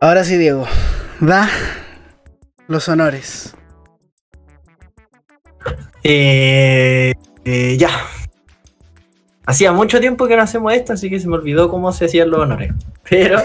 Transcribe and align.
Ahora 0.00 0.22
sí, 0.22 0.36
Diego. 0.36 0.64
Da 1.20 1.48
los 2.68 2.88
honores. 2.88 3.57
Eh, 6.02 7.14
eh, 7.44 7.76
ya. 7.78 7.90
Hacía 9.46 9.72
mucho 9.72 10.00
tiempo 10.00 10.26
que 10.26 10.36
no 10.36 10.42
hacemos 10.42 10.72
esto, 10.72 10.92
así 10.92 11.08
que 11.08 11.20
se 11.20 11.28
me 11.28 11.34
olvidó 11.36 11.70
cómo 11.70 11.92
se 11.92 12.04
hacían 12.04 12.30
los 12.30 12.40
honores. 12.40 12.72
Pero. 13.08 13.42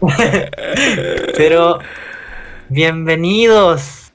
pero. 1.36 1.78
Bienvenidos 2.68 4.12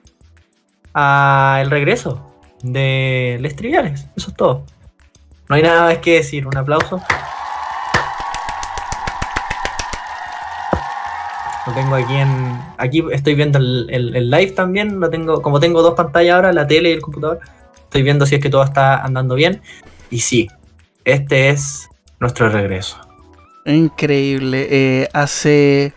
al 0.94 1.70
regreso 1.70 2.34
de 2.64 3.38
Les 3.40 3.56
Triviales. 3.56 4.08
Eso 4.16 4.32
es 4.32 4.36
todo. 4.36 4.66
No 5.48 5.56
hay 5.56 5.62
nada 5.62 5.86
más 5.86 6.00
que 6.00 6.16
decir. 6.16 6.48
Un 6.48 6.58
aplauso. 6.58 7.02
Lo 11.68 11.74
tengo 11.74 11.96
aquí 11.96 12.16
en. 12.16 12.60
Aquí 12.78 13.04
estoy 13.12 13.36
viendo 13.36 13.60
el, 13.60 13.88
el- 13.90 14.16
el 14.16 14.30
live 14.32 14.52
también. 14.52 15.00
Lo 15.00 15.10
tengo, 15.10 15.42
como 15.42 15.60
tengo 15.60 15.82
dos 15.82 15.96
pantallas 15.96 16.36
ahora, 16.36 16.54
la 16.54 16.66
tele 16.66 16.90
y 16.90 16.94
el 16.94 17.02
computador. 17.02 17.40
Estoy 17.84 18.04
viendo 18.04 18.26
si 18.26 18.36
es 18.36 18.42
que 18.42 18.50
todo 18.50 18.64
está 18.64 19.04
andando 19.04 19.36
bien. 19.36 19.62
Y 20.10 20.20
sí, 20.20 20.48
este 21.04 21.50
es 21.50 21.90
nuestro 22.20 22.50
regreso. 22.50 22.98
Increíble. 23.66 24.68
Eh, 24.70 25.10
hace. 25.14 25.94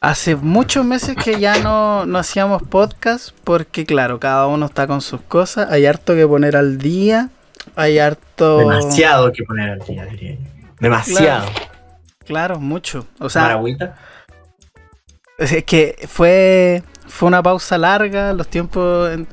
Hace 0.00 0.36
muchos 0.36 0.84
meses 0.84 1.16
que 1.16 1.40
ya 1.40 1.58
no, 1.58 2.06
no 2.06 2.18
hacíamos 2.18 2.62
podcast 2.62 3.30
porque, 3.42 3.84
claro, 3.84 4.20
cada 4.20 4.46
uno 4.46 4.66
está 4.66 4.86
con 4.86 5.00
sus 5.00 5.20
cosas. 5.22 5.70
Hay 5.70 5.86
harto 5.86 6.14
que 6.14 6.26
poner 6.26 6.56
al 6.56 6.78
día. 6.78 7.30
Hay 7.74 7.98
harto. 7.98 8.58
Demasiado 8.58 9.32
que 9.32 9.42
poner 9.42 9.70
al 9.70 9.78
día, 9.80 10.04
diría 10.06 10.34
yo. 10.34 10.40
Demasiado. 10.78 11.46
Claro, 12.24 12.60
mucho. 12.60 13.06
O 13.18 13.28
sea. 13.28 13.60
Es 15.38 15.64
que 15.64 15.96
fue, 16.08 16.82
fue 17.06 17.28
una 17.28 17.42
pausa 17.42 17.78
larga. 17.78 18.32
Los 18.32 18.48
tiempos. 18.48 19.12
en- 19.12 19.26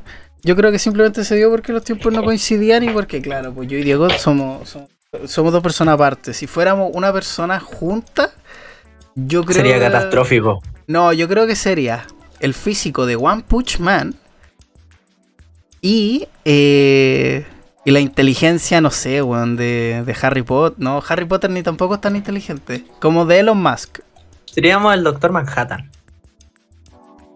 Yo 0.44 0.56
creo 0.56 0.72
que 0.72 0.80
simplemente 0.80 1.24
se 1.24 1.36
dio 1.36 1.50
porque 1.50 1.72
los 1.72 1.84
tiempos 1.84 2.12
no 2.14 2.24
coincidían 2.24 2.84
y 2.84 2.90
porque, 2.90 3.22
claro, 3.22 3.54
pues 3.54 3.70
yo 3.70 3.78
y 3.78 3.84
Diego 3.84 4.10
somos, 4.10 4.68
somos, 4.70 4.90
somos 5.26 5.54
dos 5.54 5.64
personas 5.64 5.94
aparte. 5.96 6.34
Si 6.34 6.48
fuéramos 6.48 6.92
una 6.94 7.14
persona 7.14 7.60
junta, 7.60 8.32
yo 9.16 9.44
creo 9.46 9.56
Sería 9.58 9.80
catastrófico. 9.80 10.62
No, 10.88 11.14
yo 11.14 11.30
creo 11.30 11.48
que 11.48 11.56
sería 11.56 12.06
el 12.42 12.54
físico 12.54 13.06
de 13.06 13.16
One 13.16 13.44
Punch 13.48 13.80
Man 13.80 14.16
y, 15.82 16.28
eh, 16.44 17.46
y 17.86 17.92
la 17.92 18.00
inteligencia, 18.02 18.82
no 18.82 18.92
sé, 18.92 19.22
weón, 19.22 19.56
de, 19.56 20.04
de 20.06 20.16
Harry 20.22 20.42
Potter. 20.42 20.82
No, 20.84 21.02
Harry 21.08 21.24
Potter 21.26 21.50
ni 21.52 21.64
tampoco 21.64 21.96
es 21.96 22.02
tan 22.02 22.16
inteligente. 22.18 22.84
Como 23.00 23.26
de 23.26 23.40
Elon 23.40 23.62
Musk. 23.62 24.00
Seríamos 24.46 24.94
el 24.94 25.04
Doctor 25.04 25.32
Manhattan. 25.32 25.90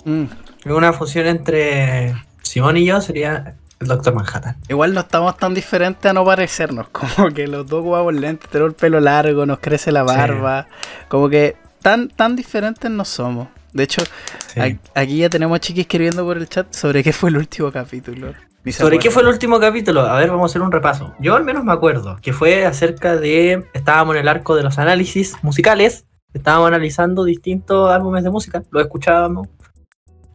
Mm. 0.07 0.25
Una 0.71 0.93
fusión 0.93 1.27
entre 1.27 2.15
Simón 2.41 2.77
y 2.77 2.85
yo 2.85 3.01
sería 3.01 3.55
el 3.79 3.87
Doctor 3.87 4.15
Manhattan. 4.15 4.55
Igual 4.69 4.93
no 4.93 5.01
estamos 5.01 5.37
tan 5.37 5.53
diferentes 5.53 6.09
a 6.09 6.13
no 6.13 6.23
parecernos. 6.25 6.87
Como 6.91 7.29
que 7.31 7.47
los 7.47 7.67
dos 7.67 7.83
jugamos 7.83 8.13
lentes, 8.13 8.49
tenemos 8.49 8.71
el 8.71 8.75
pelo 8.75 8.99
largo, 8.99 9.45
nos 9.45 9.59
crece 9.59 9.91
la 9.91 10.01
Sí. 10.01 10.15
barba. 10.15 10.67
Como 11.09 11.29
que 11.29 11.55
tan, 11.81 12.07
tan 12.09 12.35
diferentes 12.35 12.89
no 12.89 13.05
somos. 13.05 13.49
De 13.73 13.83
hecho, 13.83 14.01
Sí. 14.47 14.59
a- 14.61 15.01
aquí 15.01 15.17
ya 15.17 15.29
tenemos 15.29 15.59
chiquis 15.59 15.81
escribiendo 15.81 16.23
por 16.25 16.37
el 16.37 16.47
chat 16.49 16.73
sobre 16.73 17.03
qué 17.03 17.13
fue 17.13 17.29
el 17.29 17.37
último 17.37 17.71
capítulo. 17.71 18.33
¿Sobre 18.71 18.99
qué 18.99 19.09
fue 19.11 19.21
el 19.21 19.29
último 19.29 19.59
capítulo? 19.61 20.01
A 20.01 20.17
ver, 20.17 20.29
vamos 20.29 20.43
a 20.43 20.51
hacer 20.51 20.61
un 20.61 20.71
repaso. 20.73 21.13
Yo 21.19 21.35
al 21.37 21.45
menos 21.45 21.63
me 21.63 21.71
acuerdo 21.71 22.17
que 22.21 22.33
fue 22.33 22.65
acerca 22.65 23.15
de. 23.15 23.65
Estábamos 23.73 24.15
en 24.15 24.21
el 24.23 24.27
arco 24.27 24.55
de 24.57 24.63
los 24.63 24.77
análisis 24.77 25.35
musicales. 25.41 26.05
Estábamos 26.33 26.67
analizando 26.67 27.23
distintos 27.23 27.89
álbumes 27.89 28.25
de 28.25 28.29
música. 28.29 28.63
Lo 28.71 28.81
escuchábamos. 28.81 29.47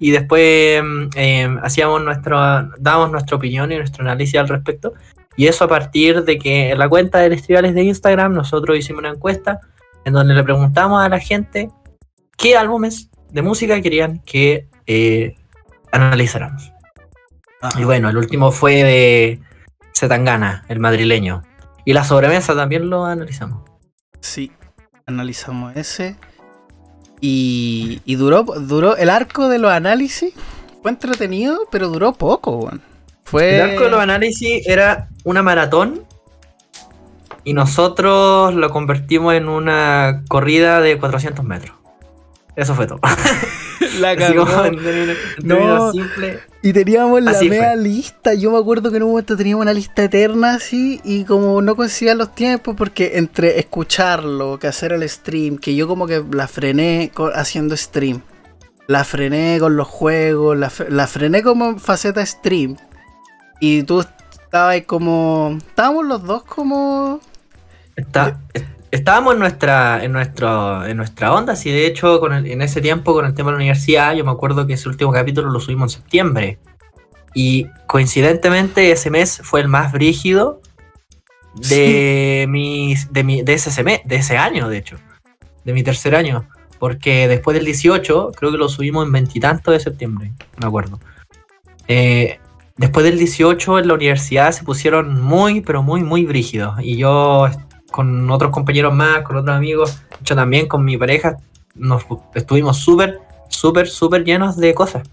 Y 0.02 0.10
después 0.10 0.82
mm, 0.82 1.10
eh, 1.14 1.56
hacíamos 1.62 2.02
nuestro. 2.02 2.36
dábamos 2.76 3.12
nuestra 3.12 3.36
opinión 3.36 3.70
y 3.70 3.76
nuestro 3.76 4.02
análisis 4.02 4.34
al 4.34 4.48
respecto. 4.48 4.94
Y 5.36 5.46
eso 5.46 5.64
a 5.64 5.68
partir 5.68 6.24
de 6.24 6.38
que 6.38 6.70
en 6.70 6.78
la 6.80 6.88
cuenta 6.88 7.20
de 7.20 7.30
festivales 7.30 7.72
de 7.72 7.84
Instagram 7.84 8.34
nosotros 8.34 8.76
hicimos 8.76 8.98
una 8.98 9.10
encuesta 9.10 9.60
en 10.04 10.14
donde 10.14 10.34
le 10.34 10.42
preguntamos 10.42 11.00
a 11.00 11.08
la 11.08 11.20
gente 11.20 11.70
qué 12.36 12.56
álbumes 12.56 13.10
de 13.30 13.42
música 13.42 13.80
querían 13.80 14.18
que 14.26 14.66
eh, 14.88 15.36
analizáramos. 15.92 16.72
Ajá. 17.60 17.80
Y 17.80 17.84
bueno, 17.84 18.08
el 18.10 18.16
último 18.16 18.50
fue 18.50 18.82
de 18.82 19.40
Zetangana, 19.96 20.64
el 20.68 20.80
madrileño. 20.80 21.44
Y 21.84 21.92
la 21.92 22.02
sobremesa 22.02 22.56
también 22.56 22.90
lo 22.90 23.04
analizamos. 23.04 23.62
Sí, 24.18 24.50
analizamos 25.06 25.76
ese. 25.76 26.16
Y, 27.24 28.16
duró, 28.16 28.42
duró, 28.42 28.96
el 28.96 29.08
arco 29.08 29.48
de 29.48 29.58
los 29.58 29.70
análisis 29.70 30.34
fue 30.82 30.90
entretenido, 30.90 31.68
pero 31.70 31.88
duró 31.88 32.12
poco, 32.14 32.56
weón. 32.56 32.82
Fue... 33.22 33.54
El 33.54 33.70
arco 33.70 33.84
de 33.84 33.90
los 33.90 34.00
análisis 34.00 34.66
era 34.66 35.08
una 35.22 35.40
maratón 35.40 36.04
y 37.44 37.54
nosotros 37.54 38.54
lo 38.54 38.70
convertimos 38.70 39.34
en 39.34 39.48
una 39.48 40.24
corrida 40.28 40.80
de 40.80 40.98
400 40.98 41.44
metros. 41.44 41.76
Eso 42.56 42.74
fue 42.74 42.88
todo. 42.88 42.98
la 44.00 44.16
cagó. 44.16 44.46
No. 45.42 45.92
simples. 45.92 46.38
Y 46.62 46.72
teníamos 46.72 47.20
la 47.22 47.32
fue. 47.34 47.76
lista. 47.76 48.34
Yo 48.34 48.52
me 48.52 48.58
acuerdo 48.58 48.90
que 48.90 48.98
en 48.98 49.02
un 49.02 49.10
momento 49.10 49.36
teníamos 49.36 49.62
una 49.62 49.72
lista 49.72 50.04
eterna 50.04 50.54
así. 50.54 51.00
Y 51.04 51.24
como 51.24 51.60
no 51.60 51.74
coincidían 51.76 52.18
los 52.18 52.34
tiempos, 52.34 52.74
porque 52.76 53.12
entre 53.14 53.58
escucharlo, 53.58 54.58
que 54.58 54.68
hacer 54.68 54.92
el 54.92 55.08
stream, 55.08 55.58
que 55.58 55.74
yo 55.74 55.88
como 55.88 56.06
que 56.06 56.24
la 56.32 56.46
frené 56.48 57.10
haciendo 57.34 57.76
stream. 57.76 58.22
La 58.86 59.04
frené 59.04 59.58
con 59.60 59.76
los 59.76 59.88
juegos, 59.88 60.56
la, 60.56 60.68
fre- 60.70 60.88
la 60.88 61.06
frené 61.06 61.42
como 61.42 61.78
faceta 61.78 62.24
stream. 62.24 62.76
Y 63.60 63.82
tú 63.84 64.00
estabas 64.00 64.72
ahí 64.72 64.82
como. 64.82 65.56
Estábamos 65.66 66.06
los 66.06 66.22
dos 66.24 66.44
como. 66.44 67.20
Está- 67.96 68.40
est- 68.54 68.66
estábamos 68.92 69.32
en 69.34 69.40
nuestra, 69.40 70.04
en 70.04 70.12
nuestro, 70.12 70.86
en 70.86 70.96
nuestra 70.96 71.32
onda, 71.32 71.56
sí, 71.56 71.70
de 71.70 71.86
hecho, 71.86 72.20
con 72.20 72.32
el- 72.32 72.46
en 72.46 72.62
ese 72.62 72.80
tiempo, 72.80 73.12
con 73.14 73.24
el 73.26 73.34
tema 73.34 73.48
de 73.50 73.52
la 73.54 73.56
universidad, 73.56 74.14
yo 74.14 74.24
me 74.24 74.30
acuerdo 74.30 74.66
que 74.66 74.74
ese 74.74 74.88
último 74.88 75.10
capítulo 75.10 75.50
lo 75.50 75.58
subimos 75.58 75.94
en 75.94 76.00
septiembre. 76.02 76.58
Y 77.34 77.66
coincidentemente 77.86 78.92
ese 78.92 79.10
mes 79.10 79.40
fue 79.42 79.60
el 79.62 79.68
más 79.68 79.92
brígido 79.92 80.60
de 81.54 82.46
mis, 82.48 83.12
de 83.12 83.24
mi, 83.24 83.42
de 83.42 83.54
ese 83.54 83.70
seme- 83.70 84.02
de 84.04 84.16
ese 84.16 84.36
año, 84.36 84.68
de 84.68 84.78
hecho. 84.78 84.96
De 85.64 85.72
mi 85.72 85.82
tercer 85.82 86.14
año. 86.14 86.48
Porque 86.78 87.28
después 87.28 87.54
del 87.54 87.64
18, 87.64 88.32
creo 88.36 88.50
que 88.52 88.58
lo 88.58 88.68
subimos 88.68 89.06
en 89.06 89.12
veintitantos 89.12 89.72
de 89.72 89.80
septiembre, 89.80 90.32
me 90.60 90.66
acuerdo. 90.66 90.98
Eh, 91.88 92.38
después 92.76 93.04
del 93.04 93.18
18 93.18 93.78
en 93.78 93.88
la 93.88 93.94
universidad 93.94 94.52
se 94.52 94.64
pusieron 94.64 95.22
muy, 95.22 95.60
pero 95.62 95.82
muy, 95.82 96.02
muy 96.02 96.24
brígidos. 96.26 96.74
Y 96.82 96.96
yo 96.96 97.48
con 97.92 98.28
otros 98.28 98.50
compañeros 98.50 98.92
más, 98.92 99.22
con 99.22 99.36
otros 99.36 99.56
amigos, 99.56 100.02
de 100.10 100.16
hecho 100.22 100.34
también 100.34 100.66
con 100.66 100.84
mi 100.84 100.96
pareja, 100.96 101.36
nos 101.76 102.04
estuvimos 102.34 102.78
súper, 102.78 103.20
súper, 103.48 103.86
súper 103.86 104.24
llenos 104.24 104.56
de 104.56 104.74
cosas. 104.74 105.08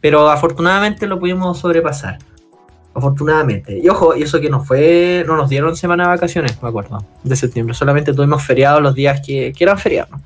Pero 0.00 0.30
afortunadamente 0.30 1.06
lo 1.06 1.18
pudimos 1.18 1.58
sobrepasar. 1.58 2.18
Afortunadamente. 2.94 3.78
Y 3.78 3.88
ojo, 3.88 4.16
y 4.16 4.22
eso 4.22 4.40
que 4.40 4.50
no 4.50 4.64
fue, 4.64 5.24
no 5.26 5.36
nos 5.36 5.48
dieron 5.48 5.76
semana 5.76 6.04
de 6.04 6.08
vacaciones, 6.10 6.60
me 6.62 6.68
acuerdo, 6.68 7.04
de 7.22 7.36
septiembre. 7.36 7.74
Solamente 7.74 8.12
tuvimos 8.12 8.42
feriados 8.44 8.82
los 8.82 8.94
días 8.94 9.20
que, 9.24 9.52
que 9.52 9.64
eran 9.64 9.78
feriados. 9.78 10.20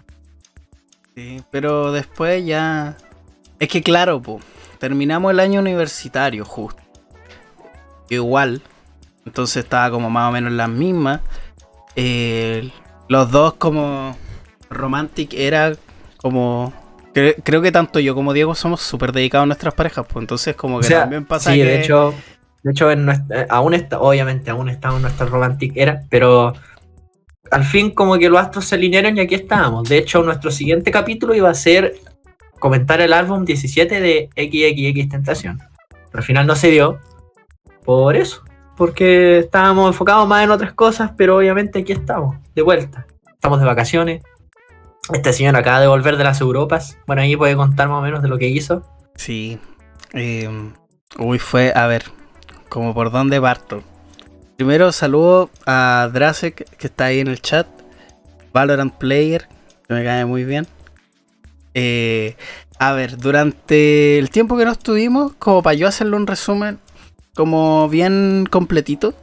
Sí, 1.15 1.43
pero 1.51 1.93
después 1.93 2.45
ya. 2.45 2.97
Es 3.59 3.69
que 3.69 3.83
claro, 3.83 4.21
po, 4.21 4.41
terminamos 4.79 5.31
el 5.31 5.41
año 5.41 5.61
universitario 5.61 6.45
justo. 6.45 6.83
Igual. 8.09 8.63
Entonces 9.27 9.65
estaba 9.65 9.91
como 9.91 10.11
más 10.11 10.29
o 10.29 10.33
menos 10.33 10.51
en 10.51 10.57
las 10.57 10.69
mismas. 10.69 11.21
Eh, 11.97 12.71
los 13.09 13.31
dos 13.31 13.55
como 13.55 14.17
Romantic 14.71 15.35
era 15.35 15.75
como... 16.17 16.73
cre- 17.15 17.37
creo 17.45 17.63
que 17.63 17.71
tanto 17.73 18.01
yo 18.01 18.15
como 18.15 18.33
Diego 18.33 18.55
somos 18.55 18.81
súper 18.81 19.13
dedicados 19.13 19.45
a 19.45 19.47
nuestras 19.47 19.75
parejas, 19.75 20.07
pues 20.09 20.23
entonces 20.23 20.57
como 20.57 20.77
O 20.77 20.81
que 20.81 20.87
sea, 20.87 21.01
también 21.01 21.25
pasa 21.25 21.53
sí, 21.53 21.59
que... 21.59 21.65
de 21.65 21.81
hecho, 21.81 22.15
de 22.63 22.71
hecho 22.73 22.91
en 22.91 23.05
nuestra- 23.05 23.43
eh, 23.43 23.47
aún 23.51 23.75
está, 23.75 24.01
obviamente 24.01 24.51
aún 24.51 24.69
estamos 24.69 24.97
en 24.97 25.03
nuestra 25.03 25.27
romantic 25.27 25.73
era, 25.77 26.01
pero 26.09 26.55
al 27.51 27.65
fin 27.65 27.91
como 27.91 28.19
que 28.19 28.29
los 28.29 28.41
astros 28.41 28.65
se 28.65 28.75
alinearon 28.75 29.17
y 29.17 29.21
aquí 29.21 29.35
estábamos. 29.35 29.89
De 29.89 29.99
hecho, 29.99 30.23
nuestro 30.23 30.51
siguiente 30.51 30.91
capítulo 30.91 31.35
iba 31.35 31.51
a 31.51 31.55
ser 31.55 31.95
comentar 32.59 33.01
el 33.03 33.13
álbum 33.13 33.45
17 33.45 34.01
de 34.01 34.31
XXX 34.35 35.09
Tentación. 35.11 35.59
Pero 35.91 36.19
al 36.21 36.23
final 36.25 36.47
no 36.47 36.57
se 36.57 36.71
dio. 36.71 36.99
Por 37.85 38.17
eso, 38.17 38.43
porque 38.77 39.39
estábamos 39.41 39.89
enfocados 39.89 40.27
más 40.27 40.45
en 40.45 40.51
otras 40.51 40.73
cosas, 40.73 41.13
pero 41.17 41.37
obviamente 41.37 41.81
aquí 41.81 41.93
estamos, 41.93 42.37
de 42.55 42.63
vuelta. 42.63 43.07
Estamos 43.33 43.61
de 43.61 43.67
vacaciones. 43.67 44.23
Este 45.13 45.33
señor 45.33 45.57
acaba 45.57 45.81
de 45.81 45.87
volver 45.87 46.17
de 46.17 46.25
las 46.25 46.41
Europas. 46.41 46.99
Bueno, 47.07 47.23
ahí 47.23 47.37
puede 47.37 47.57
contar 47.57 47.89
más 47.89 47.99
o 47.99 48.03
menos 48.03 48.23
de 48.23 48.29
lo 48.29 48.39
que 48.39 48.49
hizo. 48.49 48.83
Sí. 49.17 49.59
Eh, 50.15 50.49
uy, 51.19 51.39
fue, 51.39 51.73
a 51.75 51.87
ver, 51.87 52.05
como 52.69 52.95
por 52.95 53.11
dónde 53.11 53.41
parto. 53.41 53.83
Primero 54.57 54.93
saludo 54.93 55.51
a 55.67 56.09
Drasek, 56.13 56.77
que 56.77 56.87
está 56.87 57.07
ahí 57.07 57.21
en 57.21 57.29
el 57.29 57.43
chat. 57.43 57.67
Valorant 58.53 58.95
Player, 58.95 59.49
que 59.87 59.95
me 59.95 60.05
cae 60.05 60.25
muy 60.25 60.45
bien. 60.45 60.67
Eh, 61.75 62.37
a 62.79 62.93
ver, 62.93 63.19
durante 63.19 64.19
el 64.19 64.31
tiempo 64.31 64.57
que 64.57 64.65
no 64.65 64.73
estuvimos, 64.73 65.33
como 65.39 65.63
para 65.63 65.75
yo 65.75 65.89
hacerle 65.89 66.17
un 66.17 66.27
resumen, 66.27 66.79
como 67.35 67.89
bien 67.89 68.47
completito, 68.51 69.15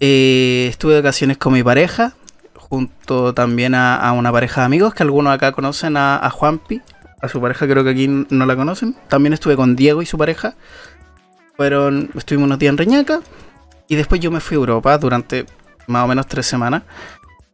eh, 0.00 0.66
estuve 0.68 0.94
de 0.94 1.00
vacaciones 1.00 1.38
con 1.38 1.52
mi 1.52 1.62
pareja, 1.62 2.14
junto 2.56 3.34
también 3.34 3.74
a, 3.74 4.12
una 4.12 4.32
pareja 4.32 4.62
de 4.62 4.66
amigos 4.66 4.94
que 4.94 5.02
algunos 5.02 5.34
acá 5.34 5.52
conocen 5.52 5.96
a, 5.96 6.16
a 6.16 6.30
Juanpi, 6.30 6.80
a 7.22 7.28
su 7.28 7.40
pareja 7.40 7.68
creo 7.68 7.84
que 7.84 7.90
aquí 7.90 8.08
no 8.08 8.46
la 8.46 8.56
conocen. 8.56 8.96
También 9.08 9.32
estuve 9.32 9.54
con 9.54 9.76
Diego 9.76 10.02
y 10.02 10.06
su 10.06 10.18
pareja. 10.18 10.56
Fueron, 11.56 12.10
estuvimos 12.16 12.46
unos 12.46 12.58
días 12.58 12.72
en 12.72 12.78
Reñaca 12.78 13.20
y 13.86 13.94
después 13.94 14.20
yo 14.20 14.30
me 14.32 14.40
fui 14.40 14.56
a 14.56 14.58
Europa 14.58 14.98
durante 14.98 15.46
más 15.86 16.04
o 16.04 16.08
menos 16.08 16.26
tres 16.26 16.46
semanas. 16.46 16.82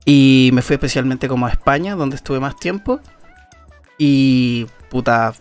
Y 0.07 0.51
me 0.55 0.63
fui 0.63 0.75
especialmente 0.75 1.29
como 1.29 1.47
a 1.47 1.51
España, 1.51 1.95
donde 1.97 2.17
estuve 2.17 2.41
más 2.41 2.57
tiempo. 2.57 3.01
Y 3.99 4.67
puta, 4.89 5.35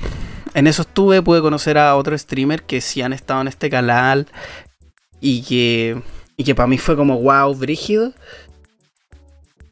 en 0.57 0.65
eso 0.65 0.81
estuve, 0.81 1.21
pude 1.21 1.39
conocer 1.39 1.77
a 1.77 1.95
otro 1.95 2.17
streamer 2.17 2.63
que 2.63 2.81
sí 2.81 3.03
han 3.03 3.13
estado 3.13 3.41
en 3.41 3.47
este 3.47 3.69
canal. 3.69 4.25
Y 5.21 5.43
que, 5.43 6.01
y 6.35 6.43
que 6.43 6.55
para 6.55 6.65
mí 6.65 6.79
fue 6.79 6.95
como 6.95 7.21
wow, 7.21 7.53
brígido. 7.53 8.11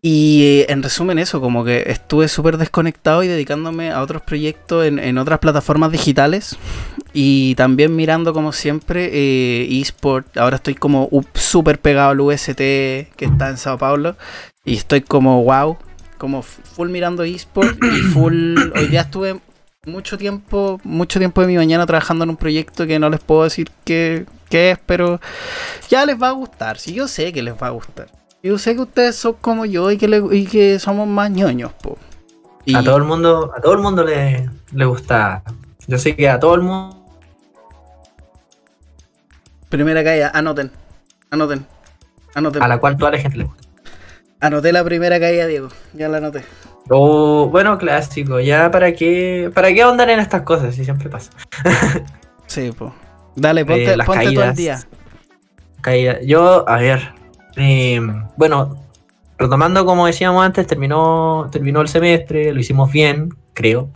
Y 0.03 0.43
eh, 0.43 0.65
en 0.69 0.83
resumen 0.83 1.17
eso, 1.17 1.41
como 1.41 1.65
que 1.65 1.85
estuve 1.87 2.27
súper 2.27 2.59
desconectado 2.59 3.23
y 3.23 3.27
dedicándome 3.27 3.89
a 3.89 4.03
otros 4.03 4.21
proyectos 4.21 4.85
en, 4.85 5.17
otras 5.17 5.39
plataformas 5.39 5.91
digitales. 5.91 6.55
Y 7.13 7.55
también 7.55 7.95
mirando 7.95 8.31
como 8.31 8.51
siempre 8.51 9.09
eh, 9.11 9.81
eSport. 9.81 10.37
Ahora 10.37 10.57
estoy 10.57 10.75
como 10.75 11.09
súper 11.33 11.79
pegado 11.79 12.11
al 12.11 12.21
UST 12.21 12.57
que 12.57 13.09
está 13.21 13.49
en 13.49 13.57
Sao 13.57 13.79
Paulo. 13.79 14.17
Y 14.63 14.75
estoy 14.75 15.01
como 15.01 15.43
wow, 15.43 15.79
como 16.19 16.43
full 16.43 16.89
mirando 16.89 17.23
eSport 17.23 17.75
y 17.83 18.01
full... 18.13 18.55
Hoy 18.75 18.85
día 18.85 19.01
estuve 19.01 19.39
mucho 19.85 20.17
tiempo, 20.17 20.79
mucho 20.83 21.19
tiempo 21.19 21.41
de 21.41 21.47
mi 21.47 21.55
mañana 21.55 21.85
trabajando 21.85 22.23
en 22.23 22.31
un 22.31 22.37
proyecto 22.37 22.85
que 22.87 22.99
no 22.99 23.09
les 23.09 23.19
puedo 23.19 23.43
decir 23.43 23.69
qué, 23.83 24.25
qué 24.49 24.71
es, 24.71 24.79
pero 24.85 25.19
ya 25.89 26.05
les 26.05 26.21
va 26.21 26.29
a 26.29 26.31
gustar. 26.31 26.77
Si 26.77 26.93
yo 26.93 27.07
sé 27.07 27.31
que 27.33 27.43
les 27.43 27.53
va 27.53 27.67
a 27.67 27.71
gustar. 27.71 28.07
Yo 28.43 28.57
sé 28.59 28.75
que 28.75 28.81
ustedes 28.81 29.15
son 29.15 29.33
como 29.41 29.65
yo 29.65 29.89
y 29.89 29.97
que, 29.97 30.23
y 30.31 30.45
que 30.45 30.77
somos 30.79 31.07
más 31.07 31.31
ñoños, 31.31 31.73
po. 31.73 31.97
A 32.73 32.83
todo 32.83 32.97
el 32.97 33.03
mundo, 33.03 33.51
a 33.55 33.61
todo 33.61 33.73
el 33.73 33.79
mundo 33.79 34.03
le, 34.03 34.49
le 34.71 34.85
gusta. 34.85 35.43
Yo 35.87 35.97
sé 35.97 36.15
que 36.15 36.29
a 36.29 36.39
todo 36.39 36.55
el 36.55 36.61
mundo. 36.61 37.05
Primera 39.69 40.03
caída, 40.03 40.31
anoten. 40.33 40.71
Anoten. 41.31 41.65
Anoten. 42.33 42.61
A 42.61 42.67
la 42.67 42.77
cual 42.77 42.97
toda 42.97 43.11
la 43.11 43.17
gente 43.17 43.37
le 43.37 43.43
gusta. 43.45 43.67
Anoté 44.39 44.71
la 44.71 44.83
primera 44.83 45.19
caída, 45.19 45.47
Diego. 45.47 45.69
Ya 45.93 46.07
la 46.07 46.17
anoté. 46.17 46.43
Oh, 46.89 47.47
bueno, 47.49 47.77
clásico. 47.77 48.39
Ya 48.39 48.69
para 48.71 48.93
qué. 48.93 49.51
¿Para 49.53 49.73
qué 49.73 49.81
ahondar 49.81 50.09
en 50.09 50.19
estas 50.19 50.43
cosas? 50.43 50.75
Si 50.75 50.83
siempre 50.83 51.09
pasa. 51.09 51.31
sí, 52.47 52.71
pues. 52.77 52.91
Dale, 53.35 53.65
ponte, 53.65 53.93
eh, 53.93 53.97
ponte 54.05 54.31
todo 54.31 54.43
el 54.43 54.55
día. 54.55 54.79
Caída. 55.81 56.21
Yo, 56.21 56.67
a 56.67 56.77
ver. 56.77 57.13
Eh, 57.57 57.99
bueno, 58.37 58.85
retomando 59.37 59.85
como 59.85 60.05
decíamos 60.05 60.45
antes, 60.45 60.67
terminó, 60.67 61.49
terminó 61.51 61.81
el 61.81 61.87
semestre, 61.87 62.53
lo 62.53 62.59
hicimos 62.59 62.91
bien, 62.91 63.29
creo. 63.53 63.89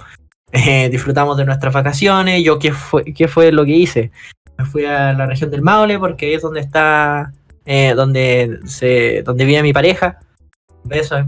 Eh, 0.51 0.89
disfrutamos 0.89 1.37
de 1.37 1.45
nuestras 1.45 1.73
vacaciones. 1.73 2.43
Yo, 2.43 2.59
¿qué 2.59 2.71
fue, 2.71 3.03
¿qué 3.05 3.27
fue 3.27 3.51
lo 3.51 3.65
que 3.65 3.71
hice? 3.71 4.11
Me 4.57 4.65
fui 4.65 4.85
a 4.85 5.13
la 5.13 5.25
región 5.25 5.51
del 5.51 5.61
Maule 5.61 5.99
porque 5.99 6.25
ahí 6.27 6.33
es 6.33 6.41
donde 6.41 6.59
está, 6.59 7.31
eh, 7.65 7.93
donde, 7.95 8.59
se, 8.65 9.21
donde 9.23 9.45
vive 9.45 9.63
mi 9.63 9.73
pareja. 9.73 10.19
Besos. 10.83 11.25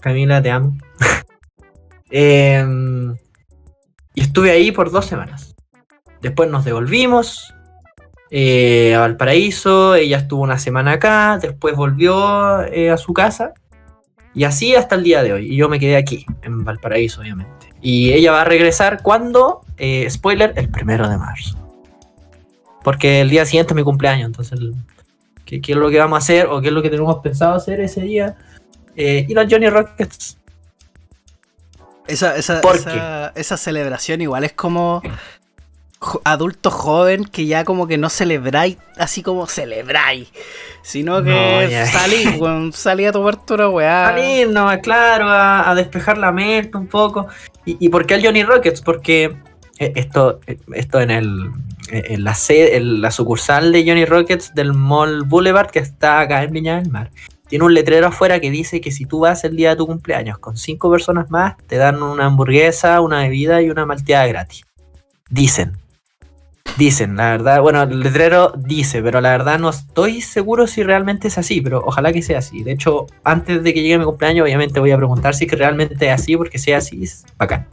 Camila, 0.00 0.42
te 0.42 0.50
amo. 0.50 0.76
Em, 2.12 3.14
y 4.14 4.20
estuve 4.20 4.50
ahí 4.50 4.72
por 4.72 4.90
dos 4.90 5.06
semanas. 5.06 5.54
Después 6.20 6.50
nos 6.50 6.64
devolvimos 6.64 7.54
eh, 8.32 8.94
a 8.96 9.00
Valparaíso, 9.00 9.94
ella 9.94 10.18
estuvo 10.18 10.42
una 10.42 10.58
semana 10.58 10.92
acá, 10.92 11.38
después 11.40 11.76
volvió 11.76 12.62
eh, 12.64 12.90
a 12.90 12.96
su 12.96 13.12
casa 13.12 13.54
y 14.34 14.44
así 14.44 14.74
hasta 14.74 14.94
el 14.94 15.02
día 15.02 15.22
de 15.22 15.32
hoy. 15.32 15.52
Y 15.52 15.56
yo 15.56 15.68
me 15.68 15.80
quedé 15.80 15.96
aquí, 15.96 16.26
en 16.42 16.64
Valparaíso, 16.64 17.20
obviamente. 17.20 17.68
Y 17.80 18.12
ella 18.12 18.32
va 18.32 18.42
a 18.42 18.44
regresar 18.44 19.02
cuando, 19.02 19.62
eh, 19.76 20.08
spoiler, 20.10 20.52
el 20.56 20.68
primero 20.68 21.08
de 21.08 21.16
marzo. 21.16 21.56
Porque 22.82 23.20
el 23.20 23.30
día 23.30 23.44
siguiente 23.44 23.72
es 23.72 23.76
mi 23.76 23.82
cumpleaños, 23.82 24.26
entonces, 24.26 24.58
¿qué, 25.44 25.60
es 25.66 25.76
lo 25.76 25.90
que 25.90 25.98
vamos 25.98 26.16
a 26.16 26.18
hacer 26.18 26.46
o 26.46 26.60
qué 26.60 26.68
es 26.68 26.72
lo 26.72 26.82
que 26.82 26.90
tenemos 26.90 27.16
pensado 27.16 27.54
hacer 27.54 27.80
ese 27.80 28.02
día? 28.02 28.36
Ir 29.00 29.38
al 29.38 29.50
Johnny 29.50 29.68
Rockets. 29.68 30.38
Esa, 32.06 32.36
esa, 32.36 32.60
esa, 32.60 33.32
esa, 33.36 33.56
celebración 33.56 34.20
igual 34.20 34.42
es 34.42 34.52
como 34.52 35.00
adulto 36.24 36.70
joven 36.70 37.24
que 37.24 37.46
ya 37.46 37.64
como 37.64 37.86
que 37.86 37.98
no 37.98 38.08
celebráis 38.08 38.78
así 38.96 39.22
como 39.22 39.46
celebráis, 39.46 40.32
sino 40.82 41.22
que 41.22 41.86
salí, 41.90 42.40
salí 42.72 43.04
a 43.06 43.12
tomar 43.12 43.38
una 43.48 43.68
weá. 43.68 44.06
Salir, 44.08 44.48
no, 44.48 44.68
claro, 44.80 45.26
a, 45.28 45.74
despejar 45.74 46.18
la 46.18 46.32
mente 46.32 46.76
un 46.76 46.86
poco. 46.86 47.28
¿Y, 47.64 47.88
por 47.90 48.06
qué 48.06 48.14
el 48.14 48.24
Johnny 48.24 48.42
Rockets? 48.42 48.80
Porque 48.80 49.36
eh, 49.78 49.92
esto, 49.94 50.40
eh, 50.46 50.58
esto 50.74 51.00
en 51.00 51.10
el 51.10 51.50
en 51.92 52.24
la 52.24 52.34
sede, 52.34 52.76
en 52.76 53.02
la 53.02 53.10
sucursal 53.10 53.72
de 53.72 53.84
Johnny 53.86 54.04
Rockets 54.04 54.54
del 54.54 54.72
Mall 54.72 55.24
Boulevard 55.24 55.70
que 55.70 55.80
está 55.80 56.20
acá 56.20 56.42
en 56.42 56.52
Viña 56.52 56.76
del 56.76 56.90
Mar. 56.90 57.10
Tiene 57.50 57.64
un 57.64 57.74
letrero 57.74 58.06
afuera 58.06 58.38
que 58.38 58.50
dice 58.50 58.80
que 58.80 58.92
si 58.92 59.04
tú 59.04 59.18
vas 59.18 59.42
el 59.42 59.56
día 59.56 59.70
de 59.70 59.76
tu 59.76 59.86
cumpleaños 59.86 60.38
con 60.38 60.56
cinco 60.56 60.88
personas 60.90 61.30
más, 61.30 61.56
te 61.66 61.76
dan 61.76 62.00
una 62.00 62.26
hamburguesa, 62.26 63.00
una 63.00 63.22
bebida 63.22 63.60
y 63.60 63.70
una 63.70 63.84
malteada 63.84 64.26
gratis. 64.28 64.62
Dicen, 65.28 65.76
Dicen, 66.78 67.16
la 67.16 67.30
verdad, 67.30 67.60
bueno, 67.60 67.82
el 67.82 68.00
letrero 68.00 68.52
dice, 68.56 69.02
pero 69.02 69.20
la 69.20 69.30
verdad 69.30 69.58
no 69.58 69.68
estoy 69.68 70.20
seguro 70.20 70.66
si 70.66 70.82
realmente 70.82 71.28
es 71.28 71.36
así, 71.36 71.60
pero 71.60 71.82
ojalá 71.84 72.12
que 72.12 72.22
sea 72.22 72.38
así. 72.38 72.62
De 72.62 72.72
hecho, 72.72 73.06
antes 73.24 73.62
de 73.62 73.74
que 73.74 73.82
llegue 73.82 73.98
mi 73.98 74.04
cumpleaños, 74.04 74.44
obviamente 74.44 74.78
voy 74.78 74.92
a 74.92 74.96
preguntar 74.96 75.34
si 75.34 75.44
es 75.44 75.50
que 75.50 75.56
realmente 75.56 76.06
es 76.06 76.12
así, 76.12 76.36
porque 76.36 76.58
sea 76.58 76.78
así, 76.78 77.02
es 77.02 77.26
bacán. 77.36 77.66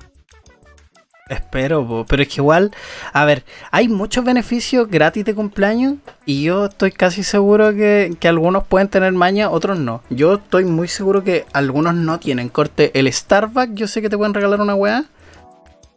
Espero, 1.29 2.05
pero 2.07 2.21
es 2.21 2.29
que 2.29 2.35
igual, 2.35 2.71
a 3.13 3.25
ver, 3.25 3.43
hay 3.71 3.87
muchos 3.87 4.23
beneficios 4.23 4.89
gratis 4.89 5.25
de 5.25 5.35
cumpleaños 5.35 5.95
y 6.25 6.43
yo 6.43 6.65
estoy 6.65 6.91
casi 6.91 7.23
seguro 7.23 7.73
que, 7.73 8.15
que, 8.19 8.27
algunos 8.27 8.63
pueden 8.63 8.87
tener 8.87 9.11
maña, 9.13 9.49
otros 9.49 9.79
no. 9.79 10.01
Yo 10.09 10.35
estoy 10.35 10.65
muy 10.65 10.87
seguro 10.87 11.23
que 11.23 11.45
algunos 11.53 11.95
no 11.95 12.19
tienen. 12.19 12.49
Corte, 12.49 12.97
el 12.97 13.11
Starbucks, 13.11 13.75
yo 13.75 13.87
sé 13.87 14.01
que 14.01 14.09
te 14.09 14.17
pueden 14.17 14.33
regalar 14.33 14.61
una 14.61 14.75
weá, 14.75 15.05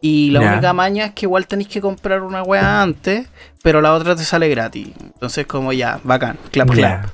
y 0.03 0.31
la 0.31 0.41
única 0.41 0.73
maña 0.73 1.07
es 1.07 1.13
que 1.13 1.27
igual 1.27 1.47
tenéis 1.47 1.69
que 1.69 1.81
comprar 1.81 2.23
una 2.23 2.43
weá 2.43 2.81
antes, 2.81 3.29
pero 3.63 3.83
la 3.83 3.93
otra 3.93 4.17
te 4.17 4.25
sale 4.25 4.49
gratis. 4.49 4.89
Entonces, 4.99 5.47
como 5.47 5.75
ya, 5.75 6.01
bacán, 6.05 6.39
clap, 6.51 6.71
clap. 6.71 7.07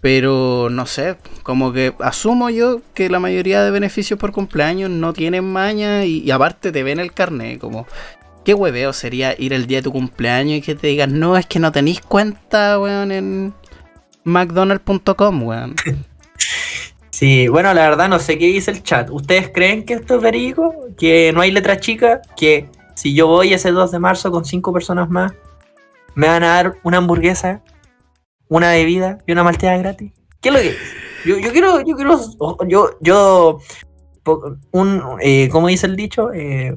Pero 0.00 0.68
no 0.70 0.86
sé, 0.86 1.16
como 1.42 1.72
que 1.72 1.94
asumo 2.00 2.48
yo 2.48 2.80
que 2.94 3.10
la 3.10 3.18
mayoría 3.18 3.62
de 3.62 3.70
beneficios 3.70 4.18
por 4.18 4.32
cumpleaños 4.32 4.88
no 4.88 5.12
tienen 5.12 5.44
maña 5.44 6.04
y, 6.04 6.30
aparte 6.30 6.72
te 6.72 6.82
ven 6.82 7.00
el 7.00 7.12
carnet. 7.12 7.60
Como, 7.60 7.86
qué 8.44 8.54
hueveo 8.54 8.92
sería 8.92 9.34
ir 9.38 9.52
el 9.52 9.66
día 9.66 9.78
de 9.78 9.82
tu 9.82 9.92
cumpleaños 9.92 10.58
y 10.58 10.62
que 10.62 10.74
te 10.74 10.86
digan, 10.86 11.20
no, 11.20 11.36
es 11.36 11.46
que 11.46 11.58
no 11.58 11.70
tenéis 11.70 12.00
cuenta, 12.00 12.78
weón, 12.80 13.12
en 13.12 13.54
mcdonald.com, 14.24 15.42
weón. 15.42 15.74
Sí, 17.20 17.48
bueno, 17.48 17.74
la 17.74 17.82
verdad 17.82 18.08
no 18.08 18.18
sé 18.18 18.38
qué 18.38 18.46
dice 18.46 18.70
el 18.70 18.82
chat. 18.82 19.10
¿Ustedes 19.10 19.50
creen 19.52 19.84
que 19.84 19.92
esto 19.92 20.16
es 20.16 20.22
verídico? 20.22 20.74
¿Que 20.96 21.32
no 21.34 21.42
hay 21.42 21.50
letra 21.50 21.78
chica? 21.78 22.22
¿Que 22.34 22.70
si 22.94 23.14
yo 23.14 23.26
voy 23.26 23.52
ese 23.52 23.72
2 23.72 23.90
de 23.90 23.98
marzo 23.98 24.30
con 24.30 24.46
cinco 24.46 24.72
personas 24.72 25.10
más, 25.10 25.34
me 26.14 26.28
van 26.28 26.42
a 26.44 26.54
dar 26.54 26.76
una 26.82 26.96
hamburguesa, 26.96 27.60
una 28.50 28.72
bebida 28.72 29.18
y 29.26 29.32
una 29.32 29.42
malteada 29.42 29.78
gratis? 29.78 30.12
¿Qué 30.42 30.50
es 30.50 30.54
lo 30.54 30.60
que 30.60 30.76
Yo, 31.24 31.38
yo 31.38 31.52
quiero, 31.52 31.80
yo 31.80 31.96
quiero, 31.96 32.20
yo, 32.68 32.90
yo, 33.00 33.58
un, 34.72 35.02
eh, 35.22 35.48
¿cómo 35.50 35.68
dice 35.68 35.86
el 35.86 35.96
dicho? 35.96 36.30
Eh, 36.34 36.76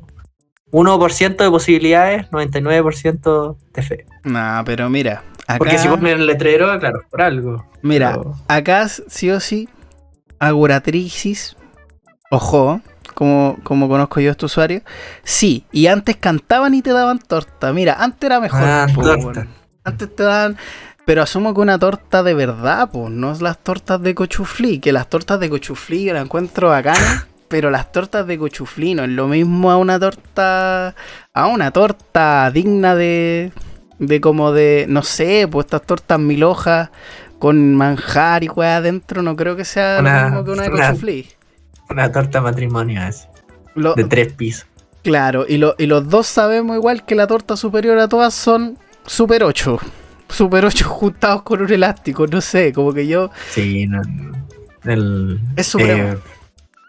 1% 0.72 1.36
de 1.36 1.50
posibilidades, 1.50 2.32
99% 2.32 3.58
de 3.74 3.82
fe. 3.82 4.06
Nah, 4.24 4.64
pero 4.64 4.90
mira. 4.90 5.24
Acá... 5.46 5.58
Porque 5.58 5.78
si 5.78 5.90
ponen 5.90 6.20
el 6.20 6.26
letrero, 6.26 6.80
claro, 6.80 7.02
por 7.10 7.22
algo. 7.22 7.66
Mira, 7.82 8.18
acá 8.48 8.88
sí 8.88 9.30
o 9.30 9.42
sí 9.42 9.68
Aguratricis, 10.40 11.56
ojo, 12.30 12.82
como, 13.14 13.58
como 13.64 13.88
conozco 13.88 14.20
yo 14.20 14.30
a 14.30 14.32
este 14.32 14.46
usuario, 14.46 14.82
sí, 15.24 15.66
y 15.72 15.88
antes 15.88 16.18
cantaban 16.18 16.74
y 16.74 16.82
te 16.82 16.92
daban 16.92 17.20
torta. 17.20 17.72
Mira, 17.72 17.96
antes 17.98 18.24
era 18.24 18.40
mejor. 18.40 18.62
Ah, 18.62 18.88
Antes 19.86 20.16
te 20.16 20.24
dan. 20.24 20.58
Pero 21.06 21.22
asumo 21.22 21.54
que 21.54 21.60
una 21.62 21.78
torta 21.78 22.24
de 22.24 22.34
verdad, 22.34 22.90
pues, 22.92 23.10
no 23.12 23.32
es 23.32 23.42
las 23.42 23.58
tortas 23.58 24.02
de 24.02 24.16
cochuflí. 24.16 24.80
Que 24.80 24.92
las 24.94 25.10
tortas 25.10 25.40
de 25.40 25.50
cochuflí 25.50 26.06
las 26.06 26.24
encuentro 26.24 26.70
bacanas, 26.70 27.28
pero 27.50 27.70
las 27.70 27.92
tortas 27.92 28.26
de 28.26 28.38
cochuflí 28.38 28.96
no 28.96 29.04
es 29.04 29.10
lo 29.10 29.28
mismo 29.28 29.70
a 29.72 29.78
una 29.78 30.00
torta. 30.00 30.96
A 31.34 31.48
una 31.48 31.72
torta 31.72 32.50
digna 32.52 32.96
de. 32.96 33.52
De 34.00 34.22
como 34.22 34.52
de. 34.54 34.86
No 34.88 35.04
sé, 35.04 35.48
pues 35.52 35.66
estas 35.66 35.82
tortas 35.84 36.20
mil 36.20 36.44
hojas 36.44 36.90
con 37.40 37.76
manjar 37.76 38.44
y 38.46 38.48
weá 38.48 38.78
adentro, 38.78 39.22
no 39.22 39.36
creo 39.36 39.58
que 39.58 39.66
sea 39.66 39.98
Una- 40.00 40.22
lo 40.22 40.26
mismo 40.30 40.44
que 40.46 40.52
una 40.52 40.64
de 40.64 40.70
una- 40.70 40.88
cochuflí. 40.88 41.28
Una 41.90 42.10
torta 42.12 42.40
matrimonio 42.40 43.02
así, 43.02 43.28
Lo- 43.76 43.94
de 43.96 44.06
tres 44.06 44.32
pisos. 44.32 44.66
Claro, 45.04 45.46
y, 45.48 45.58
lo- 45.58 45.76
y 45.78 45.86
los 45.86 46.08
dos 46.08 46.26
sabemos 46.28 46.78
igual 46.78 47.04
que 47.06 47.14
la 47.16 47.28
torta 47.28 47.58
superior 47.58 48.00
a 48.00 48.08
todas 48.08 48.34
son 48.34 48.78
Super 49.06 49.44
8. 49.44 49.78
Super 50.34 50.66
8 50.66 50.88
juntados 50.90 51.44
con 51.44 51.62
un 51.62 51.72
elástico, 51.72 52.26
no 52.28 52.42
sé, 52.42 52.74
como 52.74 52.92
que 52.94 53.08
yo... 53.08 53.30
Sí, 53.52 53.86
no, 53.88 54.02
el, 54.84 55.40
Es 55.56 55.68
supremo. 55.68 56.04
eh, 56.14 56.18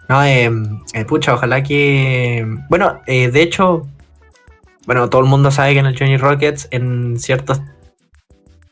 no, 0.08 0.24
eh, 0.24 0.50
eh, 0.92 1.04
pucha, 1.06 1.32
ojalá 1.34 1.62
que. 1.62 2.46
Bueno, 2.68 3.00
eh, 3.06 3.30
de 3.30 3.40
hecho, 3.42 3.88
bueno, 4.86 5.08
todo 5.08 5.22
el 5.22 5.28
mundo 5.28 5.50
sabe 5.50 5.72
que 5.72 5.78
en 5.78 5.86
el 5.86 5.98
Johnny 5.98 6.16
Rockets, 6.18 6.68
en 6.70 7.18
ciertos 7.18 7.62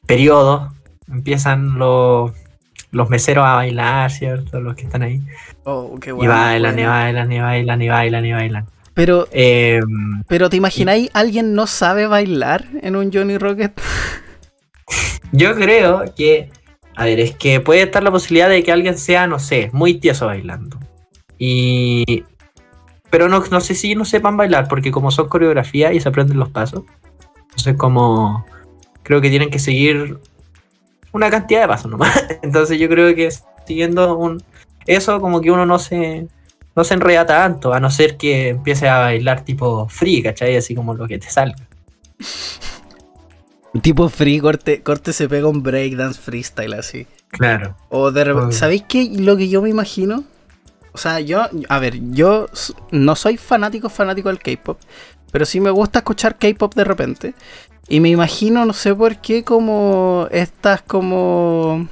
periodos, 0.07 0.73
empiezan 1.11 1.79
los, 1.79 2.33
los 2.91 3.09
meseros 3.09 3.45
a 3.47 3.55
bailar, 3.55 4.11
¿cierto? 4.11 4.61
Los 4.61 4.75
que 4.75 4.83
están 4.83 5.03
ahí. 5.03 5.23
Oh, 5.65 5.99
qué 6.01 6.11
y 6.11 6.13
bueno, 6.13 6.33
bailan, 6.33 6.79
y 6.79 6.85
bailan, 6.85 7.33
y 7.33 7.41
bailan, 7.41 7.83
y 7.83 7.89
bailan, 7.89 8.27
y 8.27 8.33
bailan. 8.33 8.67
Pero, 8.95 9.27
Eh, 9.33 9.81
pero 10.29 10.51
¿te 10.51 10.59
imagináis 10.59 11.09
alguien 11.15 11.55
no 11.55 11.67
sabe 11.67 12.07
bailar 12.07 12.67
en 12.83 12.95
un 12.97 13.11
Johnny 13.13 13.39
Rocket? 13.39 13.73
yo 15.33 15.55
creo 15.55 16.05
que. 16.15 16.51
A 16.95 17.07
ver, 17.07 17.21
es 17.21 17.35
que 17.35 17.61
puede 17.61 17.83
estar 17.83 18.03
la 18.03 18.11
posibilidad 18.11 18.51
de 18.51 18.63
que 18.63 18.71
alguien 18.71 18.99
sea, 18.99 19.27
no 19.27 19.39
sé, 19.39 19.71
muy 19.73 19.95
tieso 19.95 20.27
bailando. 20.27 20.79
Y. 21.39 22.25
Pero 23.11 23.29
no, 23.29 23.43
no 23.51 23.61
sé 23.61 23.75
si 23.75 23.95
no 23.95 24.05
sepan 24.05 24.37
bailar, 24.37 24.69
porque 24.69 24.91
como 24.91 25.11
son 25.11 25.29
coreografía 25.29 25.93
y 25.93 26.01
se 26.01 26.09
aprenden 26.09 26.39
los 26.39 26.51
pasos. 26.51 26.85
Entonces, 27.43 27.77
como. 27.77 28.47
Creo 29.03 29.21
que 29.21 29.31
tienen 29.31 29.51
que 29.51 29.59
seguir 29.59 30.21
una 31.13 31.29
cantidad 31.29 31.63
de 31.63 31.69
pasos 31.69 31.91
nomás. 31.91 32.25
Entonces, 32.43 32.79
yo 32.79 32.89
creo 32.89 33.15
que 33.15 33.31
siguiendo 33.67 34.17
un. 34.17 34.43
Eso, 34.87 35.21
como 35.21 35.41
que 35.41 35.51
uno 35.51 35.67
no 35.67 35.79
se. 35.79 36.29
No 36.75 36.85
se 36.85 36.95
enreda 36.95 37.27
tanto, 37.27 37.75
a 37.75 37.81
no 37.81 37.91
ser 37.91 38.17
que 38.17 38.49
empiece 38.51 38.89
a 38.89 38.99
bailar 39.01 39.45
tipo 39.45 39.87
free, 39.91 40.23
¿cachai? 40.23 40.57
Así 40.57 40.75
como 40.75 40.95
lo 40.95 41.07
que 41.07 41.19
te 41.19 41.29
salga. 41.29 41.69
Tipo 43.81 44.09
free, 44.11 44.39
corte, 44.41 44.83
corte 44.83 45.13
se 45.15 45.29
pega 45.29 45.49
un 45.49 45.63
breakdance 45.63 46.21
freestyle 46.21 46.75
así. 46.75 47.07
Claro. 47.29 47.75
O 47.89 48.11
de. 48.13 48.53
¿sabéis 48.53 48.85
qué? 48.87 49.11
Lo 49.19 49.37
que 49.37 49.49
yo 49.49 49.63
me 49.63 49.71
imagino. 49.71 50.25
O 50.93 50.99
sea, 50.99 51.21
yo, 51.21 51.47
a 51.71 51.79
ver, 51.79 51.99
yo 52.11 52.49
no 52.91 53.17
soy 53.17 53.39
fanático, 53.39 53.89
fanático 53.89 54.29
del 54.29 54.41
K-pop, 54.41 54.79
pero 55.31 55.47
sí 55.47 55.59
me 55.59 55.71
gusta 55.71 56.01
escuchar 56.01 56.37
K-pop 56.37 56.75
de 56.75 56.85
repente. 56.85 57.35
Y 57.89 58.01
me 58.01 58.11
imagino, 58.11 58.67
no 58.67 58.75
sé 58.75 58.95
por 58.95 59.17
qué, 59.17 59.43
como 59.43 60.29
estas, 60.31 60.83
como. 60.83 61.89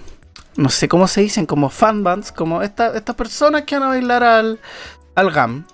No 0.56 0.68
sé 0.68 0.86
cómo 0.88 1.08
se 1.08 1.22
dicen, 1.22 1.46
como 1.46 1.70
fanbands, 1.70 2.30
como 2.32 2.60
esta- 2.60 2.94
estas 2.94 3.16
personas 3.16 3.62
que 3.62 3.76
van 3.78 3.84
a 3.84 3.88
bailar 3.88 4.22
al, 4.22 4.58
al 5.14 5.30
GAM. 5.30 5.64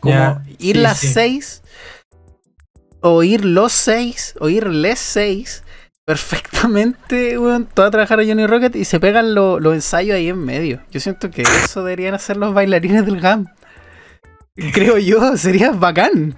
Como 0.00 0.42
ir 0.58 0.76
sí, 0.76 0.82
las 0.82 0.98
sí. 0.98 1.06
seis, 1.08 1.62
o 3.02 3.22
ir 3.22 3.44
los 3.44 3.72
seis, 3.72 4.34
o 4.40 4.48
ir 4.48 4.66
les 4.68 4.98
seis, 4.98 5.62
perfectamente, 6.04 7.38
weón, 7.38 7.66
todo 7.72 7.86
a 7.86 7.90
trabajar 7.90 8.20
a 8.20 8.24
Johnny 8.24 8.46
Rocket 8.46 8.74
y 8.76 8.84
se 8.84 8.98
pegan 9.00 9.34
lo- 9.34 9.60
los 9.60 9.74
ensayos 9.74 10.16
ahí 10.16 10.28
en 10.28 10.38
medio. 10.44 10.80
Yo 10.90 11.00
siento 11.00 11.30
que 11.30 11.42
eso 11.42 11.84
deberían 11.84 12.14
hacer 12.14 12.36
los 12.36 12.54
bailarines 12.54 13.04
del 13.04 13.20
GAM. 13.20 13.46
Creo 14.72 14.98
yo, 14.98 15.36
sería 15.36 15.70
bacán. 15.72 16.36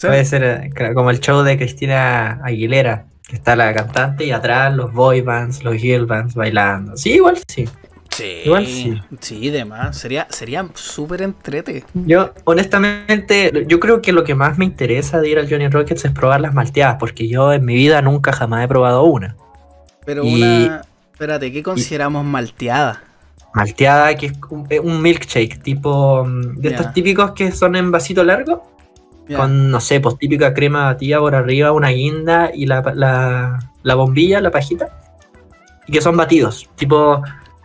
Puede 0.00 0.24
ser 0.24 0.42
eh, 0.44 0.92
como 0.94 1.10
el 1.10 1.20
show 1.20 1.42
de 1.42 1.56
Cristina 1.56 2.40
Aguilera, 2.44 3.06
que 3.28 3.36
está 3.36 3.54
la 3.54 3.72
cantante 3.72 4.24
y 4.24 4.32
atrás 4.32 4.74
los 4.74 4.92
boy 4.92 5.20
bands, 5.20 5.62
los 5.62 5.76
girl 5.76 6.06
bands 6.06 6.34
bailando. 6.34 6.96
Sí, 6.96 7.12
igual 7.12 7.38
sí. 7.46 7.68
Sí, 8.16 8.42
igual 8.44 8.66
sí. 8.66 9.00
Sí, 9.20 9.50
demás. 9.50 9.96
Sería, 9.96 10.26
sería 10.30 10.66
súper 10.74 11.22
entrete. 11.22 11.84
Yo, 11.94 12.32
honestamente, 12.44 13.64
yo 13.66 13.80
creo 13.80 14.00
que 14.02 14.12
lo 14.12 14.24
que 14.24 14.34
más 14.34 14.58
me 14.58 14.64
interesa 14.64 15.20
de 15.20 15.30
ir 15.30 15.38
al 15.38 15.48
Johnny 15.48 15.68
Rockets 15.68 16.04
es 16.04 16.12
probar 16.12 16.40
las 16.40 16.54
malteadas, 16.54 16.96
porque 16.98 17.28
yo 17.28 17.52
en 17.52 17.64
mi 17.64 17.74
vida 17.74 18.02
nunca 18.02 18.32
jamás 18.32 18.64
he 18.64 18.68
probado 18.68 19.04
una. 19.04 19.36
Pero 20.04 20.24
Y- 20.24 20.42
una. 20.42 20.82
Espérate, 21.12 21.52
¿qué 21.52 21.62
consideramos 21.62 22.24
malteada? 22.24 23.04
Malteada, 23.54 24.14
que 24.16 24.26
es 24.26 24.32
un, 24.50 24.66
un 24.82 25.02
milkshake, 25.02 25.62
tipo 25.62 26.24
mm, 26.24 26.56
de 26.56 26.68
estos 26.70 26.92
típicos 26.92 27.32
que 27.32 27.52
son 27.52 27.76
en 27.76 27.90
vasito 27.90 28.24
largo, 28.24 28.64
con, 29.36 29.70
no 29.70 29.78
sé, 29.78 30.00
pues 30.00 30.18
típica 30.18 30.52
crema 30.52 30.84
batida 30.84 31.20
por 31.20 31.34
arriba, 31.34 31.70
una 31.72 31.90
guinda 31.90 32.50
y 32.52 32.66
la, 32.66 32.82
la, 32.94 33.58
la 33.82 33.94
bombilla, 33.94 34.40
la 34.40 34.50
pajita, 34.50 34.88
y 35.86 35.92
que 35.92 36.00
son 36.00 36.16
batidos. 36.16 36.68
Tipo, 36.74 37.22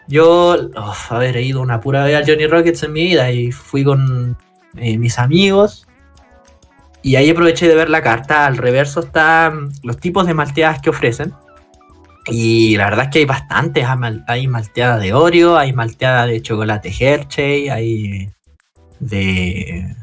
yo, 0.08 0.56
uf, 0.76 1.12
a 1.12 1.18
ver, 1.20 1.38
he 1.38 1.42
ido 1.44 1.62
una 1.62 1.80
pura 1.82 2.04
vez 2.04 2.16
al 2.16 2.26
Johnny 2.26 2.48
Rockets 2.48 2.84
en 2.84 2.94
mi 2.94 3.04
vida 3.08 3.32
y 3.32 3.52
fui 3.52 3.84
con 3.84 4.38
eh, 4.78 4.98
mis 4.98 5.20
amigos. 5.20 5.86
Y 7.02 7.16
ahí 7.16 7.30
aproveché 7.30 7.68
de 7.68 7.76
ver 7.76 7.90
la 7.90 8.02
carta. 8.02 8.46
Al 8.46 8.58
reverso 8.58 9.02
están 9.02 9.70
los 9.84 9.98
tipos 9.98 10.26
de 10.28 10.34
malteadas 10.34 10.82
que 10.82 10.90
ofrecen. 10.90 11.34
Y 12.30 12.76
la 12.76 12.86
verdad 12.86 13.06
es 13.06 13.12
que 13.12 13.20
hay 13.20 13.26
bastantes. 13.26 13.86
Hay 13.86 13.98
mal- 13.98 14.26
Hay 14.28 14.48
malteada 14.48 14.98
de 14.98 15.14
Oreo, 15.14 15.58
hay 15.58 15.74
malteada 15.74 16.26
de 16.26 16.42
chocolate 16.42 16.92
Hershey, 17.00 17.70
hay 17.70 18.30
de, 19.00 19.96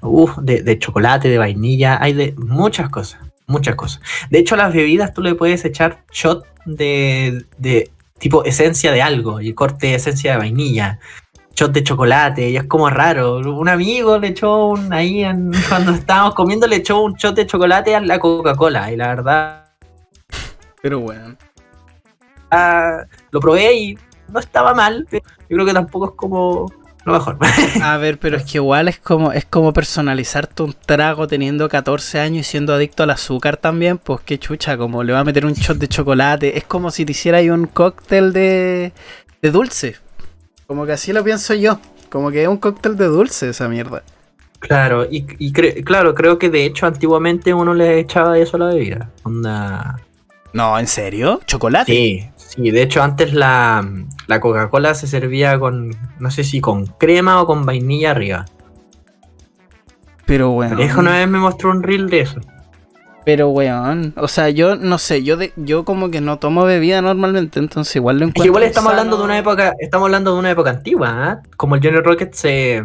uf, 0.00 0.36
de, 0.38 0.62
de 0.62 0.78
chocolate, 0.78 1.28
de 1.28 1.38
vainilla, 1.38 1.98
hay 2.02 2.12
de 2.14 2.34
muchas 2.38 2.88
cosas, 2.88 3.20
muchas 3.46 3.74
cosas. 3.76 4.00
De 4.30 4.38
hecho, 4.38 4.54
a 4.54 4.58
las 4.58 4.72
bebidas 4.72 5.12
tú 5.12 5.22
le 5.22 5.34
puedes 5.34 5.64
echar 5.64 6.04
shot 6.10 6.44
de, 6.64 7.44
de 7.58 7.90
tipo 8.18 8.44
esencia 8.44 8.92
de 8.92 9.02
algo, 9.02 9.40
y 9.40 9.52
corte 9.54 9.94
esencia 9.94 10.32
de 10.32 10.38
vainilla, 10.38 10.98
shot 11.54 11.72
de 11.72 11.82
chocolate, 11.82 12.50
y 12.50 12.56
es 12.56 12.64
como 12.64 12.88
raro. 12.90 13.38
Un 13.38 13.68
amigo 13.68 14.18
le 14.18 14.28
echó 14.28 14.68
un, 14.68 14.92
ahí 14.92 15.24
en- 15.24 15.52
cuando 15.68 15.92
estábamos 15.92 16.34
comiendo, 16.34 16.66
le 16.66 16.76
echó 16.76 17.00
un 17.02 17.14
shot 17.14 17.34
de 17.34 17.46
chocolate 17.46 17.94
a 17.94 18.00
la 18.00 18.18
Coca-Cola, 18.18 18.90
y 18.92 18.96
la 18.96 19.08
verdad 19.08 19.64
Pero 20.82 21.00
bueno. 21.00 21.36
ah, 22.50 23.02
lo 23.30 23.40
probé 23.40 23.74
y 23.74 23.98
no 24.28 24.38
estaba 24.40 24.74
mal, 24.74 25.06
pero 25.10 25.24
yo 25.48 25.56
creo 25.56 25.66
que 25.66 25.72
tampoco 25.72 26.06
es 26.06 26.12
como 26.16 26.66
lo 27.06 27.12
mejor. 27.14 27.38
A 27.82 27.96
ver, 27.98 28.18
pero 28.18 28.36
es 28.36 28.44
que 28.44 28.58
igual 28.58 28.88
es 28.88 28.98
como, 28.98 29.32
es 29.32 29.44
como 29.44 29.72
personalizarte 29.72 30.62
un 30.62 30.74
trago 30.86 31.26
teniendo 31.26 31.68
14 31.68 32.20
años 32.20 32.46
y 32.46 32.50
siendo 32.50 32.74
adicto 32.74 33.02
al 33.02 33.10
azúcar 33.10 33.56
también, 33.56 33.98
pues 33.98 34.20
qué 34.24 34.38
chucha, 34.38 34.76
como 34.76 35.02
le 35.02 35.12
va 35.12 35.20
a 35.20 35.24
meter 35.24 35.46
un 35.46 35.52
shot 35.54 35.78
de 35.78 35.88
chocolate, 35.88 36.56
es 36.58 36.64
como 36.64 36.90
si 36.90 37.04
te 37.04 37.12
hiciera 37.12 37.38
ahí 37.38 37.50
un 37.50 37.66
cóctel 37.66 38.32
de, 38.32 38.92
de 39.42 39.50
dulce. 39.50 39.96
Como 40.66 40.84
que 40.86 40.92
así 40.92 41.12
lo 41.12 41.22
pienso 41.22 41.54
yo, 41.54 41.78
como 42.10 42.30
que 42.30 42.42
es 42.42 42.48
un 42.48 42.56
cóctel 42.58 42.96
de 42.96 43.06
dulce 43.06 43.48
esa 43.50 43.68
mierda. 43.68 44.02
Claro, 44.58 45.04
y, 45.04 45.26
y 45.38 45.52
cre- 45.52 45.84
claro, 45.84 46.14
creo 46.14 46.38
que 46.38 46.50
de 46.50 46.64
hecho 46.64 46.86
antiguamente 46.86 47.54
uno 47.54 47.72
le 47.74 48.00
echaba 48.00 48.38
eso 48.38 48.56
a 48.56 48.60
la 48.60 48.66
bebida. 48.66 49.10
Onda. 49.22 50.00
No, 50.52 50.78
¿en 50.78 50.86
serio? 50.86 51.40
¿Chocolate? 51.46 51.92
Sí, 51.92 52.26
sí, 52.36 52.70
de 52.70 52.82
hecho 52.82 53.02
antes 53.02 53.32
la, 53.34 53.86
la 54.26 54.40
Coca-Cola 54.40 54.94
se 54.94 55.06
servía 55.06 55.58
con, 55.58 55.90
no 56.18 56.30
sé 56.30 56.44
si 56.44 56.60
con 56.60 56.86
crema 56.86 57.40
o 57.40 57.46
con 57.46 57.64
vainilla 57.66 58.10
arriba. 58.12 58.44
Pero 60.26 60.50
bueno. 60.50 60.74
Alejo 60.76 61.00
una 61.00 61.12
vez 61.12 61.28
me 61.28 61.38
mostró 61.38 61.70
un 61.70 61.82
reel 61.82 62.08
de 62.10 62.20
eso. 62.20 62.40
Pero 63.24 63.48
weón, 63.48 64.14
o 64.16 64.28
sea, 64.28 64.50
yo 64.50 64.76
no 64.76 64.98
sé, 64.98 65.24
yo 65.24 65.36
de, 65.36 65.52
yo 65.56 65.84
como 65.84 66.10
que 66.10 66.20
no 66.20 66.38
tomo 66.38 66.64
bebida 66.64 67.02
normalmente, 67.02 67.58
entonces 67.58 67.96
igual 67.96 68.18
lo 68.18 68.24
Es 68.24 68.28
encuentro. 68.30 68.42
que 68.42 68.46
igual 68.48 68.62
estamos 68.62 68.90
sano. 68.90 69.00
hablando 69.00 69.16
de 69.18 69.24
una 69.24 69.38
época, 69.38 69.74
estamos 69.80 70.06
hablando 70.06 70.32
de 70.32 70.38
una 70.38 70.50
época 70.52 70.70
antigua, 70.70 71.08
¿ah? 71.10 71.42
Como 71.56 71.74
el 71.74 71.82
Johnny 71.82 71.98
Rocket 71.98 72.32
se 72.34 72.84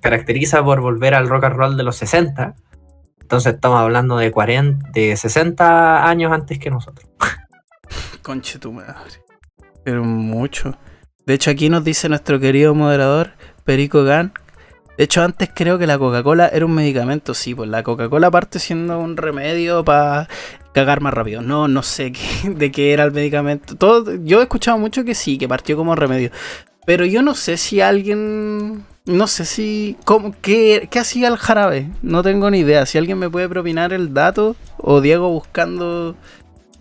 caracteriza 0.00 0.64
por 0.64 0.80
volver 0.80 1.14
al 1.14 1.28
rock 1.28 1.44
and 1.44 1.56
roll 1.56 1.76
de 1.76 1.82
los 1.82 1.96
60. 1.96 2.54
Entonces 3.20 3.54
estamos 3.54 3.80
hablando 3.80 4.16
de 4.16 4.30
40, 4.30 4.90
de 4.92 5.14
60 5.14 6.08
años 6.08 6.32
antes 6.32 6.58
que 6.58 6.70
nosotros. 6.70 7.06
Conche 8.22 8.58
tu 8.58 8.72
madre. 8.72 8.94
Pero 9.84 10.04
mucho. 10.04 10.76
De 11.26 11.34
hecho, 11.34 11.50
aquí 11.50 11.68
nos 11.68 11.84
dice 11.84 12.08
nuestro 12.08 12.40
querido 12.40 12.74
moderador, 12.74 13.32
Perico 13.64 14.04
Gan. 14.04 14.32
De 14.98 15.04
hecho, 15.04 15.22
antes 15.22 15.50
creo 15.54 15.78
que 15.78 15.86
la 15.86 15.98
Coca-Cola 15.98 16.48
era 16.48 16.66
un 16.66 16.74
medicamento. 16.74 17.34
Sí, 17.34 17.54
pues 17.54 17.68
la 17.70 17.82
Coca-Cola 17.82 18.30
parte 18.30 18.58
siendo 18.58 18.98
un 18.98 19.16
remedio 19.16 19.84
para 19.84 20.28
cagar 20.74 21.00
más 21.00 21.14
rápido. 21.14 21.40
No, 21.42 21.68
no 21.68 21.82
sé 21.82 22.12
qué- 22.12 22.50
de 22.54 22.70
qué 22.70 22.92
era 22.92 23.04
el 23.04 23.12
medicamento. 23.12 23.76
Todo, 23.76 24.14
yo 24.24 24.40
he 24.40 24.42
escuchado 24.42 24.78
mucho 24.78 25.04
que 25.04 25.14
sí, 25.14 25.38
que 25.38 25.48
partió 25.48 25.76
como 25.76 25.94
remedio. 25.94 26.30
Pero 26.84 27.04
yo 27.06 27.22
no 27.22 27.34
sé 27.34 27.56
si 27.56 27.80
alguien. 27.80 28.84
No 29.04 29.26
sé 29.26 29.44
si. 29.44 29.96
¿cómo, 30.04 30.34
qué, 30.42 30.88
¿Qué 30.90 30.98
hacía 30.98 31.28
el 31.28 31.36
jarabe? 31.36 31.90
No 32.02 32.22
tengo 32.22 32.50
ni 32.50 32.58
idea. 32.60 32.86
Si 32.86 32.98
alguien 32.98 33.18
me 33.18 33.30
puede 33.30 33.48
propinar 33.48 33.92
el 33.92 34.12
dato. 34.12 34.56
O 34.78 35.00
Diego 35.00 35.28
buscando 35.30 36.16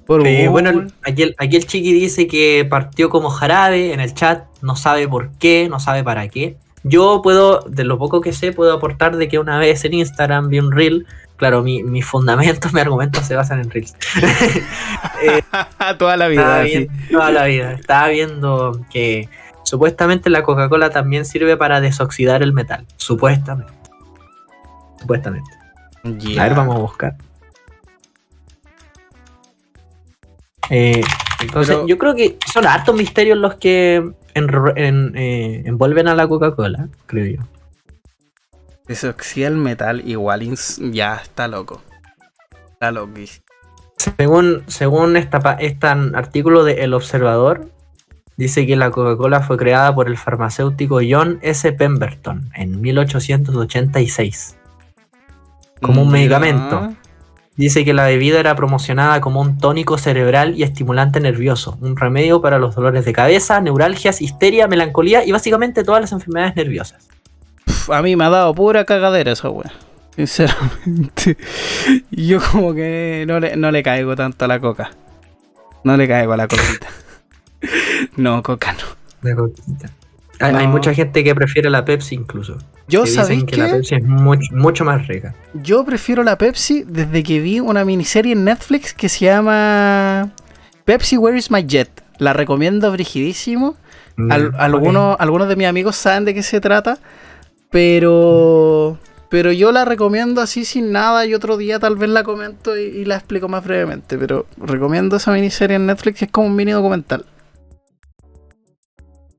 Por 0.06 0.24
bueno, 0.48 0.88
aquí 1.04 1.22
el, 1.24 1.36
aquí 1.38 1.56
el 1.56 1.66
chiqui 1.66 1.94
dice 1.94 2.28
que 2.28 2.66
partió 2.70 3.10
como 3.10 3.30
jarabe 3.30 3.94
en 3.94 4.00
el 4.00 4.14
chat, 4.14 4.46
no 4.62 4.76
sabe 4.76 5.08
por 5.08 5.32
qué, 5.38 5.68
no 5.70 5.80
sabe 5.80 6.04
para 6.04 6.28
qué. 6.28 6.58
Yo 6.84 7.22
puedo, 7.22 7.60
de 7.62 7.84
lo 7.84 7.98
poco 8.00 8.22
que 8.22 8.34
sé, 8.34 8.52
puedo 8.52 8.74
aportar 8.74 9.16
de 9.16 9.28
que 9.30 9.38
una 9.40 9.58
vez 9.60 9.86
en 9.86 9.94
Instagram 9.94 10.50
vi 10.50 10.60
un 10.60 10.72
reel. 10.72 11.06
Claro, 11.38 11.64
mi- 11.64 11.84
mis 11.84 12.06
fundamentos, 12.06 12.74
mis 12.74 12.82
argumentos 12.82 13.26
se 13.26 13.36
basan 13.36 13.60
en 13.62 13.70
reels. 13.70 13.96
Eh, 15.24 15.42
Toda 16.00 16.18
la 16.18 16.28
vida. 16.28 16.64
toda 17.12 17.32
la 17.32 17.46
vida. 17.46 17.74
Estaba 17.74 18.08
viendo 18.08 18.82
que 18.92 19.30
supuestamente 19.64 20.32
la 20.32 20.42
Coca-Cola 20.42 20.90
también 20.90 21.26
sirve 21.26 21.56
para 21.58 21.80
desoxidar 21.80 22.42
el 22.42 22.54
metal. 22.54 22.86
Supuestamente. 22.98 23.72
Supuestamente. 25.00 25.50
A 26.40 26.44
ver, 26.44 26.56
vamos 26.56 26.76
a 26.76 26.80
buscar. 26.80 27.16
Eh, 30.74 31.02
entonces, 31.42 31.76
Pero- 31.76 31.88
yo 31.88 31.98
creo 31.98 32.16
que 32.16 32.38
son 32.52 32.66
hartos 32.66 32.96
misterios 32.96 33.38
los 33.38 33.56
que 33.56 33.98
en- 34.34 35.12
eh, 35.18 35.64
envuelven 35.66 36.08
a 36.08 36.16
la 36.16 36.28
Coca-Cola, 36.28 36.88
creo 37.08 37.38
yo. 37.38 37.44
Desoxida 38.88 39.48
el 39.48 39.58
metal, 39.58 40.02
igual 40.08 40.56
ya 40.92 41.16
está 41.18 41.48
loco. 41.48 41.82
Está 42.72 42.92
loquísimo. 42.92 43.46
Según, 44.18 44.64
según 44.68 45.18
esta, 45.18 45.38
este 45.60 45.88
artículo 45.88 46.64
de 46.64 46.84
El 46.84 46.94
Observador, 46.94 47.70
dice 48.38 48.66
que 48.66 48.76
la 48.76 48.90
Coca-Cola 48.90 49.42
fue 49.42 49.58
creada 49.58 49.94
por 49.94 50.08
el 50.08 50.18
farmacéutico 50.18 51.00
John 51.08 51.38
S. 51.42 51.72
Pemberton 51.74 52.50
en 52.56 52.82
1886. 52.82 54.58
Como 55.82 56.02
un 56.02 56.08
Ya. 56.08 56.14
medicamento. 56.14 56.94
Dice 57.58 57.84
que 57.84 57.94
la 57.94 58.06
bebida 58.06 58.40
era 58.40 58.56
promocionada 58.56 59.20
como 59.20 59.42
un 59.42 59.58
tónico 59.58 59.98
cerebral 59.98 60.56
y 60.58 60.64
estimulante 60.64 61.20
nervioso, 61.20 61.78
un 61.82 61.98
remedio 61.98 62.42
para 62.42 62.60
los 62.60 62.76
dolores 62.76 63.04
de 63.04 63.12
cabeza, 63.12 63.60
neuralgias, 63.60 64.22
histeria, 64.22 64.68
melancolía 64.68 65.26
y 65.26 65.32
básicamente 65.32 65.84
todas 65.84 66.02
las 66.02 66.12
enfermedades 66.14 66.56
nerviosas. 66.56 67.10
A 67.90 68.02
mí 68.02 68.16
me 68.16 68.24
ha 68.24 68.30
dado 68.30 68.54
pura 68.56 68.86
cagadera 68.86 69.34
esa 69.34 69.50
wea. 69.50 69.72
Sinceramente. 70.16 71.38
Yo 72.12 72.40
como 72.52 72.74
que 72.74 73.26
no 73.28 73.40
le, 73.40 73.56
no 73.58 73.72
le 73.72 73.84
caigo 73.84 74.16
tanto 74.16 74.46
a 74.46 74.48
la 74.48 74.60
coca. 74.60 74.92
No 75.84 75.98
le 75.98 76.08
caigo 76.08 76.34
a 76.34 76.38
la 76.38 76.48
coquita. 76.48 76.88
No, 78.18 78.42
coca 78.42 78.74
no. 78.74 78.80
De 79.22 79.36
coquita. 79.36 79.92
Hay, 80.42 80.68
mucha 80.68 80.94
gente 80.94 81.24
que 81.24 81.34
prefiere 81.36 81.70
la 81.70 81.86
Pepsi 81.86 82.16
incluso. 82.16 82.58
Yo 82.88 83.04
que 83.04 83.12
dicen 83.12 83.46
que 83.46 83.58
la 83.58 83.70
Pepsi 83.72 83.96
es 83.96 84.04
mucho, 84.04 84.54
mucho 84.56 84.84
más 84.86 85.08
rica. 85.08 85.34
yo 85.54 85.84
prefiero 85.86 86.24
la 86.24 86.38
Pepsi 86.38 86.84
desde 86.88 87.24
que 87.24 87.40
vi 87.40 87.60
una 87.60 87.86
miniserie 87.86 88.34
en 88.34 88.44
Netflix 88.44 88.94
que 88.94 89.10
se 89.10 89.26
llama 89.26 90.32
Pepsi 90.86 91.18
Where 91.18 91.38
is 91.38 91.52
my 91.52 91.64
Jet. 91.66 91.90
La 92.18 92.34
recomiendo 92.34 92.92
brigidísimo. 92.92 93.76
Al- 94.30 94.52
Mm, 94.52 94.56
algunos, 94.58 95.16
algunos 95.20 95.48
de 95.48 95.56
mis 95.56 95.68
amigos 95.68 95.96
saben 95.96 96.26
de 96.26 96.34
qué 96.34 96.44
se 96.44 96.60
trata, 96.60 96.98
pero 97.92 98.98
pero 99.30 99.54
yo 99.54 99.72
la 99.72 99.86
recomiendo 99.86 100.42
así 100.42 100.66
sin 100.66 100.92
nada 100.92 101.26
y 101.26 101.34
otro 101.34 101.56
día 101.56 101.80
tal 101.80 101.96
vez 101.96 102.10
la 102.10 102.24
comento 102.24 102.78
y, 102.78 102.82
y 102.82 103.06
la 103.06 103.16
explico 103.16 103.48
más 103.48 103.64
brevemente, 103.64 104.18
pero 104.18 104.46
recomiendo 104.58 105.16
esa 105.16 105.32
miniserie 105.32 105.78
en 105.78 105.86
Netflix 105.86 106.20
que 106.20 106.26
es 106.26 106.32
como 106.32 106.48
un 106.48 106.56
mini 106.56 106.72
documental. 106.72 107.26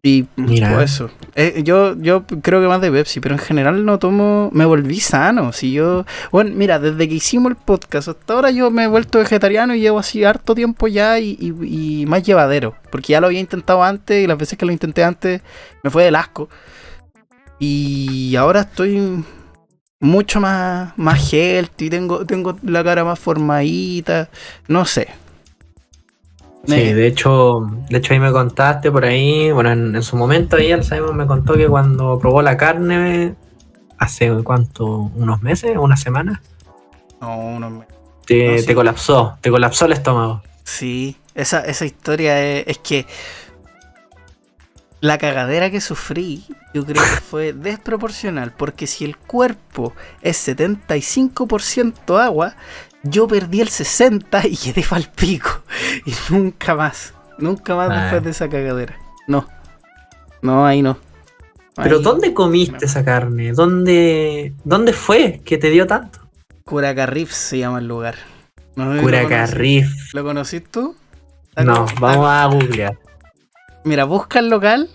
Y 0.04 0.26
Mira. 0.34 0.74
pues 0.74 0.94
eso. 0.94 1.10
Eh, 1.36 1.62
yo, 1.64 1.96
yo 1.96 2.24
creo 2.26 2.60
que 2.60 2.66
más 2.66 2.80
de 2.80 2.90
Pepsi, 2.90 3.20
pero 3.20 3.36
en 3.36 3.38
general 3.38 3.84
no 3.84 4.00
tomo. 4.00 4.50
Me 4.52 4.64
volví 4.64 4.98
sano. 4.98 5.52
Si 5.52 5.72
yo. 5.72 6.04
Bueno, 6.32 6.50
mira, 6.56 6.80
desde 6.80 7.08
que 7.08 7.14
hicimos 7.14 7.50
el 7.50 7.56
podcast 7.56 8.08
hasta 8.08 8.34
ahora 8.34 8.50
yo 8.50 8.70
me 8.72 8.82
he 8.84 8.88
vuelto 8.88 9.20
vegetariano 9.20 9.76
y 9.76 9.80
llevo 9.80 10.00
así 10.00 10.24
harto 10.24 10.56
tiempo 10.56 10.88
ya 10.88 11.20
y, 11.20 11.36
y- 11.40 12.00
y 12.02 12.06
más 12.06 12.24
llevadero. 12.24 12.74
Porque 12.90 13.12
ya 13.12 13.20
lo 13.20 13.28
había 13.28 13.38
intentado 13.38 13.84
antes 13.84 14.24
y 14.24 14.26
las 14.26 14.36
veces 14.38 14.58
que 14.58 14.66
lo 14.66 14.72
intenté 14.72 15.04
antes 15.04 15.40
me 15.84 15.90
fue 15.90 16.02
del 16.02 16.16
asco. 16.16 16.48
Y 17.60 18.34
ahora 18.34 18.62
estoy 18.62 19.24
mucho 20.00 20.40
más, 20.40 20.94
más 20.98 21.32
healthy, 21.32 21.88
tengo, 21.90 22.26
tengo 22.26 22.56
la 22.64 22.82
cara 22.82 23.04
más 23.04 23.20
formadita. 23.20 24.28
No 24.66 24.84
sé. 24.84 25.06
Sí, 26.64 26.92
de 26.92 27.06
hecho, 27.08 27.66
de 27.90 27.98
hecho 27.98 28.12
ahí 28.14 28.20
me 28.20 28.30
contaste 28.30 28.90
por 28.92 29.04
ahí, 29.04 29.50
bueno, 29.50 29.72
en, 29.72 29.96
en 29.96 30.02
su 30.02 30.16
momento 30.16 30.56
ahí 30.56 30.70
el 30.70 30.84
Simon 30.84 31.16
me 31.16 31.26
contó 31.26 31.54
que 31.54 31.66
cuando 31.68 32.18
probó 32.20 32.40
la 32.40 32.56
carne 32.56 33.34
hace 33.98 34.30
cuánto, 34.44 34.86
unos 35.14 35.42
meses, 35.42 35.76
una 35.76 35.96
semana, 35.96 36.40
No, 37.20 37.58
no 37.58 37.70
me- 37.70 37.86
te, 38.26 38.52
No, 38.52 38.58
sí. 38.58 38.66
te 38.66 38.74
colapsó, 38.74 39.38
te 39.40 39.50
colapsó 39.50 39.86
el 39.86 39.92
estómago. 39.92 40.42
Sí, 40.64 41.16
esa, 41.34 41.60
esa 41.60 41.84
historia 41.84 42.40
es, 42.40 42.64
es 42.68 42.78
que 42.78 43.06
la 45.00 45.18
cagadera 45.18 45.70
que 45.70 45.80
sufrí, 45.80 46.44
yo 46.72 46.84
creo 46.84 47.02
que 47.02 47.20
fue 47.20 47.52
desproporcional, 47.54 48.52
porque 48.52 48.86
si 48.86 49.04
el 49.04 49.16
cuerpo 49.16 49.94
es 50.20 50.36
75% 50.36 52.18
agua, 52.18 52.54
yo 53.04 53.26
perdí 53.28 53.60
el 53.60 53.68
60% 53.68 54.48
y 54.50 54.56
quedé 54.56 54.84
pa'l 54.88 55.08
pico. 55.14 55.62
Y 56.06 56.12
nunca 56.30 56.74
más, 56.74 57.14
nunca 57.38 57.74
más 57.76 57.90
Ah. 57.90 58.00
después 58.02 58.24
de 58.24 58.30
esa 58.30 58.48
cagadera. 58.48 58.96
No, 59.28 59.46
no, 60.42 60.66
ahí 60.66 60.82
no. 60.82 60.96
Pero 61.76 62.00
¿dónde 62.00 62.34
comiste 62.34 62.84
esa 62.84 63.04
carne? 63.04 63.52
¿Dónde, 63.52 64.52
¿Dónde 64.64 64.92
fue 64.92 65.40
que 65.44 65.56
te 65.58 65.70
dio 65.70 65.86
tanto? 65.86 66.18
Curacarrif 66.64 67.30
se 67.32 67.58
llama 67.58 67.78
el 67.78 67.88
lugar. 67.88 68.14
No 68.76 68.92
lo 68.94 69.02
Curacarrif. 69.02 69.86
conocí- 69.86 70.10
¿Lo 70.14 70.24
conocís 70.24 70.64
tú? 70.70 70.94
No, 71.56 71.86
vamos 72.00 72.26
a 72.28 72.46
googlear. 72.46 72.98
Mira, 73.84 74.04
busca 74.04 74.38
el 74.38 74.48
local 74.48 74.88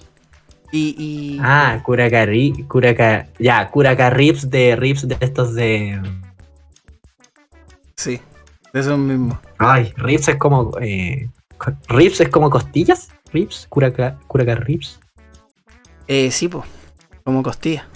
y. 0.72 0.96
y- 0.98 1.39
Ah, 1.41 1.80
Curacarri, 1.84 2.65
Curaca, 2.67 3.28
ya, 3.39 3.70
Curacarrips 3.70 4.50
de 4.50 4.76
rips 4.76 5.08
de 5.08 5.17
estos 5.20 5.54
de... 5.56 6.00
Sí, 7.98 8.22
de 8.74 8.80
esos 8.80 8.98
mismos. 8.98 9.40
Ay, 9.58 9.92
rips 9.98 10.28
es 10.30 10.36
como... 10.38 10.72
Eh, 10.80 11.30
rips 11.90 12.22
es 12.22 12.30
como 12.30 12.50
costillas, 12.50 13.10
rips, 13.34 13.66
Curaca, 13.68 14.20
Curacarrips. 14.28 15.00
Eh, 16.08 16.30
sí, 16.32 16.48
pues. 16.48 16.64
Como 17.24 17.42
costilla. 17.42 17.88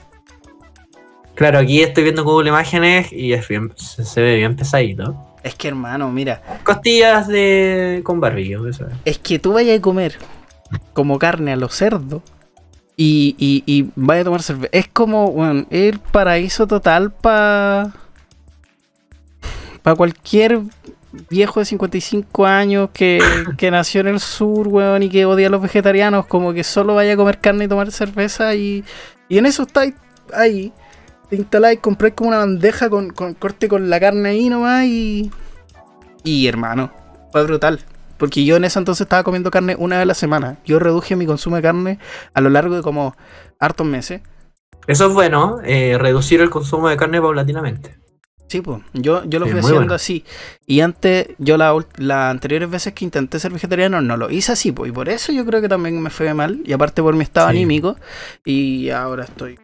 Claro, 1.36 1.60
aquí 1.60 1.82
estoy 1.82 2.04
viendo 2.04 2.24
Google 2.24 2.50
Imágenes 2.50 3.14
y 3.14 3.34
es 3.34 3.48
bien, 3.48 3.72
se, 3.78 4.04
se 4.04 4.22
ve 4.22 4.36
bien 4.38 4.56
pesadito. 4.56 5.16
Es 5.44 5.56
que, 5.56 5.68
hermano, 5.70 6.12
mira. 6.12 6.42
Costillas 6.64 7.28
de 7.28 8.02
con 8.04 8.20
barbillo, 8.20 8.68
eso 8.68 8.88
es. 9.06 9.18
Que 9.20 9.40
tú 9.40 9.54
vayas 9.54 9.78
a 9.80 9.82
comer 9.82 10.18
como 10.94 11.20
carne 11.20 11.54
a 11.54 11.56
los 11.56 11.74
cerdos 11.74 12.22
y, 12.98 13.36
y, 13.38 13.64
y 13.66 13.90
vayas 13.96 14.22
a 14.22 14.26
tomar 14.26 14.42
cerveza. 14.42 14.70
Es 14.72 14.88
como, 14.88 15.32
bueno, 15.32 15.66
el 15.70 16.00
paraíso 16.00 16.68
total 16.68 17.12
para. 17.12 17.94
Para 19.84 19.96
cualquier 19.96 20.62
viejo 21.30 21.60
de 21.60 21.65
55 21.65 22.46
años 22.46 22.89
que, 22.94 23.20
que 23.58 23.72
nació 23.72 24.02
en 24.02 24.08
el 24.08 24.20
sur, 24.20 24.67
weón, 24.67 25.04
y 25.04 25.10
que 25.10 25.26
odia 25.26 25.48
a 25.48 25.50
los 25.50 25.62
vegetarianos, 25.62 26.26
como 26.28 26.54
que 26.54 26.63
solo 26.63 26.96
vaya 26.96 27.13
a 27.13 27.17
comer 27.17 27.39
carne 27.39 27.65
y 27.65 27.67
tomar 27.67 27.91
cerveza 27.91 28.56
y, 28.56 28.84
y 29.28 29.38
en 29.38 29.46
eso 29.46 29.63
estáis 29.63 29.96
ahí. 30.34 30.74
Te 31.30 31.38
instaláis, 31.38 31.80
compráis 31.80 32.13
como 32.13 32.30
una 32.30 32.39
bandeja 32.39 32.89
con, 32.89 33.12
con 33.12 33.34
corte 33.34 33.70
con 33.70 33.89
la 33.89 34.00
carne 34.00 34.30
ahí 34.30 34.50
nomás 34.50 34.86
y... 34.86 35.32
Y 36.24 36.48
hermano, 36.48 36.91
fue 37.32 37.44
brutal. 37.44 37.80
Porque 38.17 38.44
yo 38.46 38.58
en 38.58 38.65
ese 38.65 38.78
entonces 38.78 39.06
estaba 39.06 39.24
comiendo 39.24 39.50
carne 39.50 39.76
una 39.80 39.96
vez 39.96 40.04
a 40.04 40.06
la 40.06 40.13
semana. 40.13 40.58
Yo 40.65 40.78
reduje 40.78 41.15
mi 41.15 41.26
consumo 41.26 41.56
de 41.56 41.62
carne 41.62 42.00
a 42.34 42.41
lo 42.41 42.50
largo 42.50 42.76
de 42.76 42.82
como 42.84 43.15
hartos 43.60 43.88
meses. 43.88 44.22
Eso 44.88 45.08
es 45.08 45.13
bueno, 45.13 45.60
eh, 45.63 45.98
reducir 45.98 46.41
el 46.41 46.50
consumo 46.50 46.89
de 46.89 46.98
carne 46.98 47.22
paulatinamente. 47.22 48.01
Sí, 48.52 48.60
pues, 48.60 48.82
yo, 48.92 49.24
yo 49.24 49.40
lo 49.40 49.46
fui 49.46 49.60
haciendo 49.60 49.78
bueno. 49.80 49.94
así. 49.94 50.26
Y 50.68 50.82
antes, 50.82 51.30
yo 51.38 51.56
la 51.56 51.74
las 51.96 52.32
anteriores 52.32 52.70
veces 52.70 52.92
que 52.92 53.06
intenté 53.06 53.40
ser 53.40 53.54
vegetariano 53.54 54.02
no 54.02 54.18
lo 54.18 54.30
hice 54.30 54.52
así, 54.52 54.74
pues. 54.74 54.90
Y 54.90 54.92
por 54.92 55.08
eso 55.08 55.32
yo 55.32 55.46
creo 55.46 55.62
que 55.62 55.70
también 55.70 56.02
me 56.02 56.10
fue 56.10 56.34
mal. 56.34 56.60
Y 56.66 56.74
aparte 56.74 57.02
por 57.02 57.16
mi 57.16 57.24
estado 57.24 57.48
Sí. 57.50 57.56
anímico. 57.56 57.96
Y 58.44 58.90
ahora 58.90 59.24
estoy. 59.24 59.58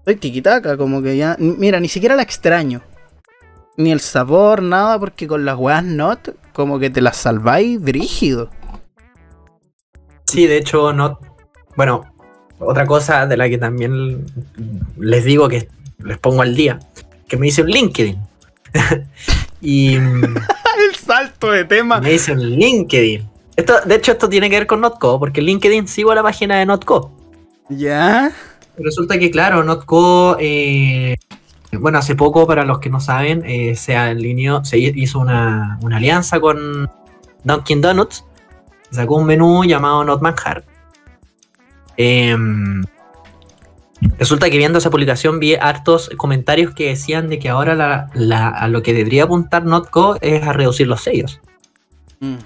Estoy 0.00 0.16
tiquitaca, 0.16 0.76
como 0.76 1.00
que 1.00 1.16
ya. 1.16 1.34
Mira, 1.38 1.80
ni 1.80 1.88
siquiera 1.88 2.14
la 2.14 2.20
extraño. 2.20 2.82
Ni 3.78 3.90
el 3.90 4.00
sabor, 4.00 4.60
nada, 4.62 4.98
porque 4.98 5.26
con 5.26 5.46
las 5.46 5.56
weas 5.56 5.82
not, 5.82 6.36
como 6.52 6.78
que 6.78 6.90
te 6.90 7.00
las 7.00 7.16
salváis 7.16 7.80
brígido. 7.80 8.50
Sí, 10.26 10.46
de 10.46 10.58
hecho, 10.58 10.92
no. 10.92 11.18
Bueno, 11.74 12.04
otra 12.58 12.84
cosa 12.84 13.26
de 13.26 13.38
la 13.38 13.48
que 13.48 13.56
también 13.56 14.26
les 14.98 15.24
digo 15.24 15.48
que 15.48 15.68
les 16.04 16.18
pongo 16.18 16.42
al 16.42 16.54
día, 16.54 16.78
que 17.30 17.38
me 17.38 17.46
hice 17.46 17.62
un 17.62 17.68
LinkedIn. 17.68 18.18
y 19.62 19.94
el 19.94 20.94
salto 21.02 21.50
de 21.50 21.64
tema. 21.64 22.00
me 22.00 22.12
hice 22.12 22.32
un 22.32 22.40
LinkedIn. 22.40 23.26
Esto, 23.56 23.74
de 23.86 23.94
hecho, 23.94 24.12
esto 24.12 24.28
tiene 24.28 24.50
que 24.50 24.56
ver 24.56 24.66
con 24.66 24.82
Notco, 24.82 25.18
porque 25.18 25.40
en 25.40 25.46
LinkedIn 25.46 25.88
sigo 25.88 26.14
la 26.14 26.22
página 26.22 26.58
de 26.58 26.66
Notco. 26.66 27.12
¿Ya? 27.68 28.32
Resulta 28.76 29.18
que, 29.18 29.30
claro, 29.30 29.64
Notco, 29.64 30.36
eh, 30.38 31.16
bueno, 31.72 31.98
hace 31.98 32.14
poco, 32.14 32.46
para 32.46 32.64
los 32.64 32.80
que 32.80 32.90
no 32.90 33.00
saben, 33.00 33.44
eh, 33.46 33.76
se 33.76 33.96
alineó, 33.96 34.64
se 34.64 34.78
hizo 34.78 35.20
una, 35.20 35.78
una 35.82 35.98
alianza 35.98 36.40
con, 36.40 36.90
Dunkin' 37.44 37.80
Donuts 37.80 38.24
sacó 38.90 39.16
un 39.16 39.26
menú 39.26 39.64
llamado 39.64 40.04
Not 40.04 40.20
Manjar. 40.20 40.64
Em, 41.96 42.82
resulta 44.18 44.48
que 44.50 44.56
viendo 44.58 44.78
esa 44.78 44.90
publicación 44.90 45.38
vi 45.40 45.54
hartos 45.54 46.10
comentarios 46.16 46.74
que 46.74 46.88
decían 46.88 47.28
de 47.28 47.38
que 47.38 47.48
ahora 47.48 47.74
la- 47.74 48.10
la- 48.14 48.48
a 48.48 48.68
lo 48.68 48.82
que 48.82 48.92
debería 48.94 49.24
apuntar 49.24 49.64
Notco 49.64 50.16
es 50.20 50.42
a 50.42 50.52
reducir 50.52 50.86
los 50.86 51.02
sellos. 51.02 51.40
Mm. 52.20 52.36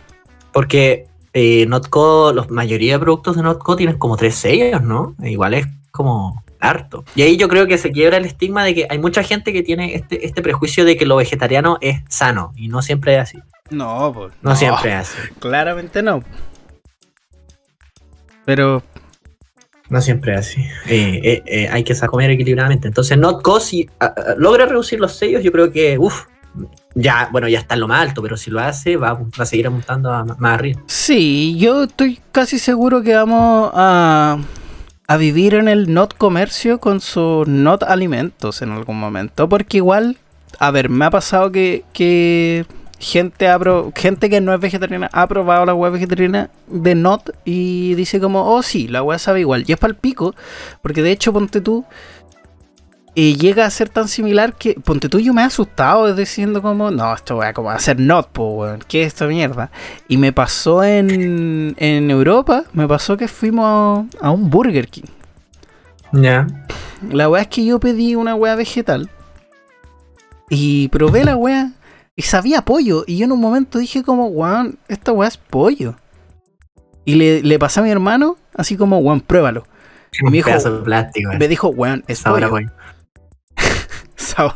Porque 0.53 1.07
eh, 1.33 1.67
Notco, 1.67 2.33
la 2.33 2.45
mayoría 2.49 2.93
de 2.95 2.99
productos 3.01 3.37
de 3.37 3.43
Notco 3.43 3.75
tienen 3.77 3.99
como 3.99 4.17
tres 4.17 4.37
sellos, 4.37 4.83
¿no? 4.83 5.17
E 5.23 5.31
Igual 5.33 5.55
es 5.55 5.67
como 5.91 6.45
harto. 6.61 7.05
Y 7.17 7.23
ahí 7.23 7.37
yo 7.37 7.49
creo 7.49 7.67
que 7.67 7.77
se 7.77 7.91
quiebra 7.91 8.17
el 8.19 8.25
estigma 8.25 8.63
de 8.65 8.75
que 8.75 8.87
hay 8.89 8.99
mucha 8.99 9.23
gente 9.23 9.53
que 9.53 9.63
tiene 9.63 9.95
este, 9.97 10.25
este 10.27 10.43
prejuicio 10.43 10.85
de 10.85 10.97
que 10.97 11.07
lo 11.07 11.17
vegetariano 11.17 11.77
es 11.81 12.03
sano. 12.09 12.53
Y 12.57 12.69
no 12.69 12.83
siempre 12.83 13.15
es 13.17 13.21
así. 13.21 13.39
No, 13.71 14.13
pues. 14.15 14.33
No, 14.43 14.55
siempre 14.57 14.91
es 14.93 14.97
así. 15.09 15.19
Claramente 15.41 16.03
no. 16.03 16.23
Pero 18.45 18.83
No 19.95 20.01
siempre 20.01 20.35
es 20.35 20.41
así. 20.41 20.61
Eh, 20.89 21.21
eh, 21.23 21.43
eh, 21.47 21.69
hay 21.71 21.85
que 21.85 21.95
comer 22.09 22.29
equilibradamente. 22.33 22.89
Entonces, 22.89 23.17
Notco, 23.17 23.61
si 23.61 23.89
ah, 24.01 24.13
ah, 24.17 24.35
logra 24.37 24.67
reducir 24.67 24.99
los 24.99 25.13
sellos, 25.13 25.41
yo 25.45 25.53
creo 25.53 25.71
que, 25.71 25.97
uff, 25.99 26.25
ya, 26.97 27.29
bueno, 27.31 27.47
ya 27.47 27.61
está 27.61 27.75
en 27.75 27.81
lo 27.81 27.87
más 27.87 28.01
alto, 28.09 28.21
pero 28.21 28.37
si 28.37 28.51
lo 28.51 28.59
hace, 28.59 28.97
va, 28.97 29.13
va 29.13 29.27
a 29.39 29.47
seguir 29.47 29.69
apuntando 29.69 30.11
a- 30.13 30.25
más 30.25 30.55
arriba. 30.55 30.83
sí, 30.87 31.57
yo 31.59 31.85
estoy 31.85 32.19
casi 32.33 32.59
seguro 32.59 33.03
que 33.05 33.15
vamos 33.15 33.71
a, 33.73 34.39
a 35.07 35.17
vivir 35.17 35.55
en 35.55 35.69
el 35.69 35.95
not 35.95 36.17
comercio 36.19 36.79
con 36.81 37.01
sus 37.01 37.47
not 37.47 37.85
alimentos 37.85 38.61
en 38.63 38.73
algún 38.73 38.99
momento. 38.99 39.49
Porque 39.49 39.77
igual, 39.77 40.19
a 40.59 40.73
ver, 40.73 40.89
me 40.89 41.05
ha 41.05 41.11
pasado 41.11 41.53
que, 41.53 41.85
que 41.93 42.67
gente, 43.05 43.49
ha 43.49 43.59
pro- 43.59 43.93
gente 43.95 44.31
que 44.31 44.41
no 44.41 44.55
es 44.55 44.61
vegetariana 44.61 45.09
ha 45.13 45.27
probado 45.27 45.67
la 45.67 45.75
hueá 45.75 45.91
vegetariana 45.91 46.51
de 46.67 46.95
not 46.95 47.31
y 47.45 47.95
dice 47.95 48.19
como, 48.21 48.45
oh 48.47 48.63
sí, 48.63 48.89
la 48.89 49.03
hueá 49.03 49.19
sabe 49.19 49.41
igual. 49.41 49.65
Y 49.67 49.73
es 49.73 49.79
para 49.79 49.93
el 49.93 49.97
pico, 49.97 50.35
porque 50.83 51.03
de 51.03 51.13
hecho, 51.13 51.33
ponte 51.33 51.61
tú, 51.61 51.85
y 53.15 53.37
llega 53.37 53.65
a 53.65 53.71
ser 53.71 53.91
tan 53.91 54.09
similar 54.09 54.55
que, 54.55 54.75
ponte 54.75 55.09
tú, 55.09 55.21
yo 55.21 55.33
me 55.33 55.43
he 55.43 55.45
asustado 55.45 56.13
diciendo 56.15 56.63
como, 56.63 56.91
no, 56.91 57.15
esto 57.15 57.37
va 57.37 57.53
como 57.53 57.71
a 57.71 57.79
ser 57.79 58.01
not, 58.01 58.29
po, 58.31 58.49
weón, 58.55 58.81
¿qué 58.89 59.03
es 59.03 59.09
esta 59.09 59.27
mierda? 59.27 59.71
Y 60.09 60.17
me 60.17 60.33
pasó 60.33 60.83
en, 60.83 61.77
en 61.79 62.11
Europa, 62.11 62.65
me 62.73 62.89
pasó 62.89 63.17
que 63.17 63.29
fuimos 63.29 64.07
a, 64.21 64.27
a 64.27 64.31
un 64.31 64.51
Burger 64.51 64.89
King. 64.89 65.05
Ya. 66.13 66.47
La 67.11 67.29
weá 67.29 67.43
es 67.43 67.49
que 67.49 67.65
yo 67.65 67.79
pedí 67.79 68.15
una 68.15 68.35
weá 68.35 68.55
vegetal 68.57 69.11
y 70.49 70.89
probé 70.89 71.25
la 71.25 71.37
weá 71.37 71.73
y 72.17 72.23
sabía 72.23 72.63
pollo. 72.63 73.05
Y 73.07 73.19
yo 73.19 73.25
en 73.25 73.33
un 73.33 73.41
momento 73.41 73.79
dije 73.79 74.03
como, 74.03 74.27
weón, 74.27 74.79
esta 74.89 75.13
weá 75.13 75.29
es 75.29 75.37
pollo. 75.37 75.97
Y 77.05 77.15
le, 77.17 77.43
le 77.43 77.59
pasé 77.59 77.81
a 77.81 77.83
mi 77.83 77.91
hermano, 77.91 78.37
así 78.55 78.77
como, 78.77 78.99
weón, 78.99 79.21
pruébalo. 79.21 79.65
Un 80.23 80.31
Me 80.31 80.39
dijo- 80.39 80.47
pedazo 80.51 80.79
de 80.79 80.85
plástico. 80.85 81.33
eh. 81.33 81.39
Me 81.39 81.49
dijo, 81.49 81.69
weón, 81.69 82.05
es 82.07 82.19
Sabor 82.19 82.49
pollo. 82.49 82.69
Sabor, 84.17 84.55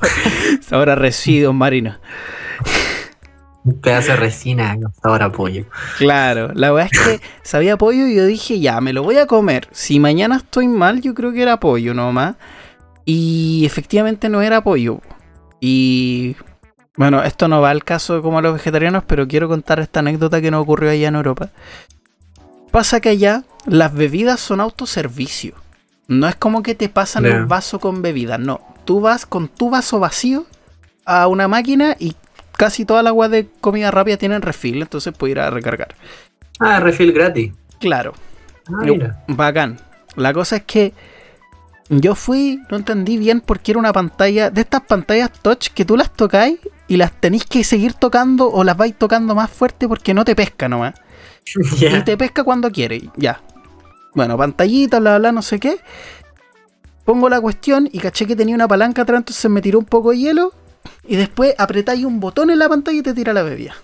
sabor 0.61 0.91
a 0.91 0.95
residuos 0.95 1.55
marinos. 1.55 1.99
Un 3.65 3.81
pedazo 3.81 4.13
de 4.13 4.17
resina 4.17 4.77
sabor 5.03 5.23
a 5.23 5.31
pollo. 5.31 5.67
Claro, 5.99 6.53
la 6.55 6.71
verdad 6.71 6.89
es 6.91 7.01
que 7.21 7.21
sabía 7.43 7.77
pollo 7.77 8.07
y 8.07 8.15
yo 8.15 8.25
dije, 8.25 8.61
ya, 8.61 8.81
me 8.81 8.93
lo 8.95 9.03
voy 9.03 9.19
a 9.19 9.27
comer. 9.27 9.69
Si 9.73 10.01
mañana 10.01 10.37
estoy 10.37 10.69
mal, 10.69 11.03
yo 11.03 11.13
creo 11.13 11.33
que 11.33 11.43
era 11.43 11.61
pollo 11.61 11.93
nomás. 11.93 12.37
Y 13.05 13.65
efectivamente 13.67 14.29
no 14.31 14.41
era 14.41 14.63
pollo. 14.63 15.01
Y 15.61 16.35
bueno, 16.99 17.23
esto 17.23 17.49
no 17.49 17.61
va 17.63 17.71
al 17.71 17.85
caso 17.85 18.21
como 18.21 18.39
a 18.39 18.43
los 18.43 18.53
vegetarianos, 18.53 19.05
pero 19.07 19.27
quiero 19.27 19.49
contar 19.49 19.81
esta 19.81 20.01
anécdota 20.01 20.41
que 20.43 20.51
nos 20.51 20.61
ocurrió 20.63 20.91
allá 20.91 21.09
en 21.09 21.15
Europa. 21.15 21.49
Pasa 22.71 23.01
que 23.01 23.09
allá 23.09 23.45
las 23.65 23.95
bebidas 23.95 24.41
son 24.41 24.61
autoservicio. 24.61 25.55
No 26.07 26.29
es 26.29 26.35
como 26.37 26.63
que 26.63 26.75
te 26.75 26.89
pasan 26.89 27.25
Ya. 27.25 27.31
el 27.31 27.47
vaso 27.47 27.79
con 27.81 28.03
bebidas, 28.03 28.39
no. 28.41 28.61
Tú 28.85 29.01
vas 29.01 29.25
con 29.27 29.49
tu 29.49 29.71
vaso 29.71 29.99
vacío 30.01 30.45
a 31.07 31.27
una 31.29 31.49
máquina 31.49 31.97
y 31.99 32.15
casi 32.57 32.85
todas 32.85 33.05
las 33.05 33.13
aguas 33.13 33.31
de 33.31 33.49
comida 33.61 33.91
rápida 33.91 34.17
tienen 34.17 34.43
refill, 34.43 34.83
entonces 34.83 35.15
puedes 35.17 35.37
ir 35.37 35.41
a 35.41 35.51
recargar. 35.51 35.95
Ah, 36.59 36.81
refill 36.81 37.13
gratis. 37.13 37.53
Claro, 37.81 38.13
Ah, 38.67 38.83
mira. 38.85 39.23
bacán. 39.29 39.79
La 40.17 40.33
cosa 40.35 40.57
es 40.57 40.63
que 40.65 40.93
yo 41.91 42.15
fui, 42.15 42.61
no 42.71 42.77
entendí 42.77 43.17
bien 43.17 43.41
porque 43.41 43.71
era 43.73 43.79
una 43.79 43.93
pantalla, 43.93 44.51
de 44.51 44.63
estas 44.63 44.81
pantallas 44.83 45.31
touch 45.41 45.69
que 45.69 45.85
tú 45.85 45.97
las 45.97 46.13
tocáis 46.13 46.59
y 46.89 46.97
las 46.97 47.13
tenéis 47.13 47.45
que 47.45 47.63
seguir 47.63 47.95
tocando 47.95 48.51
o 48.51 48.65
las 48.65 48.77
vais 48.77 48.97
tocando 48.97 49.35
más 49.35 49.51
fuerte 49.51 49.87
porque 49.87 50.15
no 50.15 50.25
te 50.25 50.35
pesca 50.35 50.69
nomás. 50.69 50.95
Ya. 51.79 51.97
Y 51.97 52.05
te 52.05 52.17
pesca 52.19 52.45
cuando 52.45 52.71
quiere, 52.71 53.11
ya. 53.17 53.41
Bueno, 54.15 54.37
pantallita, 54.37 55.01
bla, 55.01 55.19
bla, 55.19 55.33
no 55.33 55.41
sé 55.41 55.59
qué. 55.59 55.79
Pongo 57.05 57.31
la 57.31 57.41
cuestión 57.41 57.89
y 57.91 58.01
caché 58.01 58.27
que 58.27 58.37
tenía 58.37 58.55
una 58.55 58.69
palanca 58.69 59.03
atrás, 59.03 59.21
entonces 59.21 59.51
me 59.51 59.63
tiró 59.63 59.79
un 59.79 59.87
poco 59.87 60.11
de 60.11 60.19
hielo. 60.19 60.53
Y 61.07 61.17
después 61.17 61.55
apretáis 61.57 62.05
un 62.05 62.21
botón 62.21 62.51
en 62.51 62.59
la 62.59 62.69
pantalla 62.69 62.99
y 62.99 63.03
te 63.03 63.15
tira 63.15 63.33
la 63.33 63.43
bebida. 63.43 63.75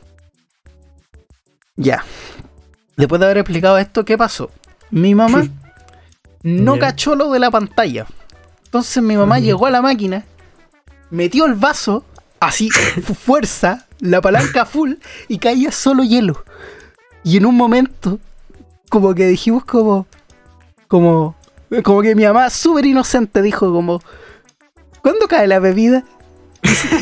Ya. 1.77 2.05
Después 2.97 3.19
de 3.19 3.27
haber 3.27 3.39
explicado 3.39 3.79
esto, 3.79 4.05
¿qué 4.05 4.19
pasó? 4.19 4.51
Mi 4.91 5.15
mamá 5.15 5.49
no 6.43 6.79
cachó 6.79 7.15
lo 7.15 7.33
de 7.33 7.39
la 7.39 7.51
pantalla. 7.51 8.07
Entonces 8.65 9.03
mi 9.03 9.17
mamá 9.17 9.39
llegó 9.39 9.67
a 9.67 9.71
la 9.71 9.81
máquina, 9.81 10.25
metió 11.11 11.47
el 11.47 11.55
vaso, 11.55 12.05
así, 12.47 12.71
fu- 12.71 13.15
fuerza, 13.15 13.87
la 14.01 14.21
palanca 14.21 14.65
full, 14.67 14.95
y 15.29 15.39
caía 15.39 15.73
solo 15.73 16.03
hielo. 16.05 16.45
Y 17.23 17.37
en 17.39 17.47
un 17.47 17.57
momento, 17.57 18.19
como 18.91 19.15
que 19.15 19.27
dijimos 19.27 19.65
como, 19.65 20.07
como, 20.89 21.35
como 21.83 22.03
que 22.03 22.15
mi 22.15 22.25
mamá 22.25 22.51
súper 22.51 22.87
inocente 22.87 23.43
dijo 23.43 23.73
como, 23.73 24.03
¿cuándo 25.03 25.27
cae 25.29 25.47
la 25.47 25.59
bebida? 25.59 26.05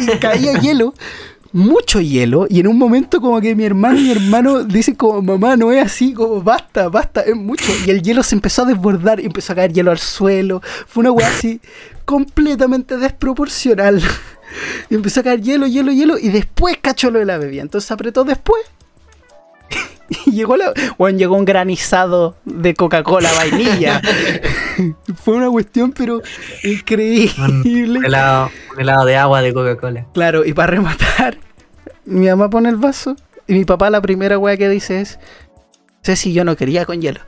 Y 0.01 0.19
caía 0.19 0.59
hielo, 0.61 0.95
mucho 1.53 2.01
hielo, 2.01 2.47
y 2.49 2.61
en 2.61 2.67
un 2.69 2.79
momento 2.79 3.21
como 3.21 3.41
que 3.41 3.55
mi 3.55 3.65
hermano 3.65 3.99
y 3.99 4.05
mi 4.05 4.11
hermano 4.13 4.65
dicen 4.65 4.95
como, 4.95 5.21
mamá, 5.21 5.57
no 5.57 5.71
es 5.71 5.85
así, 5.85 6.15
como, 6.15 6.41
basta, 6.41 6.89
basta, 6.89 7.21
es 7.23 7.37
mucho. 7.37 7.65
Y 7.87 7.91
el 7.91 8.03
hielo 8.03 8.23
se 8.23 8.35
empezó 8.35 8.63
a 8.63 8.67
desbordar 8.67 9.21
y 9.21 9.27
empezó 9.27 9.53
a 9.53 9.57
caer 9.57 9.73
hielo 9.73 9.91
al 9.91 9.99
suelo. 9.99 10.63
Fue 10.87 11.03
una 11.03 11.13
weá 11.13 11.29
así 11.29 11.61
completamente 12.05 12.97
desproporcional. 12.97 14.03
Y 14.91 14.95
empezó 14.95 15.21
a 15.21 15.23
caer 15.23 15.41
hielo, 15.41 15.67
hielo, 15.67 15.93
hielo, 15.93 16.19
y 16.19 16.29
después 16.29 16.77
cachó 16.81 17.11
lo 17.11 17.19
de 17.19 17.25
la 17.25 17.39
bebida. 17.39 17.63
Entonces 17.63 17.91
apretó 17.91 18.25
después. 18.25 18.63
Y 20.27 20.33
llegó 20.33 20.59
la. 20.59 20.75
Bueno, 20.99 21.19
llegó 21.19 21.37
un 21.37 21.47
granizado 21.47 22.37
de 22.45 22.75
Coca-Cola 22.75 23.31
vainilla. 23.33 24.03
Fue 25.25 25.37
una 25.37 25.49
cuestión, 25.49 25.93
pero 25.93 26.21
increíble. 26.63 27.99
Un 27.99 28.05
helado, 28.05 28.51
un 28.75 28.81
helado 28.81 29.07
de 29.07 29.17
agua 29.17 29.41
de 29.41 29.55
Coca-Cola. 29.55 30.07
Claro, 30.13 30.45
y 30.45 30.53
para 30.53 30.73
rematar, 30.73 31.39
mi 32.05 32.27
mamá 32.27 32.51
pone 32.51 32.69
el 32.69 32.77
vaso 32.77 33.17
y 33.47 33.55
mi 33.55 33.65
papá 33.65 33.89
la 33.89 34.03
primera 34.03 34.39
weá 34.39 34.57
que 34.57 34.69
dice 34.69 35.01
es. 35.01 35.19
Ceci, 36.05 36.33
yo 36.33 36.45
no 36.45 36.57
quería 36.57 36.85
con 36.85 37.01
hielo. 37.01 37.21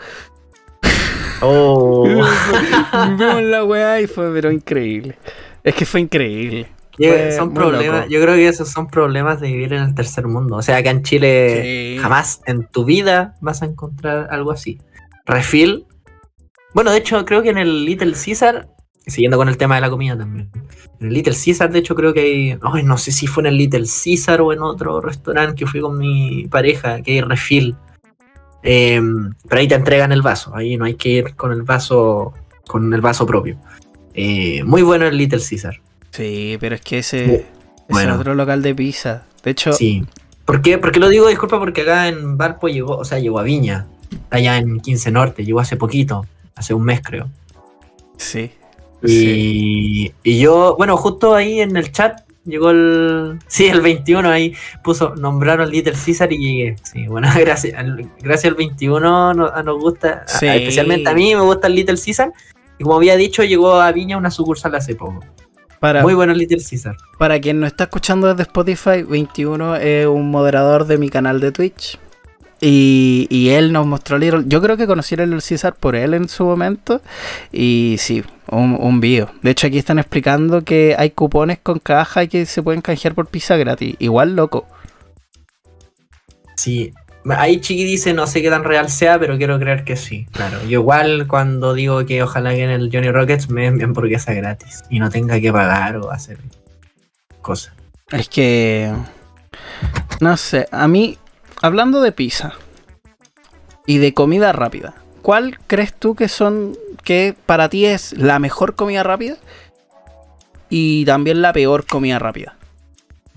Oh. 1.40 2.04
Vimos 3.18 3.42
la 3.42 3.64
weá 3.64 4.00
y 4.00 4.06
fue, 4.06 4.32
pero 4.32 4.50
increíble. 4.50 5.16
Es 5.62 5.74
que 5.74 5.87
fue 5.87 6.00
increíble. 6.00 6.68
Yo- 6.98 7.33
son 7.37 7.52
problemas, 7.54 8.09
yo 8.09 8.20
creo 8.22 8.35
que 8.35 8.46
esos 8.48 8.68
son 8.68 8.87
problemas 8.87 9.40
de 9.40 9.48
vivir 9.48 9.72
en 9.72 9.83
el 9.83 9.94
tercer 9.94 10.26
mundo. 10.26 10.57
O 10.57 10.62
sea, 10.62 10.76
acá 10.76 10.90
en 10.90 11.02
Chile 11.02 11.94
Sí. 11.96 11.98
jamás 12.00 12.40
en 12.46 12.66
tu 12.68 12.85
vida 12.85 13.35
vas 13.40 13.62
a 13.62 13.66
encontrar 13.66 14.28
algo 14.30 14.52
así. 14.52 14.78
Refill. 15.26 15.87
Bueno, 16.74 16.90
de 16.92 16.98
hecho, 16.98 17.24
creo 17.24 17.42
que 17.42 17.50
en 17.50 17.59
el 17.59 17.85
Little 17.85 18.12
Caesar, 18.12 18.68
siguiendo 19.07 19.37
con 19.37 19.48
el 19.48 19.57
tema 19.57 19.74
de 19.76 19.80
la 19.80 19.90
comida 19.90 20.16
también. 20.16 20.50
En 21.00 21.09
el 21.09 21.14
Little 21.14 21.35
Caesar, 21.35 21.70
de 21.70 21.78
hecho, 21.80 21.94
creo 21.94 22.12
que 22.14 22.20
hay. 22.20 22.59
Ay, 22.62 22.83
no 22.83 22.96
sé 22.98 23.11
si 23.12 23.26
fue 23.26 23.42
en 23.42 23.46
el 23.48 23.59
Little 23.59 23.85
Caesar 24.04 24.40
o 24.40 24.52
en 24.52 24.61
otro 24.61 25.00
restaurante 25.00 25.54
que 25.57 25.66
fui 25.66 25.80
con 25.80 25.98
mi 25.98 26.46
pareja, 26.48 27.02
que 27.02 27.12
hay 27.12 27.20
refill. 27.20 27.76
Eh, 28.62 29.00
pero 29.48 29.61
ahí 29.61 29.68
te 29.68 29.74
entregan 29.74 30.11
el 30.12 30.22
vaso. 30.22 30.54
Ahí 30.57 30.76
no 30.76 30.85
hay 30.85 30.94
que 30.94 31.09
ir 31.11 31.37
con 31.37 31.52
el 31.52 31.62
vaso. 31.62 32.33
Con 32.66 32.92
el 32.94 33.00
vaso 33.02 33.26
propio. 33.26 33.59
Eh, 34.14 34.62
muy 34.64 34.83
bueno 34.83 35.07
el 35.07 35.16
Little 35.18 35.40
Caesar. 35.40 35.80
Sí, 36.14 36.57
pero 36.61 36.74
es 36.77 36.81
que 36.81 36.98
ese, 36.98 37.24
ese 37.24 37.44
bueno. 37.88 38.14
es 38.14 38.20
otro 38.20 38.35
local 38.35 38.62
de 38.62 38.74
pizza. 38.74 39.24
De 39.42 39.50
hecho, 39.50 39.72
Sí. 39.72 40.05
¿Por 40.44 40.61
qué? 40.62 40.77
Porque 40.79 41.00
lo 41.00 41.09
digo, 41.09 41.27
disculpa, 41.29 41.59
porque 41.59 41.83
acá 41.83 42.07
en 42.09 42.37
Valpo 42.37 42.68
llegó, 42.68 42.96
o 42.98 43.05
sea, 43.05 43.18
llegó 43.18 43.38
a 43.38 43.42
Viña, 43.42 43.87
allá 44.31 44.59
en 44.59 44.79
15 44.81 45.11
Norte, 45.11 45.44
llegó 45.44 45.59
hace 45.61 45.77
poquito, 45.77 46.27
hace 46.55 46.74
un 46.74 46.85
mes 46.85 47.00
creo. 47.03 47.29
sí. 48.18 48.50
sí. 49.03 50.12
Y, 50.22 50.31
y 50.31 50.38
yo, 50.40 50.77
bueno, 50.79 50.96
justo 50.98 51.35
ahí 51.35 51.61
en 51.61 51.77
el 51.77 51.90
chat 51.92 52.20
llegó 52.44 52.70
el, 52.70 53.38
sí, 53.48 53.66
el 53.66 53.81
21 53.81 54.29
ahí 54.31 54.55
puso, 54.83 55.14
nombraron 55.16 55.70
Little 55.70 55.92
Caesar 55.94 56.31
y 56.33 56.37
llegué. 56.38 56.77
Sí, 56.83 57.07
bueno, 57.09 57.29
gracias, 57.38 57.74
gracias 58.20 58.50
al 58.50 58.55
21 58.57 59.35
no- 59.35 59.46
a 59.48 59.62
nos 59.62 59.79
gusta, 59.79 60.24
a- 60.27 60.29
Sí. 60.29 60.46
especialmente 60.46 61.09
a 61.11 61.14
mí 61.14 61.35
me 61.35 61.40
gusta 61.40 61.66
el 61.68 61.74
Little 61.74 61.96
Caesar. 62.03 62.33
Y 62.79 62.83
como 62.85 62.96
había 62.96 63.16
dicho, 63.16 63.42
llegó 63.44 63.74
a 63.81 63.90
Viña 63.92 64.16
una 64.18 64.31
sucursal 64.31 64.74
hace 64.74 64.94
poco. 64.94 65.20
Para, 65.85 66.01
Muy 66.01 66.14
bueno 66.14 66.33
Little 66.33 66.62
Caesar. 66.66 66.97
para 67.18 67.38
quien 67.38 67.61
no 67.61 67.66
está 67.66 67.85
escuchando 67.85 68.27
desde 68.29 68.44
Spotify, 68.44 69.03
21 69.03 69.77
es 69.77 70.07
un 70.07 70.31
moderador 70.31 70.87
de 70.87 70.97
mi 70.97 71.11
canal 71.11 71.40
de 71.40 71.53
Twitch. 71.53 71.99
Y, 72.59 73.27
y 73.29 73.51
él 73.51 73.70
nos 73.70 73.87
mostró 73.87 74.16
Little. 74.16 74.44
Yo 74.47 74.62
creo 74.62 74.79
que 74.79 74.87
conocí 74.87 75.14
a 75.14 75.18
Little 75.18 75.42
Caesar 75.47 75.75
por 75.75 75.94
él 75.94 76.14
en 76.14 76.31
su 76.31 76.47
momento. 76.47 77.03
Y 77.53 77.97
sí, 77.99 78.25
un, 78.51 78.79
un 78.81 78.99
video. 79.01 79.31
De 79.42 79.51
hecho, 79.51 79.66
aquí 79.66 79.77
están 79.77 79.99
explicando 79.99 80.64
que 80.64 80.97
hay 80.97 81.11
cupones 81.11 81.59
con 81.62 81.81
caja 81.81 82.23
y 82.23 82.29
que 82.29 82.47
se 82.47 82.62
pueden 82.62 82.81
canjear 82.81 83.14
por 83.14 83.27
pizza 83.27 83.59
gratis. 83.59 83.94
Igual 83.99 84.37
loco. 84.37 84.66
Sí. 86.57 86.94
Ahí 87.30 87.60
Chiqui 87.60 87.84
dice, 87.84 88.12
no 88.12 88.26
sé 88.26 88.42
qué 88.42 88.50
tan 88.50 88.64
real 88.64 88.90
sea, 88.90 89.18
pero 89.18 89.38
quiero 89.38 89.58
creer 89.58 89.84
que 89.84 89.96
sí. 89.96 90.26
Claro. 90.32 90.62
Yo 90.64 90.80
igual 90.80 91.26
cuando 91.26 91.72
digo 91.72 92.04
que 92.04 92.22
ojalá 92.22 92.50
que 92.50 92.64
en 92.64 92.70
el 92.70 92.90
Johnny 92.92 93.10
Rockets 93.10 93.48
me 93.48 93.62
den 93.62 93.82
hamburguesa 93.82 94.34
gratis 94.34 94.82
y 94.90 94.98
no 94.98 95.08
tenga 95.08 95.40
que 95.40 95.52
pagar 95.52 95.96
o 95.96 96.10
hacer 96.10 96.38
cosas. 97.40 97.72
Es 98.10 98.28
que. 98.28 98.92
No 100.20 100.37
sé, 100.37 100.68
a 100.70 100.87
mí, 100.87 101.18
hablando 101.62 102.02
de 102.02 102.12
pizza 102.12 102.52
y 103.87 103.98
de 103.98 104.12
comida 104.12 104.52
rápida, 104.52 104.94
¿cuál 105.22 105.58
crees 105.66 105.94
tú 105.94 106.14
que 106.14 106.28
son, 106.28 106.76
que 107.04 107.34
para 107.46 107.68
ti 107.68 107.87
es 107.87 108.12
la 108.12 108.38
mejor 108.38 108.74
comida 108.74 109.02
rápida 109.02 109.37
y 110.68 111.04
también 111.04 111.40
la 111.40 111.52
peor 111.52 111.87
comida 111.87 112.18
rápida? 112.18 112.56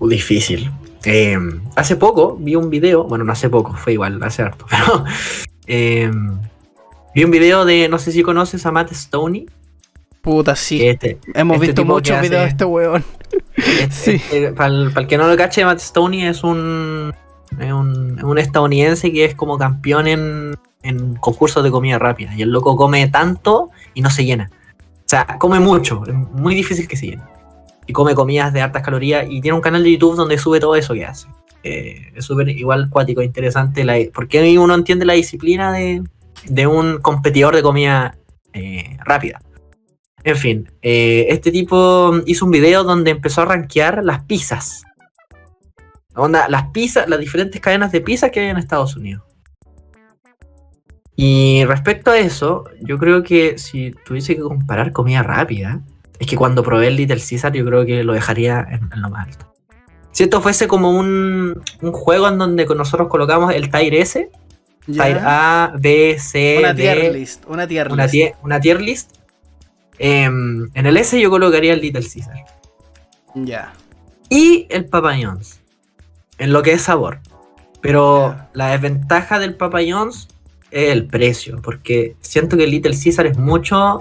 Difícil. 0.00 0.70
Eh, 1.08 1.38
hace 1.76 1.96
poco 1.96 2.36
vi 2.38 2.54
un 2.54 2.70
video, 2.70 3.04
bueno, 3.04 3.24
no 3.24 3.32
hace 3.32 3.48
poco, 3.48 3.72
fue 3.74 3.94
igual, 3.94 4.22
hace 4.22 4.42
harto, 4.42 4.66
pero 4.70 5.04
eh, 5.66 6.10
vi 7.14 7.24
un 7.24 7.30
video 7.30 7.64
de, 7.64 7.88
no 7.88 7.98
sé 7.98 8.12
si 8.12 8.22
conoces 8.22 8.64
a 8.66 8.72
Matt 8.72 8.92
Stoney. 8.92 9.46
Puta, 10.20 10.54
sí. 10.54 10.86
este- 10.86 11.18
Hemos 11.34 11.56
este 11.56 11.68
visto 11.68 11.84
muchos 11.84 12.20
videos 12.20 12.42
de 12.42 12.48
este 12.48 12.64
weón. 12.64 13.04
Sí. 13.90 14.20
para, 14.56 14.68
el, 14.68 15.06
que 15.08 15.18
no 15.18 15.26
lo 15.26 15.36
cache, 15.36 15.64
Matt 15.64 15.80
Stoney 15.80 16.26
es 16.26 16.44
un, 16.44 17.12
es 17.58 17.72
un, 17.72 18.16
es 18.18 18.24
un 18.24 18.38
estadounidense 18.38 19.12
que 19.12 19.24
es 19.24 19.34
como 19.34 19.58
campeón 19.58 20.06
en, 20.06 20.56
en 20.82 21.14
concursos 21.16 21.64
de 21.64 21.70
comida 21.70 21.98
rápida. 21.98 22.34
Y 22.36 22.42
el 22.42 22.50
loco 22.50 22.76
come 22.76 23.08
tanto 23.08 23.70
y 23.94 24.00
no 24.00 24.10
se 24.10 24.24
llena. 24.24 24.50
O 24.80 25.02
sea, 25.06 25.38
come 25.38 25.58
mucho, 25.58 26.02
es 26.06 26.14
muy 26.14 26.54
difícil 26.54 26.86
que 26.86 26.96
se 26.96 27.06
llene. 27.06 27.22
Y 27.88 27.92
come 27.92 28.14
comidas 28.14 28.52
de 28.52 28.60
altas 28.60 28.82
calorías 28.82 29.26
y 29.28 29.40
tiene 29.40 29.56
un 29.56 29.60
canal 29.60 29.82
de 29.82 29.90
YouTube 29.90 30.14
donde 30.14 30.38
sube 30.38 30.60
todo 30.60 30.76
eso 30.76 30.94
que 30.94 31.04
hace. 31.04 31.26
Eh, 31.64 32.12
es 32.14 32.24
súper 32.24 32.48
igual 32.50 32.88
cuático, 32.90 33.22
interesante, 33.22 33.84
la, 33.84 33.96
porque 34.14 34.56
uno 34.58 34.74
entiende 34.74 35.04
la 35.04 35.14
disciplina 35.14 35.72
de, 35.72 36.04
de 36.46 36.66
un 36.66 36.98
competidor 36.98 37.56
de 37.56 37.62
comida 37.62 38.16
eh, 38.52 38.96
rápida. 39.04 39.40
En 40.24 40.36
fin, 40.36 40.70
eh, 40.82 41.26
este 41.30 41.50
tipo 41.50 42.12
hizo 42.26 42.44
un 42.44 42.50
video 42.50 42.84
donde 42.84 43.12
empezó 43.12 43.42
a 43.42 43.46
rankear 43.46 44.04
las 44.04 44.24
pizzas. 44.24 44.84
Onda, 46.14 46.48
las 46.48 46.68
pizzas, 46.70 47.08
las 47.08 47.20
diferentes 47.20 47.60
cadenas 47.60 47.92
de 47.92 48.00
pizza 48.00 48.30
que 48.30 48.40
hay 48.40 48.46
en 48.48 48.58
Estados 48.58 48.96
Unidos. 48.96 49.22
Y 51.14 51.64
respecto 51.64 52.10
a 52.10 52.18
eso, 52.18 52.64
yo 52.80 52.98
creo 52.98 53.22
que 53.22 53.58
si 53.58 53.92
tuviese 54.04 54.36
que 54.36 54.42
comparar 54.42 54.92
comida 54.92 55.22
rápida, 55.22 55.80
es 56.18 56.26
que 56.26 56.36
cuando 56.36 56.62
probé 56.62 56.88
el 56.88 56.96
Little 56.96 57.20
Caesar, 57.20 57.52
yo 57.52 57.64
creo 57.64 57.84
que 57.86 58.02
lo 58.04 58.12
dejaría 58.12 58.66
en, 58.70 58.90
en 58.92 59.02
lo 59.02 59.10
más 59.10 59.28
alto. 59.28 59.54
Si 60.12 60.24
esto 60.24 60.40
fuese 60.40 60.66
como 60.66 60.90
un, 60.90 61.62
un 61.80 61.92
juego 61.92 62.28
en 62.28 62.38
donde 62.38 62.66
nosotros 62.66 63.08
colocamos 63.08 63.54
el 63.54 63.70
tier 63.70 63.94
S, 63.94 64.30
tier 64.86 65.20
A, 65.22 65.72
B, 65.78 66.16
C, 66.18 66.56
una 66.58 66.74
D, 66.74 66.82
tier 66.82 67.12
list. 67.14 67.44
Una 67.46 67.68
tier 67.68 67.92
una, 67.92 68.04
list. 68.04 68.14
tie- 68.14 68.34
una 68.42 68.60
tier 68.60 68.80
list. 68.80 69.10
Em, 69.98 70.70
en 70.74 70.86
el 70.86 70.96
S 70.96 71.20
yo 71.20 71.30
colocaría 71.30 71.72
el 71.72 71.80
Little 71.80 72.02
Caesar. 72.02 72.44
Ya. 73.34 73.72
Y 74.28 74.66
el 74.70 74.86
Papa 74.86 75.14
John's. 75.20 75.60
En 76.38 76.52
lo 76.52 76.62
que 76.62 76.72
es 76.72 76.82
sabor. 76.82 77.20
Pero 77.80 78.36
la 78.54 78.68
desventaja 78.68 79.38
del 79.38 79.54
Papa 79.54 79.78
John's 79.88 80.28
es 80.70 80.90
el 80.90 81.06
precio. 81.06 81.60
Porque 81.62 82.16
siento 82.20 82.56
que 82.56 82.64
el 82.64 82.70
Little 82.70 82.96
Caesar 83.00 83.26
es 83.26 83.38
mucho. 83.38 84.00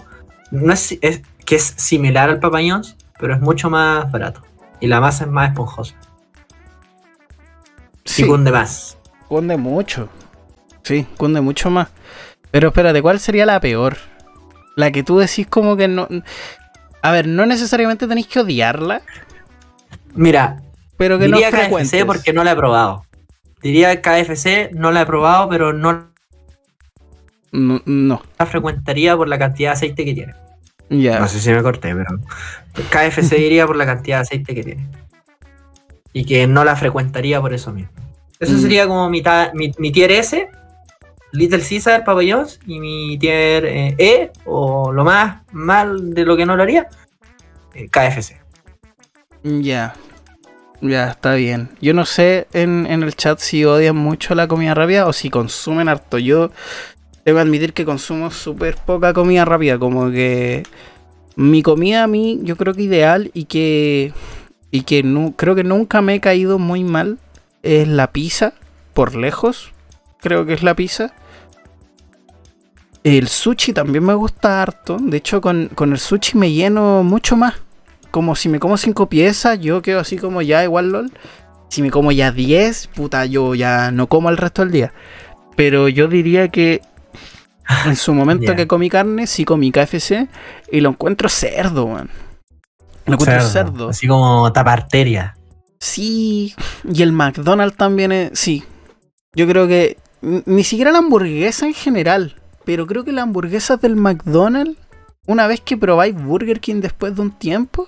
No 0.52 0.74
es, 0.74 0.98
es- 1.02 1.22
que 1.48 1.56
es 1.56 1.74
similar 1.78 2.30
al 2.30 2.40
Papa 2.42 2.60
John's, 2.60 2.98
pero 3.18 3.34
es 3.34 3.40
mucho 3.40 3.70
más 3.70 4.12
barato. 4.12 4.42
Y 4.82 4.88
la 4.88 5.00
masa 5.00 5.24
es 5.24 5.32
más 5.32 5.50
esponjosa. 5.50 5.96
Sí. 8.04 8.24
Y 8.24 8.28
cunde 8.28 8.52
más. 8.52 8.98
Cunde 9.30 9.56
mucho. 9.58 10.10
Sí, 10.84 11.08
cunde 11.18 11.40
mucho 11.42 11.70
más. 11.70 11.88
Pero 12.52 12.68
espérate, 12.68 13.02
¿cuál 13.02 13.20
sería 13.20 13.46
la 13.46 13.60
peor? 13.62 13.98
La 14.76 14.92
que 14.92 15.04
tú 15.04 15.18
decís 15.18 15.48
como 15.48 15.78
que 15.78 15.88
no. 15.88 16.08
A 17.02 17.12
ver, 17.12 17.28
no 17.28 17.46
necesariamente 17.46 18.08
tenéis 18.08 18.28
que 18.28 18.42
odiarla, 18.42 19.02
Mira, 20.14 20.62
pero 20.98 21.18
que 21.18 21.26
diría 21.26 21.50
no 21.52 21.58
frecuentes. 21.58 21.92
KFC 21.92 22.06
porque 22.06 22.34
no 22.34 22.44
la 22.44 22.52
he 22.52 22.56
probado. 22.56 23.06
Diría 23.62 24.02
KFC, 24.02 24.72
no 24.74 24.92
la 24.92 25.02
he 25.02 25.06
probado, 25.06 25.48
pero 25.48 25.72
no 25.74 26.12
No, 27.54 27.82
no. 27.86 28.22
la 28.38 28.46
frecuentaría 28.46 29.16
por 29.16 29.28
la 29.30 29.38
cantidad 29.40 29.70
de 29.72 29.74
aceite 29.74 30.06
que 30.06 30.14
tiene. 30.14 30.34
No 30.90 31.28
sé 31.28 31.40
si 31.40 31.52
me 31.52 31.62
corté, 31.62 31.94
pero 31.96 32.20
KFC 32.90 33.36
diría 33.36 33.68
por 33.68 33.76
la 33.76 33.86
cantidad 33.86 34.18
de 34.18 34.22
aceite 34.22 34.56
que 34.56 34.64
tiene. 34.64 34.88
Y 36.14 36.26
que 36.26 36.48
no 36.48 36.64
la 36.64 36.76
frecuentaría 36.76 37.40
por 37.42 37.54
eso 37.54 37.72
mismo. 37.74 37.92
Eso 38.40 38.54
Mm. 38.54 38.62
sería 38.62 38.88
como 38.88 39.10
mi, 39.10 39.24
mi, 39.54 39.72
mi 39.78 39.92
tier 39.92 40.12
S, 40.12 40.50
Little 41.32 41.62
Caesar, 41.62 42.04
Papa 42.04 42.24
y 42.24 42.80
mi 42.80 43.18
tier 43.20 43.66
eh, 43.66 43.96
E, 43.98 44.32
o 44.46 44.92
lo 44.94 45.04
más 45.04 45.42
mal 45.52 46.14
de 46.14 46.24
lo 46.26 46.38
que 46.38 46.46
no 46.46 46.56
lo 46.56 46.64
haría, 46.64 46.88
eh, 47.74 47.88
KFC. 47.90 48.40
Ya. 49.44 49.94
Ya, 50.80 51.10
está 51.10 51.34
bien. 51.34 51.70
Yo 51.82 51.94
no 51.94 52.06
sé 52.06 52.48
en, 52.54 52.86
en 52.86 53.02
el 53.02 53.16
chat 53.16 53.40
si 53.40 53.66
odian 53.66 53.96
mucho 53.96 54.36
la 54.36 54.48
comida 54.48 54.76
rápida 54.76 55.08
o 55.08 55.14
si 55.14 55.30
consumen 55.30 55.90
harto. 55.90 56.20
Yo 56.20 56.52
debo 57.28 57.40
admitir 57.40 57.74
que 57.74 57.84
consumo 57.84 58.32
súper 58.32 58.78
poca 58.78 59.12
comida 59.12 59.44
rápida. 59.44 59.78
Como 59.78 60.10
que 60.12 60.64
mi 61.36 61.62
comida 61.62 62.04
a 62.04 62.08
mí, 62.08 62.40
yo 62.42 62.56
creo 62.56 62.74
que 62.74 62.84
ideal 62.84 63.32
y 63.34 63.44
que, 63.46 64.14
y 64.72 64.84
que 64.84 65.04
nu- 65.04 65.34
creo 65.36 65.54
que 65.54 65.66
nunca 65.66 66.02
me 66.02 66.16
he 66.16 66.20
caído 66.22 66.58
muy 66.58 66.86
mal 66.86 67.18
es 67.64 67.86
la 67.86 68.14
pizza, 68.14 68.54
por 68.94 69.14
lejos. 69.14 69.74
Creo 70.22 70.46
que 70.46 70.54
es 70.54 70.64
la 70.64 70.74
pizza. 70.74 71.14
El 73.04 73.28
sushi 73.28 73.74
también 73.74 74.06
me 74.06 74.14
gusta 74.14 74.62
harto. 74.62 74.96
De 74.98 75.18
hecho, 75.18 75.42
con, 75.42 75.68
con 75.76 75.92
el 75.92 76.00
sushi 76.00 76.38
me 76.38 76.54
lleno 76.54 77.04
mucho 77.04 77.36
más 77.36 77.56
como 78.10 78.36
si 78.36 78.48
me 78.48 78.58
como 78.60 78.78
cinco 78.78 79.10
piezas, 79.10 79.60
yo 79.60 79.82
quedo 79.82 80.00
así 80.00 80.16
como 80.18 80.42
ya 80.42 80.64
igual 80.64 80.92
LOL. 80.92 81.12
Si 81.68 81.82
me 81.82 81.92
como 81.92 82.14
ya 82.14 82.32
10, 82.32 82.88
puta, 82.88 83.26
yo 83.26 83.54
ya 83.54 83.92
no 83.92 84.08
como 84.08 84.30
el 84.30 84.38
resto 84.38 84.62
del 84.62 84.72
día. 84.72 84.94
Pero 85.58 85.90
yo 85.90 86.08
diría 86.08 86.48
que 86.48 86.82
en 87.86 87.96
su 87.96 88.14
momento 88.14 88.56
que 88.56 88.68
comí 88.68 88.90
carne, 88.90 89.28
sí 89.28 89.46
comí 89.46 89.72
KFC 89.72 90.28
y 90.72 90.82
lo 90.82 90.90
encuentro 90.90 91.30
cerdo, 91.30 91.88
man. 91.88 92.10
Lo 93.06 93.14
encuentro 93.14 93.42
cerdo. 93.42 93.90
Así 93.90 94.08
como 94.08 94.52
taparteria. 94.52 95.38
Sí, 95.80 96.56
y 96.92 97.02
el 97.02 97.12
McDonald's 97.12 97.78
también 97.78 98.12
es. 98.12 98.40
Sí, 98.40 98.64
yo 99.34 99.48
creo 99.48 99.68
que. 99.68 99.98
Ni 100.20 100.64
siquiera 100.64 100.92
la 100.92 100.98
hamburguesa 100.98 101.68
en 101.68 101.76
general, 101.76 102.36
pero 102.66 102.88
creo 102.88 103.04
que 103.04 103.12
las 103.12 103.24
hamburguesas 103.24 103.80
del 103.80 103.96
McDonald's, 103.96 104.80
una 105.28 105.46
vez 105.46 105.62
que 105.62 105.78
probáis 105.78 106.16
Burger 106.16 106.60
King 106.60 106.82
después 106.82 107.16
de 107.16 107.22
un 107.22 107.32
tiempo, 107.32 107.88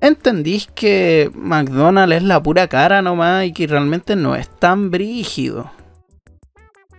entendís 0.00 0.66
que 0.74 1.30
McDonald's 1.34 2.16
es 2.16 2.22
la 2.24 2.42
pura 2.42 2.66
cara 2.66 3.00
nomás 3.00 3.44
y 3.44 3.52
que 3.52 3.68
realmente 3.68 4.16
no 4.16 4.34
es 4.34 4.48
tan 4.48 4.90
brígido. 4.90 5.70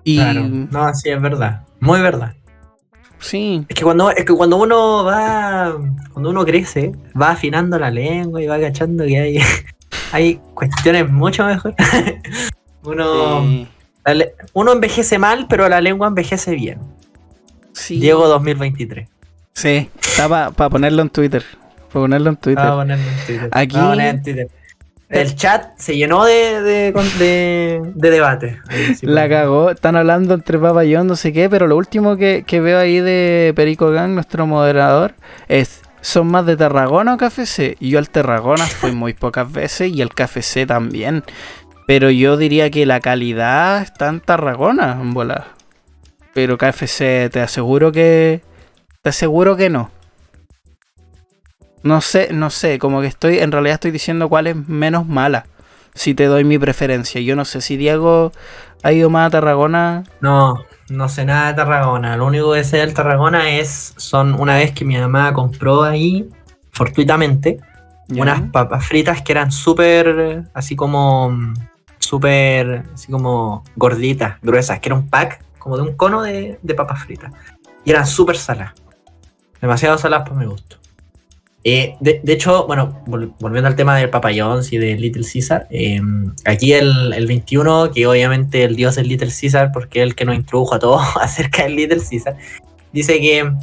Y. 0.05 0.15
Claro. 0.15 0.47
No, 0.47 0.93
sí, 0.93 1.09
es 1.09 1.21
verdad. 1.21 1.65
Muy 1.81 1.99
verdad. 1.99 2.33
Sí, 3.19 3.65
Es 3.69 3.75
que 3.75 3.83
cuando, 3.83 4.09
es 4.09 4.25
que 4.25 4.33
cuando 4.33 4.57
uno 4.57 5.03
va, 5.03 5.75
cuando 6.13 6.29
uno 6.31 6.43
crece, 6.45 6.91
va 7.19 7.31
afinando 7.31 7.77
la 7.77 7.91
lengua 7.91 8.41
y 8.41 8.47
va 8.47 8.59
cachando 8.59 9.05
que 9.05 9.19
hay, 9.19 9.39
hay 10.11 10.35
cuestiones 10.55 11.07
mucho 11.09 11.45
mejor. 11.45 11.75
uno, 12.83 13.41
sí, 13.43 13.67
la 14.05 14.13
le- 14.15 14.33
uno 14.53 14.71
envejece 14.71 15.19
mal, 15.19 15.45
pero 15.49 15.69
la 15.69 15.81
lengua 15.81 16.07
envejece 16.07 16.55
bien. 16.55 16.79
sí. 17.73 17.99
Diego 17.99 18.27
2023. 18.27 19.07
Sí, 19.53 19.89
está 20.01 20.27
para 20.29 20.69
ponerlo 20.69 21.01
en 21.03 21.09
Twitter. 21.09 21.43
Para 21.91 22.03
ponerlo 22.05 22.29
en 22.31 22.35
Twitter. 22.37 22.63
Vamos 22.63 22.73
a 22.73 22.81
ponerlo 22.81 23.03
en 23.11 23.25
Twitter. 23.27 23.49
Aquí- 23.51 23.75
en 23.77 24.23
Twitter. 24.23 24.47
El 25.11 25.35
chat 25.35 25.77
se 25.77 25.97
llenó 25.97 26.23
de, 26.23 26.61
de, 26.61 26.93
de, 27.19 27.81
de 27.93 28.09
debate. 28.09 28.61
Ahí 28.69 28.95
La 29.01 29.21
pues. 29.21 29.29
cagó, 29.29 29.71
están 29.71 29.95
hablando 29.97 30.33
entre 30.33 30.57
Papa 30.57 30.83
John, 30.89 31.07
no 31.07 31.15
sé 31.15 31.33
qué, 31.33 31.49
pero 31.49 31.67
lo 31.67 31.75
último 31.75 32.15
que, 32.15 32.43
que 32.47 32.61
veo 32.61 32.79
ahí 32.79 32.99
de 33.01 33.51
Perico 33.55 33.91
Gang, 33.91 34.11
nuestro 34.11 34.47
moderador, 34.47 35.13
es 35.49 35.81
¿son 36.01 36.27
más 36.27 36.45
de 36.45 36.57
Tarragona 36.57 37.13
o 37.13 37.17
KFC? 37.17 37.77
Y 37.79 37.89
yo 37.89 37.99
al 37.99 38.09
Tarragona 38.09 38.65
fui 38.65 38.91
muy 38.91 39.13
pocas 39.13 39.51
veces 39.51 39.91
y 39.93 40.01
el 40.01 40.09
KFC 40.09 40.65
también. 40.65 41.23
Pero 41.87 42.09
yo 42.09 42.37
diría 42.37 42.69
que 42.69 42.85
la 42.85 42.99
calidad 42.99 43.81
está 43.81 44.07
en 44.07 44.21
Tarragona, 44.21 44.97
en 45.01 45.13
bola. 45.13 45.47
Pero 46.33 46.57
KFC 46.57 47.29
te 47.29 47.41
aseguro 47.41 47.91
que. 47.91 48.41
Te 49.01 49.09
aseguro 49.09 49.57
que 49.57 49.69
no. 49.69 49.91
No 51.83 52.01
sé, 52.01 52.29
no 52.31 52.49
sé, 52.49 52.77
como 52.79 53.01
que 53.01 53.07
estoy, 53.07 53.39
en 53.39 53.51
realidad 53.51 53.75
estoy 53.75 53.91
diciendo 53.91 54.29
cuál 54.29 54.47
es 54.47 54.55
menos 54.67 55.07
mala. 55.07 55.45
Si 55.93 56.13
te 56.13 56.25
doy 56.25 56.43
mi 56.43 56.57
preferencia. 56.57 57.19
Yo 57.21 57.35
no 57.35 57.43
sé 57.43 57.59
si 57.61 57.75
Diego 57.75 58.31
ha 58.83 58.91
ido 58.91 59.09
más 59.09 59.27
a 59.27 59.31
Tarragona. 59.31 60.03
No, 60.21 60.63
no 60.89 61.09
sé 61.09 61.25
nada 61.25 61.49
de 61.49 61.53
Tarragona. 61.55 62.15
Lo 62.17 62.25
único 62.25 62.53
que 62.53 62.63
sé 62.63 62.77
del 62.77 62.93
Tarragona 62.93 63.49
es. 63.49 63.93
Son 63.97 64.39
una 64.39 64.55
vez 64.55 64.71
que 64.71 64.85
mi 64.85 64.97
mamá 64.97 65.33
compró 65.33 65.83
ahí, 65.83 66.29
fortuitamente, 66.71 67.59
¿ya? 68.07 68.21
unas 68.21 68.41
papas 68.51 68.85
fritas 68.85 69.21
que 69.21 69.33
eran 69.33 69.51
súper. 69.51 70.45
Así 70.53 70.75
como. 70.75 71.37
Súper. 71.99 72.83
Así 72.93 73.11
como 73.11 73.63
gorditas, 73.75 74.39
gruesas, 74.41 74.79
que 74.79 74.89
era 74.89 74.95
un 74.95 75.09
pack 75.09 75.43
como 75.59 75.75
de 75.75 75.83
un 75.83 75.95
cono 75.95 76.21
de, 76.21 76.57
de 76.61 76.73
papas 76.73 77.03
fritas. 77.03 77.33
Y 77.83 77.91
eran 77.91 78.07
súper 78.07 78.37
saladas. 78.37 78.73
Demasiado 79.59 79.97
saladas 79.97 80.27
para 80.27 80.39
mi 80.39 80.45
gusto. 80.45 80.77
Eh, 81.63 81.95
de, 81.99 82.21
hecho, 82.33 82.65
bueno, 82.65 83.03
vol- 83.05 83.33
volviendo 83.39 83.67
al 83.67 83.75
tema 83.75 83.95
del 83.95 84.09
Papa 84.09 84.31
y 84.31 84.77
de 84.77 84.95
Little 84.95 85.23
Caesar, 85.31 85.67
eh, 85.69 86.01
aquí 86.45 86.73
el, 86.73 87.13
el 87.13 87.27
21, 87.27 87.91
que 87.91 88.07
obviamente 88.07 88.63
el 88.63 88.75
dios 88.75 88.97
es 88.97 89.05
Little 89.05 89.29
Caesar, 89.29 89.71
porque 89.71 89.99
es 89.99 90.07
el 90.07 90.15
que 90.15 90.25
nos 90.25 90.35
introdujo 90.35 90.73
a 90.75 90.79
todos 90.79 91.05
acerca 91.21 91.63
del 91.63 91.75
Little 91.75 92.01
Caesar, 92.09 92.35
dice 92.91 93.19
que 93.19 93.53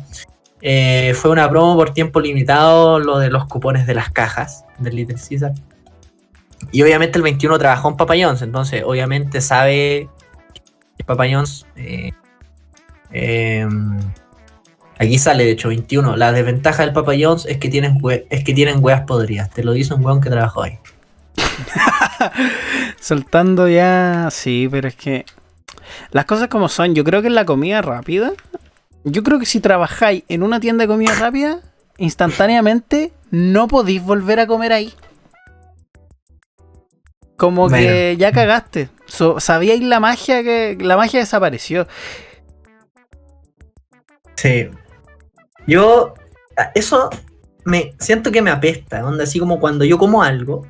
eh, 0.63 1.13
fue 1.15 1.31
una 1.31 1.49
promo 1.51 1.75
por 1.77 1.91
tiempo 1.91 2.21
limitado 2.21 2.99
lo 3.01 3.19
de 3.19 3.31
los 3.31 3.47
cupones 3.47 3.87
de 3.87 3.95
las 3.95 4.11
cajas 4.11 4.65
del 4.79 4.97
Little 4.97 5.17
Caesar. 5.17 5.53
Y 6.73 6.83
obviamente 6.83 7.19
el 7.19 7.23
21 7.23 7.59
trabajó 7.59 7.89
en 7.89 7.97
Papa 7.97 8.17
entonces 8.17 8.83
obviamente 8.85 9.41
sabe 9.41 10.09
que 10.97 11.05
Papa. 11.05 11.27
Aquí 14.99 15.19
sale, 15.19 15.45
de 15.45 15.53
hecho, 15.53 15.69
21. 15.69 16.17
La 16.17 16.33
desventaja 16.33 16.83
del 16.85 16.93
Papa 16.93 17.13
John's 17.19 17.47
es 17.47 17.59
que 17.59 17.69
tienen, 17.69 17.99
es 18.31 18.45
que 18.45 18.53
tienen 18.55 18.79
weas 18.83 19.03
podridas. 19.03 19.51
Te 19.51 19.63
lo 19.63 19.73
dice 19.73 19.95
un 19.95 20.05
weón 20.05 20.21
que 20.21 20.29
trabajó 20.31 20.63
ahí. 20.65 20.79
Soltando 23.01 23.69
ya. 23.69 24.29
Sí, 24.31 24.69
pero 24.71 24.89
es 24.89 24.97
que. 24.97 25.25
Las 26.11 26.25
cosas 26.25 26.49
como 26.49 26.69
son. 26.69 26.95
Yo 26.95 27.05
creo 27.05 27.21
que 27.23 27.29
en 27.29 27.35
la 27.35 27.45
comida 27.45 27.81
rápida. 27.83 28.33
Yo 29.05 29.23
creo 29.23 29.39
que 29.39 29.47
si 29.47 29.61
trabajáis 29.61 30.25
en 30.29 30.43
una 30.43 30.59
tienda 30.61 30.83
de 30.83 30.89
comida 30.89 31.15
rápida, 31.15 31.61
instantáneamente 31.97 33.13
no 33.31 33.69
podéis 33.69 34.03
volver 34.03 34.41
a 34.41 34.47
comer 34.47 34.73
ahí. 34.73 34.93
Como 37.37 37.69
que 37.69 38.17
ya 38.19 38.33
cagaste. 38.33 38.89
So- 39.07 39.39
sabíais 39.39 39.81
la 39.83 40.01
magia 40.01 40.43
que. 40.43 40.77
La 40.81 40.97
magia 40.97 41.21
desapareció. 41.21 41.87
Sí. 44.35 44.69
Yo, 45.69 46.15
eso 46.75 47.11
me 47.67 47.95
siento 47.99 48.33
que 48.33 48.41
me 48.41 48.51
apesta. 48.51 49.05
Onda, 49.07 49.25
así 49.25 49.39
como 49.39 49.61
cuando 49.61 49.85
yo 49.85 49.99
como 49.99 50.23
algo. 50.23 50.67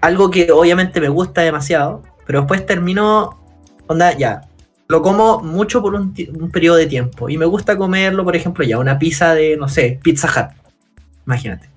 Algo 0.00 0.30
que 0.30 0.50
obviamente 0.52 1.00
me 1.00 1.08
gusta 1.08 1.42
demasiado. 1.42 2.02
Pero 2.24 2.40
después 2.40 2.64
termino. 2.64 3.36
Onda, 3.88 4.16
ya. 4.16 4.42
Lo 4.86 5.02
como 5.02 5.40
mucho 5.40 5.82
por 5.82 5.94
un 5.94 6.14
periodo 6.52 6.76
de 6.76 6.86
tiempo. 6.86 7.28
Y 7.28 7.36
me 7.36 7.46
gusta 7.46 7.76
comerlo, 7.76 8.24
por 8.24 8.36
ejemplo, 8.36 8.64
ya, 8.64 8.78
una 8.78 8.98
pizza 8.98 9.34
de, 9.34 9.56
no 9.56 9.68
sé, 9.68 9.98
Pizza 10.02 10.28
Hut. 10.28 10.72
Imagínate. 11.26 11.68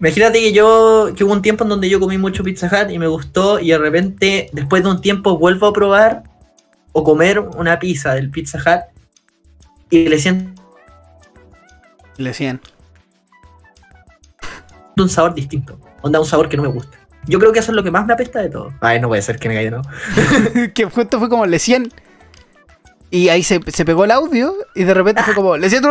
Imagínate 0.00 0.40
que 0.40 0.52
yo, 0.52 1.10
que 1.16 1.24
hubo 1.24 1.32
un 1.32 1.42
tiempo 1.42 1.64
en 1.64 1.70
donde 1.70 1.88
yo 1.88 2.00
comí 2.00 2.18
mucho 2.18 2.44
Pizza 2.44 2.66
Hut 2.66 2.90
y 2.90 2.98
me 2.98 3.06
gustó 3.06 3.58
y 3.58 3.68
de 3.68 3.78
repente, 3.78 4.50
después 4.52 4.82
de 4.82 4.90
un 4.90 5.00
tiempo, 5.00 5.38
vuelvo 5.38 5.66
a 5.66 5.72
probar 5.72 6.24
o 6.92 7.04
comer 7.04 7.38
una 7.38 7.78
pizza 7.78 8.14
del 8.14 8.30
Pizza 8.30 8.58
Hut 8.58 8.93
y 9.96 10.08
le 10.08 10.18
siento 10.18 10.62
Le 12.16 12.30
decían. 12.30 12.60
un 14.96 15.08
sabor 15.08 15.34
distinto. 15.34 15.78
Onda, 16.02 16.20
un 16.20 16.26
sabor 16.26 16.48
que 16.48 16.56
no 16.56 16.62
me 16.62 16.68
gusta. 16.68 16.98
Yo 17.26 17.38
creo 17.38 17.52
que 17.52 17.58
eso 17.58 17.72
es 17.72 17.76
lo 17.76 17.82
que 17.82 17.90
más 17.90 18.06
me 18.06 18.12
apesta 18.12 18.40
de 18.40 18.50
todo. 18.50 18.72
Ay, 18.80 19.00
no 19.00 19.08
puede 19.08 19.22
ser 19.22 19.38
que 19.38 19.48
me 19.48 19.54
caiga, 19.54 19.78
¿no? 19.78 19.82
que 20.74 20.84
justo 20.84 21.18
fue 21.18 21.28
como 21.28 21.46
le 21.46 21.58
100. 21.58 21.90
Y 23.10 23.28
ahí 23.28 23.42
se, 23.42 23.60
se 23.66 23.84
pegó 23.84 24.04
el 24.04 24.10
audio. 24.10 24.54
Y 24.74 24.84
de 24.84 24.94
repente 24.94 25.22
fue 25.22 25.34
como 25.34 25.56
le 25.56 25.70
100. 25.70 25.82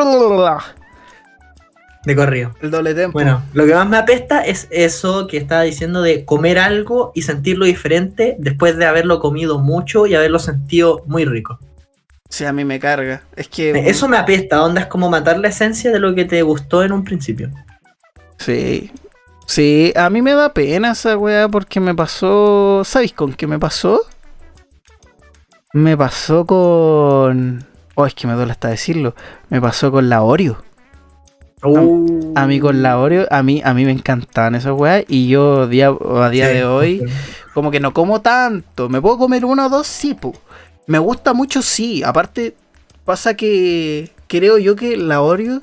De 2.05 2.15
corrido. 2.15 2.51
El 2.61 2.69
doble 2.69 2.93
tempo. 2.93 3.13
Bueno, 3.13 3.41
lo 3.53 3.65
que 3.65 3.73
más 3.73 3.87
me 3.87 3.97
apesta 3.97 4.41
es 4.41 4.67
eso 4.69 5.27
que 5.27 5.37
estaba 5.37 5.61
diciendo 5.61 6.01
de 6.01 6.25
comer 6.25 6.59
algo 6.59 7.11
y 7.15 7.21
sentirlo 7.21 7.65
diferente 7.65 8.35
después 8.39 8.77
de 8.77 8.85
haberlo 8.85 9.19
comido 9.19 9.59
mucho 9.59 10.05
y 10.05 10.13
haberlo 10.13 10.37
sentido 10.39 11.03
muy 11.07 11.25
rico. 11.25 11.59
Sí, 12.33 12.45
a 12.45 12.51
mí 12.51 12.65
me 12.65 12.79
carga. 12.79 13.21
Es 13.35 13.47
que. 13.47 13.69
Eso 13.87 14.09
me 14.09 14.17
apesta, 14.17 14.63
onda, 14.63 14.81
es 14.81 14.87
como 14.87 15.07
matar 15.07 15.37
la 15.37 15.49
esencia 15.49 15.91
de 15.91 15.99
lo 15.99 16.15
que 16.15 16.25
te 16.25 16.41
gustó 16.41 16.81
en 16.81 16.91
un 16.91 17.03
principio. 17.03 17.51
Sí. 18.39 18.89
Sí, 19.45 19.93
a 19.95 20.09
mí 20.09 20.23
me 20.23 20.33
da 20.33 20.51
pena 20.51 20.93
esa 20.93 21.15
weá 21.15 21.47
porque 21.47 21.79
me 21.79 21.93
pasó. 21.93 22.81
¿Sabéis 22.85 23.13
con 23.13 23.33
qué 23.33 23.45
me 23.45 23.59
pasó? 23.59 24.01
Me 25.73 25.95
pasó 25.95 26.43
con. 26.47 27.63
Oh, 27.93 28.07
es 28.07 28.15
que 28.15 28.25
me 28.25 28.33
duele 28.33 28.51
hasta 28.53 28.69
decirlo. 28.69 29.13
Me 29.49 29.61
pasó 29.61 29.91
con 29.91 30.09
la 30.09 30.23
Oreo. 30.23 30.57
Uh. 31.63 32.33
A 32.35 32.47
mí 32.47 32.59
con 32.59 32.81
la 32.81 32.97
Oreo, 32.97 33.27
a 33.29 33.43
mí, 33.43 33.61
a 33.63 33.75
mí 33.75 33.85
me 33.85 33.91
encantaban 33.91 34.55
esas 34.55 34.73
weas. 34.73 35.05
Y 35.07 35.27
yo 35.27 35.67
día, 35.67 35.89
a 36.19 36.29
día 36.31 36.47
Sí. 36.47 36.53
de 36.55 36.65
hoy, 36.65 37.05
como 37.53 37.69
que 37.69 37.79
no 37.79 37.93
como 37.93 38.21
tanto. 38.21 38.89
¿Me 38.89 38.99
puedo 39.01 39.19
comer 39.19 39.45
uno 39.45 39.67
o 39.67 39.69
dos? 39.69 39.85
Sí. 39.85 40.17
Me 40.87 40.99
gusta 40.99 41.33
mucho, 41.33 41.61
sí. 41.61 42.03
Aparte, 42.03 42.55
pasa 43.05 43.35
que 43.35 44.11
creo 44.27 44.57
yo 44.57 44.75
que 44.75 44.97
la 44.97 45.21
Oreo. 45.21 45.61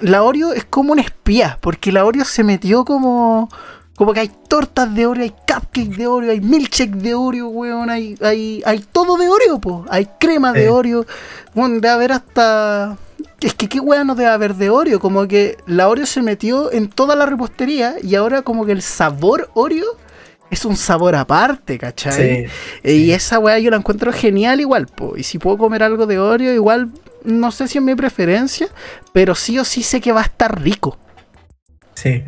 La 0.00 0.22
Oreo 0.22 0.52
es 0.52 0.64
como 0.64 0.92
un 0.92 0.98
espía, 0.98 1.58
porque 1.60 1.92
la 1.92 2.04
Oreo 2.04 2.24
se 2.24 2.44
metió 2.44 2.84
como. 2.84 3.48
Como 3.94 4.14
que 4.14 4.20
hay 4.20 4.30
tortas 4.48 4.92
de 4.94 5.06
Oreo, 5.06 5.22
hay 5.22 5.30
cupcakes 5.30 5.96
de 5.96 6.06
Oreo, 6.06 6.30
hay 6.30 6.40
milkshake 6.40 6.94
de 6.94 7.14
Oreo, 7.14 7.48
weón, 7.48 7.90
hay, 7.90 8.16
hay, 8.22 8.62
hay 8.64 8.78
todo 8.90 9.16
de 9.16 9.28
Oreo, 9.28 9.60
po. 9.60 9.84
Hay 9.90 10.08
crema 10.18 10.52
de. 10.52 10.70
Oreo. 10.70 11.06
Bueno, 11.54 11.74
debe 11.74 11.90
haber 11.90 12.12
hasta. 12.12 12.96
Es 13.40 13.54
que 13.54 13.68
qué 13.68 13.80
weón 13.80 14.06
no 14.06 14.14
debe 14.14 14.30
haber 14.30 14.54
de 14.54 14.70
Oreo. 14.70 14.98
Como 14.98 15.28
que 15.28 15.58
la 15.66 15.88
Oreo 15.88 16.06
se 16.06 16.22
metió 16.22 16.72
en 16.72 16.88
toda 16.88 17.14
la 17.16 17.26
repostería 17.26 17.96
y 18.02 18.14
ahora 18.14 18.42
como 18.42 18.64
que 18.64 18.72
el 18.72 18.82
sabor 18.82 19.50
Oreo 19.54 19.96
es 20.52 20.64
un 20.66 20.76
sabor 20.76 21.14
aparte, 21.16 21.78
¿cachai? 21.78 22.46
Sí. 22.84 22.90
Y 22.90 23.10
esa 23.12 23.38
weá 23.38 23.58
yo 23.58 23.70
la 23.70 23.78
encuentro 23.78 24.12
genial 24.12 24.60
igual, 24.60 24.86
po. 24.86 25.16
Y 25.16 25.22
si 25.22 25.38
puedo 25.38 25.56
comer 25.56 25.82
algo 25.82 26.06
de 26.06 26.18
Oreo, 26.18 26.52
igual 26.52 26.90
no 27.24 27.50
sé 27.50 27.68
si 27.68 27.78
es 27.78 27.84
mi 27.84 27.94
preferencia, 27.94 28.68
pero 29.14 29.34
sí 29.34 29.58
o 29.58 29.64
sí 29.64 29.82
sé 29.82 30.00
que 30.02 30.12
va 30.12 30.20
a 30.20 30.24
estar 30.24 30.60
rico. 30.60 30.98
Sí, 31.94 32.22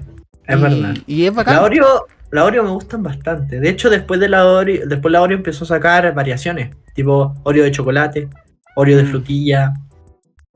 es 0.47 0.57
y, 0.59 0.61
verdad. 0.61 0.95
Y 1.07 1.27
es 1.27 1.35
bacán. 1.35 1.57
La 1.57 1.63
Oreo, 1.63 2.07
la 2.31 2.45
Oreo 2.45 2.63
me 2.63 2.71
gustan 2.71 3.03
bastante. 3.03 3.61
De 3.61 3.69
hecho, 3.69 3.91
después 3.91 4.19
de 4.21 4.31
la 4.31 4.47
Oreo, 4.47 4.87
después 4.87 5.13
la 5.13 5.21
Oreo 5.21 5.37
empezó 5.37 5.65
a 5.65 5.69
sacar 5.69 6.15
variaciones, 6.15 6.75
tipo 6.95 7.35
Oreo 7.43 7.65
de 7.65 7.73
chocolate, 7.73 8.29
Oreo 8.75 8.97
de 8.97 9.05
Mm. 9.05 9.11
frutilla. 9.11 9.75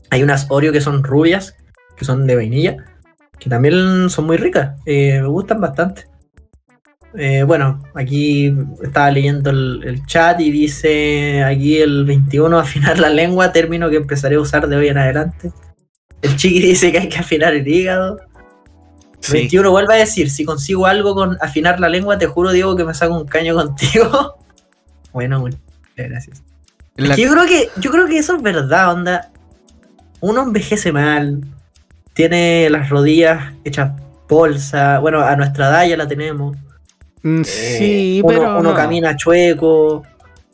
Hay 0.08 0.22
unas 0.22 0.46
Oreo 0.48 0.72
que 0.72 0.80
son 0.80 1.04
rubias, 1.04 1.54
que 1.96 2.06
son 2.06 2.26
de 2.26 2.34
vainilla, 2.34 2.76
que 3.38 3.50
también 3.50 4.08
son 4.08 4.24
muy 4.24 4.38
ricas. 4.38 4.80
eh, 4.86 5.20
me 5.20 5.28
gustan 5.28 5.60
bastante. 5.60 6.06
Eh, 7.20 7.42
bueno, 7.42 7.82
aquí 7.94 8.54
estaba 8.80 9.10
leyendo 9.10 9.50
el, 9.50 9.82
el 9.84 10.06
chat 10.06 10.40
y 10.40 10.52
dice 10.52 11.42
aquí 11.42 11.78
el 11.78 12.04
21 12.04 12.56
afinar 12.60 13.00
la 13.00 13.10
lengua, 13.10 13.50
término 13.50 13.90
que 13.90 13.96
empezaré 13.96 14.36
a 14.36 14.40
usar 14.40 14.68
de 14.68 14.76
hoy 14.76 14.86
en 14.86 14.98
adelante. 14.98 15.52
El 16.22 16.36
chiqui 16.36 16.60
dice 16.68 16.92
que 16.92 16.98
hay 17.00 17.08
que 17.08 17.18
afinar 17.18 17.54
el 17.54 17.66
hígado. 17.66 18.20
Sí. 19.18 19.32
21 19.32 19.68
vuelve 19.72 19.94
a 19.94 19.96
decir, 19.96 20.30
si 20.30 20.44
consigo 20.44 20.86
algo 20.86 21.16
con 21.16 21.36
afinar 21.40 21.80
la 21.80 21.88
lengua, 21.88 22.18
te 22.18 22.26
juro, 22.26 22.52
Diego, 22.52 22.76
que 22.76 22.84
me 22.84 22.94
saco 22.94 23.18
un 23.18 23.26
caño 23.26 23.56
contigo. 23.56 24.36
bueno, 25.12 25.40
muchas 25.40 25.60
gracias. 25.96 26.44
La- 26.94 27.16
yo 27.16 27.28
creo 27.32 27.46
que, 27.46 27.68
yo 27.80 27.90
creo 27.90 28.06
que 28.06 28.18
eso 28.18 28.36
es 28.36 28.42
verdad, 28.42 28.92
onda. 28.92 29.32
Uno 30.20 30.42
envejece 30.42 30.92
mal, 30.92 31.42
tiene 32.14 32.70
las 32.70 32.88
rodillas 32.90 33.54
hechas 33.64 33.90
bolsa, 34.28 35.00
bueno, 35.00 35.20
a 35.20 35.34
nuestra 35.34 35.68
edad 35.68 35.86
ya 35.88 35.96
la 35.96 36.06
tenemos. 36.06 36.56
Mm, 37.22 37.40
Eh, 37.40 37.44
Sí, 37.44 38.20
uno, 38.24 38.28
pero. 38.34 38.58
uno 38.60 38.70
no. 38.70 38.74
camina 38.74 39.16
chueco, 39.16 40.02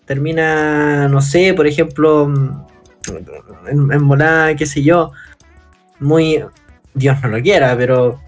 termina, 0.04 1.08
no 1.08 1.20
sé, 1.20 1.54
por 1.54 1.66
ejemplo, 1.66 2.32
en, 3.66 3.92
en 3.92 4.08
volada, 4.08 4.54
qué 4.56 4.66
sé 4.66 4.82
yo, 4.82 5.12
muy, 6.00 6.44
Dios 6.94 7.16
no 7.22 7.28
lo 7.28 7.40
quiera, 7.42 7.76
pero 7.76 8.20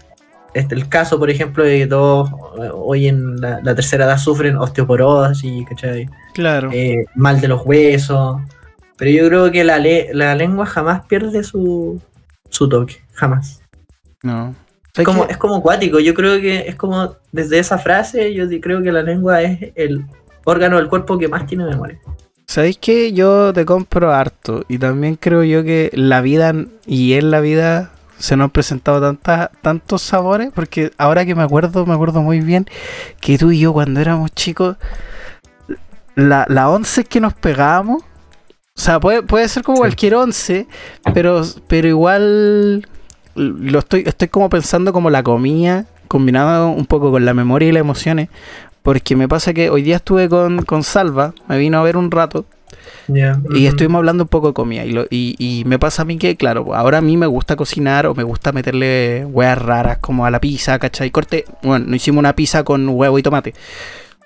este 0.53 0.75
el 0.75 0.87
caso, 0.89 1.19
por 1.19 1.29
ejemplo, 1.29 1.63
de 1.63 1.79
que 1.79 1.87
todos 1.87 2.29
eh, 2.61 2.69
hoy 2.73 3.07
en 3.07 3.39
la, 3.41 3.59
la 3.61 3.75
tercera 3.75 4.05
edad 4.05 4.17
sufren 4.17 4.55
osteoporosis, 4.57 5.67
¿cachai? 5.67 6.09
Claro. 6.33 6.69
Eh, 6.73 7.05
mal 7.15 7.39
de 7.41 7.47
los 7.47 7.61
huesos, 7.65 8.41
pero 8.97 9.11
yo 9.11 9.27
creo 9.27 9.51
que 9.51 9.63
la, 9.63 9.77
le- 9.77 10.09
la 10.13 10.33
lengua 10.35 10.65
jamás 10.65 11.05
pierde 11.05 11.43
su, 11.43 12.01
su 12.49 12.67
toque, 12.69 12.97
jamás. 13.13 13.61
no. 14.23 14.55
Es 14.97 15.05
como, 15.05 15.25
que- 15.25 15.31
es 15.33 15.37
como 15.37 15.55
acuático, 15.57 15.99
yo 15.99 16.13
creo 16.13 16.39
que 16.41 16.67
es 16.67 16.75
como, 16.75 17.15
desde 17.31 17.59
esa 17.59 17.77
frase, 17.77 18.33
yo 18.33 18.45
creo 18.61 18.81
que 18.81 18.91
la 18.91 19.01
lengua 19.03 19.41
es 19.41 19.71
el 19.75 20.05
órgano 20.45 20.77
del 20.77 20.87
cuerpo 20.89 21.17
que 21.17 21.27
más 21.27 21.45
tiene 21.45 21.65
memoria. 21.65 21.99
¿Sabéis 22.45 22.77
que 22.77 23.11
yo 23.11 23.51
te 23.53 23.65
compro 23.65 24.13
harto? 24.13 24.63
Y 24.69 24.77
también 24.77 25.15
creo 25.15 25.43
yo 25.43 25.63
que 25.63 25.91
la 25.93 26.21
vida 26.21 26.53
y 26.85 27.13
en 27.13 27.29
la 27.29 27.41
vida 27.41 27.91
se 28.17 28.35
nos 28.37 28.45
han 28.45 28.51
presentado 28.51 29.01
tantas, 29.01 29.49
tantos 29.61 30.01
sabores, 30.01 30.49
porque 30.55 30.91
ahora 30.97 31.25
que 31.25 31.35
me 31.35 31.43
acuerdo, 31.43 31.85
me 31.85 31.93
acuerdo 31.93 32.21
muy 32.21 32.39
bien 32.39 32.65
que 33.19 33.37
tú 33.37 33.51
y 33.51 33.59
yo 33.59 33.73
cuando 33.73 33.99
éramos 33.99 34.31
chicos, 34.31 34.77
la, 36.15 36.45
la 36.49 36.69
once 36.69 37.03
que 37.03 37.19
nos 37.19 37.33
pegábamos, 37.33 38.01
o 38.03 38.79
sea, 38.79 38.99
puede, 38.99 39.23
puede 39.23 39.47
ser 39.49 39.63
como 39.63 39.77
Sí. 39.77 39.81
cualquier 39.81 40.15
once, 40.15 40.67
pero, 41.13 41.41
pero 41.67 41.87
igual 41.87 42.87
lo 43.37 43.79
estoy, 43.79 44.03
estoy 44.05 44.27
como 44.27 44.49
pensando 44.49 44.91
como 44.93 45.09
la 45.09 45.23
comida, 45.23 45.85
combinado 46.07 46.69
un 46.69 46.85
poco 46.85 47.11
con 47.11 47.23
la 47.25 47.33
memoria 47.33 47.69
y 47.69 47.71
las 47.71 47.81
emociones, 47.81 48.29
porque 48.83 49.15
me 49.15 49.27
pasa 49.27 49.53
que 49.53 49.69
hoy 49.69 49.81
día 49.83 49.97
estuve 49.97 50.29
con, 50.29 50.63
con 50.63 50.83
Salva, 50.83 51.33
me 51.47 51.57
vino 51.57 51.77
a 51.79 51.83
ver 51.83 51.97
un 51.97 52.11
rato, 52.11 52.45
y 53.55 53.65
estuvimos 53.67 53.99
hablando 53.99 54.23
un 54.23 54.27
poco 54.29 54.47
de 54.49 54.53
comida. 54.53 54.85
Y, 54.85 54.91
lo- 54.91 55.07
y, 55.09 55.35
y 55.39 55.63
me 55.65 55.79
pasa 55.79 56.01
a 56.01 56.05
mí 56.05 56.17
que, 56.17 56.35
claro, 56.35 56.73
ahora 56.75 56.97
a 56.97 57.01
mí 57.01 57.15
me 57.17 57.25
gusta 57.27 57.55
cocinar 57.55 58.05
o 58.07 58.15
me 58.15 58.23
gusta 58.23 58.51
meterle 58.51 59.25
huevas 59.25 59.61
raras 59.61 59.97
como 59.99 60.25
a 60.25 60.31
la 60.31 60.39
pizza, 60.41 60.77
¿cachai? 60.79 61.09
Corte, 61.11 61.45
bueno, 61.63 61.85
no 61.87 61.95
hicimos 61.95 62.19
una 62.19 62.33
pizza 62.33 62.63
con 62.63 62.87
huevo 62.89 63.17
y 63.19 63.23
tomate. 63.23 63.53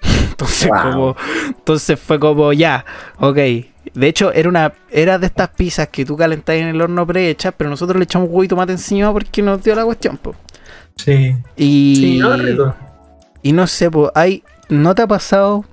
Entonces, 0.32 0.70
Wow. 0.70 0.92
como, 0.92 1.16
entonces 1.48 2.00
fue 2.00 2.20
como, 2.20 2.52
ya, 2.54 2.84
ok. 3.20 3.36
De 3.94 4.08
hecho, 4.08 4.32
era 4.32 4.48
una 4.50 4.74
era 4.90 5.18
de 5.20 5.26
estas 5.28 5.50
pizzas 5.50 5.90
que 5.90 6.06
tú 6.06 6.16
calentás 6.16 6.56
en 6.56 6.68
el 6.68 6.82
horno 6.82 7.06
prehechas, 7.06 7.54
pero 7.58 7.70
nosotros 7.70 7.98
le 7.98 8.04
echamos 8.06 8.28
huevo 8.30 8.44
y 8.44 8.48
tomate 8.48 8.72
encima 8.72 9.12
porque 9.12 9.42
nos 9.42 9.62
dio 9.64 9.76
la 9.76 9.84
cuestión, 9.86 10.18
po. 10.18 10.36
Sí. 10.96 11.36
Y, 11.58 11.96
Sí, 11.96 12.18
no, 12.20 12.36
rico. 12.38 12.76
y 13.42 13.52
no 13.54 13.68
sé, 13.68 13.90
pues, 13.92 14.12
hay, 14.16 14.44
¿no 14.70 14.94
te 14.96 15.02
ha 15.02 15.08
pasado 15.08 15.66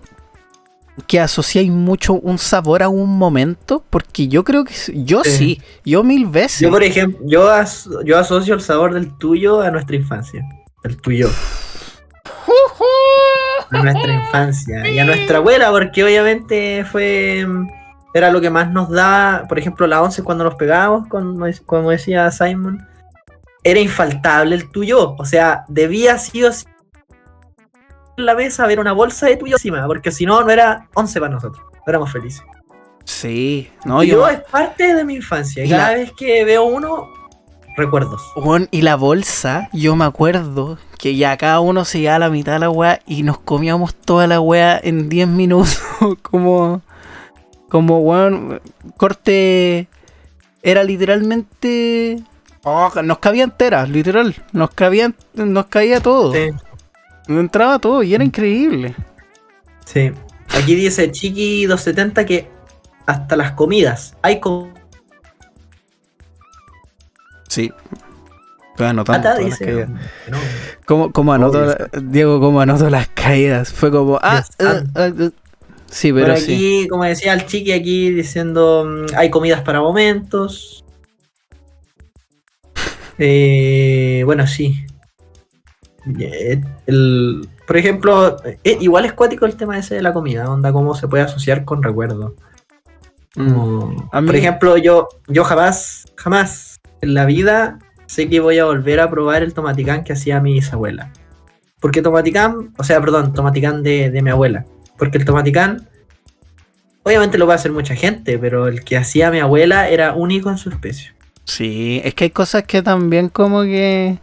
que 1.06 1.20
asociáis 1.20 1.70
mucho 1.70 2.14
un 2.14 2.38
sabor 2.38 2.82
a 2.82 2.88
un 2.88 3.16
momento? 3.18 3.84
Porque 3.88 4.26
yo 4.28 4.42
creo 4.42 4.64
que 4.64 4.74
yo 5.04 5.22
sí, 5.24 5.30
Sí. 5.30 5.62
yo 5.84 6.02
mil 6.02 6.26
veces. 6.26 6.60
Yo, 6.60 6.70
por 6.70 6.82
ejemplo, 6.82 7.20
yo, 7.24 7.48
as- 7.50 7.88
yo 8.04 8.18
asocio 8.18 8.54
el 8.54 8.60
sabor 8.62 8.94
del 8.94 9.16
tuyo 9.16 9.60
a 9.60 9.70
nuestra 9.70 9.96
infancia. 9.96 10.42
El 10.82 10.96
tuyo. 11.00 11.28
A 13.70 13.82
nuestra 13.82 14.12
infancia. 14.12 14.88
Y 14.88 14.98
a 14.98 15.04
nuestra 15.04 15.38
abuela, 15.38 15.70
porque 15.70 16.04
obviamente 16.04 16.84
fue. 16.84 17.46
Era 18.14 18.30
lo 18.30 18.40
que 18.40 18.50
más 18.50 18.70
nos 18.70 18.88
daba. 18.90 19.46
Por 19.48 19.58
ejemplo, 19.58 19.86
la 19.86 20.02
11 20.02 20.22
cuando 20.22 20.44
nos 20.44 20.54
pegábamos, 20.54 21.08
como, 21.08 21.46
como 21.66 21.90
decía 21.90 22.30
Simon. 22.30 22.86
Era 23.64 23.80
infaltable 23.80 24.54
el 24.54 24.70
tuyo. 24.70 25.14
O 25.18 25.24
sea, 25.24 25.64
debía 25.68 26.16
sí 26.18 26.42
o 26.44 26.52
sí 26.52 26.64
en 28.16 28.26
la 28.26 28.34
mesa 28.34 28.64
haber 28.64 28.80
una 28.80 28.92
bolsa 28.92 29.26
de 29.26 29.36
tuyo 29.36 29.56
encima. 29.56 29.86
Porque 29.86 30.10
si 30.10 30.24
no, 30.26 30.42
no 30.42 30.50
era 30.50 30.88
11 30.94 31.20
para 31.20 31.32
nosotros. 31.34 31.62
No 31.74 31.82
éramos 31.86 32.10
felices. 32.10 32.42
Sí, 33.04 33.70
no, 33.84 34.02
yo 34.02 34.16
yo. 34.16 34.28
es 34.28 34.40
parte 34.40 34.94
de 34.94 35.04
mi 35.04 35.14
infancia. 35.16 35.64
Y 35.64 35.68
la- 35.68 35.76
cada 35.78 35.94
vez 35.94 36.12
que 36.12 36.44
veo 36.44 36.64
uno, 36.64 37.08
recuerdos. 37.78 38.22
Y 38.70 38.82
la 38.82 38.96
bolsa, 38.96 39.68
yo 39.72 39.96
me 39.96 40.04
acuerdo 40.04 40.78
que 40.98 41.16
ya 41.16 41.36
cada 41.38 41.60
uno 41.60 41.84
se 41.84 42.00
llevaba 42.00 42.18
la 42.20 42.30
mitad 42.30 42.52
de 42.52 42.58
la 42.58 42.70
weá 42.70 43.00
y 43.06 43.22
nos 43.22 43.38
comíamos 43.38 43.94
toda 43.94 44.26
la 44.26 44.40
weá 44.40 44.78
en 44.82 45.08
10 45.08 45.28
minutos. 45.28 45.80
como, 46.22 46.82
como, 47.70 47.98
weón, 48.00 48.60
corte. 48.96 49.88
Era 50.62 50.82
literalmente. 50.84 52.22
oh, 52.64 52.90
nos 53.02 53.18
cabía 53.18 53.44
entera, 53.44 53.86
literal. 53.86 54.34
Nos 54.52 54.70
cabía, 54.70 55.12
nos 55.34 55.66
caía 55.66 56.00
todo. 56.00 56.32
Sí, 56.34 56.50
entraba 57.28 57.78
todo 57.78 58.02
y 58.02 58.14
era 58.14 58.24
increíble. 58.24 58.94
sí. 59.84 60.12
Aquí 60.56 60.74
dice 60.74 61.12
Chiqui 61.12 61.66
270 61.66 62.24
que 62.24 62.50
hasta 63.04 63.36
las 63.36 63.52
comidas 63.52 64.16
hay 64.22 64.40
com- 64.40 64.72
Sí. 67.48 67.72
Pero 68.76 68.90
anotando 68.90 69.28
Ata, 69.28 69.36
todas 69.38 69.50
las 69.50 69.58
dice. 69.58 69.64
caídas. 69.72 69.90
No. 70.30 70.38
¿Cómo, 70.86 71.12
cómo 71.12 71.32
anoto, 71.32 71.64
la- 71.64 71.88
Diego, 72.00 72.38
cómo 72.40 72.60
anoto 72.60 72.88
las 72.90 73.08
caídas? 73.08 73.72
Fue 73.72 73.90
como, 73.90 74.18
ah, 74.22 74.44
Dios 74.58 74.70
ah, 74.70 74.82
ah. 74.94 75.30
sí, 75.86 76.12
pero 76.12 76.26
Bueno, 76.26 76.36
sí. 76.40 76.54
aquí, 76.54 76.88
como 76.88 77.04
decía 77.04 77.32
el 77.34 77.44
Chiqui, 77.46 77.72
aquí 77.72 78.10
diciendo 78.10 78.86
mm, 78.86 79.16
hay 79.16 79.30
comidas 79.30 79.62
para 79.62 79.80
momentos. 79.80 80.84
Eh, 83.20 84.22
bueno, 84.24 84.46
sí. 84.46 84.84
Eh, 86.20 86.60
el- 86.86 87.48
por 87.66 87.76
ejemplo, 87.76 88.36
eh, 88.44 88.78
igual 88.80 89.04
es 89.04 89.12
cuático 89.12 89.44
el 89.44 89.56
tema 89.56 89.76
ese 89.76 89.96
de 89.96 90.02
la 90.02 90.12
comida, 90.12 90.48
onda, 90.48 90.72
cómo 90.72 90.94
se 90.94 91.08
puede 91.08 91.24
asociar 91.24 91.64
con 91.64 91.82
recuerdos. 91.82 92.32
Mm. 93.36 93.52
Como, 93.52 94.10
Por 94.10 94.36
ejemplo, 94.36 94.76
yo, 94.76 95.08
yo 95.26 95.42
jamás, 95.44 96.04
jamás 96.16 96.77
en 97.00 97.14
la 97.14 97.24
vida 97.24 97.78
sé 98.06 98.28
que 98.28 98.40
voy 98.40 98.58
a 98.58 98.64
volver 98.64 99.00
a 99.00 99.10
probar 99.10 99.42
el 99.42 99.54
tomaticán 99.54 100.04
que 100.04 100.12
hacía 100.12 100.40
mi 100.40 100.54
bisabuela. 100.54 101.12
Porque 101.80 102.02
tomaticán, 102.02 102.72
o 102.76 102.84
sea, 102.84 103.00
perdón, 103.00 103.32
tomaticán 103.34 103.82
de, 103.82 104.10
de 104.10 104.22
mi 104.22 104.30
abuela. 104.30 104.64
Porque 104.96 105.18
el 105.18 105.24
tomaticán, 105.24 105.88
obviamente 107.04 107.38
lo 107.38 107.46
va 107.46 107.52
a 107.52 107.56
hacer 107.56 107.72
mucha 107.72 107.94
gente, 107.94 108.38
pero 108.38 108.66
el 108.66 108.82
que 108.82 108.96
hacía 108.96 109.30
mi 109.30 109.38
abuela 109.38 109.88
era 109.88 110.14
único 110.14 110.50
en 110.50 110.58
su 110.58 110.70
especie. 110.70 111.12
Sí, 111.44 112.00
es 112.04 112.14
que 112.14 112.24
hay 112.24 112.30
cosas 112.30 112.64
que 112.64 112.82
también 112.82 113.28
como 113.28 113.62
que... 113.62 114.18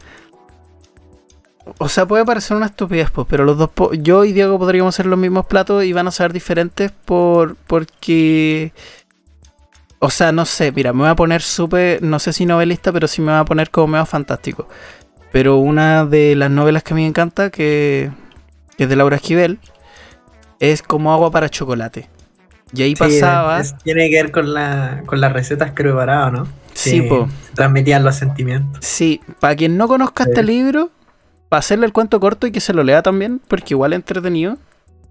O 1.80 1.90
sea, 1.90 2.06
puede 2.06 2.24
parecer 2.24 2.56
una 2.56 2.68
estupidez, 2.68 3.10
pues, 3.10 3.26
pero 3.28 3.44
los 3.44 3.58
dos, 3.58 3.72
yo 4.00 4.24
y 4.26 4.34
Diego 4.34 4.60
podríamos 4.60 4.94
hacer 4.94 5.08
los 5.08 5.18
mismos 5.18 5.48
platos 5.48 5.84
y 5.84 5.94
van 5.94 6.08
a 6.08 6.12
ser 6.12 6.34
diferentes 6.34 6.92
por 6.92 7.56
porque... 7.56 8.72
O 10.00 10.10
sea, 10.10 10.32
no 10.32 10.46
sé, 10.46 10.72
mira, 10.72 10.93
me 10.93 11.00
voy 11.00 11.10
a 11.10 11.16
poner 11.16 11.41
súper, 11.41 12.02
no 12.04 12.20
sé 12.20 12.34
si 12.34 12.46
novelista, 12.46 12.91
pero 12.91 13.08
sí 13.08 13.22
me 13.22 13.32
voy 13.32 13.39
a 13.41 13.46
poner 13.46 13.70
como 13.72 13.88
medio 13.88 14.06
fantástico. 14.06 14.68
Pero 15.32 15.58
una 15.58 16.06
de 16.06 16.36
las 16.36 16.52
novelas 16.52 16.84
que 16.84 16.93
a 16.93 16.96
mí 16.96 17.02
me 17.04 17.08
encanta, 17.08 17.50
que, 17.50 18.12
que 18.78 18.84
es 18.84 18.89
de 18.89 18.96
Laura 18.96 19.16
Esquivel, 19.16 19.60
es 20.60 20.82
como 20.82 21.12
agua 21.14 21.32
para 21.32 21.50
chocolate. 21.50 22.10
Y 22.74 22.84
ahí 22.84 22.89
Sí, 22.91 22.96
pasaba... 22.96 23.60
es- 23.62 23.76
tiene 23.84 24.10
que 24.10 24.16
ver 24.22 24.32
con, 24.32 24.54
la, 24.54 25.04
con 25.06 25.22
las 25.22 25.32
recetas 25.34 25.72
que 25.72 25.84
preparaba, 25.84 26.30
¿no? 26.32 26.48
Sí, 26.74 27.02
Que 27.02 27.08
po. 27.08 27.30
Transmitían 27.54 28.04
los 28.04 28.16
sentimientos. 28.16 28.86
Sí, 28.86 29.22
para 29.39 29.56
quien 29.56 29.78
no 29.78 29.88
conozca 29.88 30.26
Sí. 30.26 30.30
este 30.32 30.43
libro, 30.43 30.91
para 31.50 31.60
hacerle 31.60 31.86
el 31.86 31.93
cuento 31.93 32.20
corto 32.20 32.48
y 32.48 32.52
que 32.52 32.60
se 32.60 32.74
lo 32.74 32.84
lea 32.84 33.02
también, 33.02 33.39
porque 33.48 33.74
igual 33.74 33.93
es 33.93 33.98
entretenido. 33.98 34.58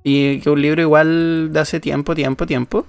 Y 0.03 0.41
que 0.41 0.51
un 0.51 0.61
libro 0.61 0.83
igual 0.83 1.51
de 1.53 1.61
hace 1.61 1.81
tiempo, 1.81 2.15
tiempo, 2.15 2.45
tiempo. 2.47 2.87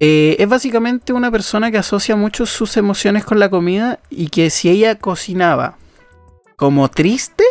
Eh, 0.00 0.36
es 0.38 0.48
básicamente 0.48 1.12
una 1.12 1.30
persona 1.30 1.70
que 1.70 1.78
asocia 1.78 2.14
mucho 2.14 2.46
sus 2.46 2.76
emociones 2.76 3.24
con 3.24 3.38
la 3.40 3.48
comida 3.50 3.98
y 4.10 4.28
que 4.28 4.48
si 4.50 4.68
ella 4.68 4.96
cocinaba 4.96 5.76
como 6.56 6.88
triste, 6.88 7.44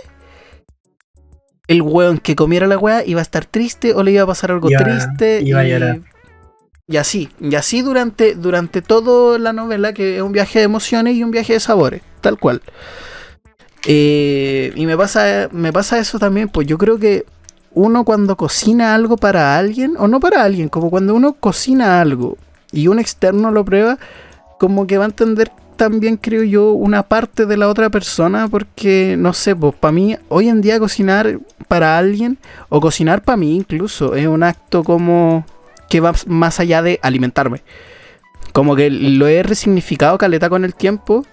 el 1.67 1.81
weón 1.81 2.19
que 2.19 2.35
comiera 2.35 2.67
la 2.67 2.77
weá 2.77 3.03
iba 3.05 3.19
a 3.19 3.23
estar 3.23 3.45
triste 3.45 3.93
o 3.93 4.01
le 4.03 4.11
iba 4.11 4.23
a 4.23 4.27
pasar 4.27 4.51
algo 4.51 4.69
Iba- 4.69 4.79
triste. 4.83 5.41
iba 5.43 5.61
y 6.89 6.95
así, 6.95 7.27
y 7.41 7.53
así 7.55 7.81
durante, 7.81 8.33
durante 8.35 8.81
toda 8.81 9.37
la 9.37 9.51
novela, 9.51 9.91
que 9.91 10.15
es 10.15 10.21
un 10.21 10.31
viaje 10.31 10.59
de 10.59 10.65
emociones 10.65 11.15
y 11.15 11.23
un 11.23 11.31
viaje 11.31 11.51
de 11.51 11.59
sabores, 11.59 12.01
tal 12.21 12.39
cual. 12.39 12.61
Eh, 13.85 14.71
y 14.73 14.85
me 14.85 14.95
pasa, 14.95 15.49
me 15.51 15.73
pasa 15.73 15.99
eso 15.99 16.17
también, 16.17 16.47
pues 16.47 16.65
yo 16.65 16.77
creo 16.77 16.97
que 16.97 17.25
uno 17.77 18.03
cuando 18.03 18.35
cocina 18.35 18.93
algo 18.95 19.17
para 19.17 19.57
alguien, 19.57 19.95
o 19.97 20.07
no 20.07 20.19
para 20.19 20.43
alguien, 20.43 20.69
como 20.69 20.89
cuando 20.89 21.13
uno 21.15 21.33
cocina 21.33 22.01
algo 22.01 22.37
y 22.71 22.87
un 22.87 22.99
externo 22.99 23.51
lo 23.51 23.63
prueba, 23.63 23.97
como 24.59 24.87
que 24.87 24.97
va 24.97 25.05
a 25.05 25.07
entender 25.07 25.51
también, 25.77 26.17
creo 26.17 26.43
yo, 26.43 26.71
una 26.71 27.03
parte 27.03 27.45
de 27.45 27.55
la 27.55 27.69
otra 27.69 27.89
persona, 27.89 28.47
porque 28.47 29.15
no 29.17 29.31
sé, 29.33 29.55
pues 29.55 29.75
para 29.75 29.91
mí, 29.91 30.17
hoy 30.27 30.49
en 30.49 30.61
día 30.61 30.79
cocinar 30.79 31.39
para 31.67 31.97
alguien, 31.97 32.39
o 32.69 32.81
cocinar 32.81 33.21
para 33.21 33.37
mí 33.37 33.55
incluso, 33.55 34.15
es 34.15 34.25
un 34.27 34.41
acto 34.41 34.83
como 34.83 35.45
que 35.87 35.99
va 35.99 36.13
más 36.25 36.59
allá 36.59 36.81
de 36.81 36.99
alimentarme. 37.03 37.61
Como 38.53 38.75
que 38.75 38.89
lo 38.89 39.27
he 39.27 39.43
resignificado 39.43 40.17
caleta 40.17 40.49
con 40.49 40.65
el 40.65 40.73
tiempo. 40.73 41.23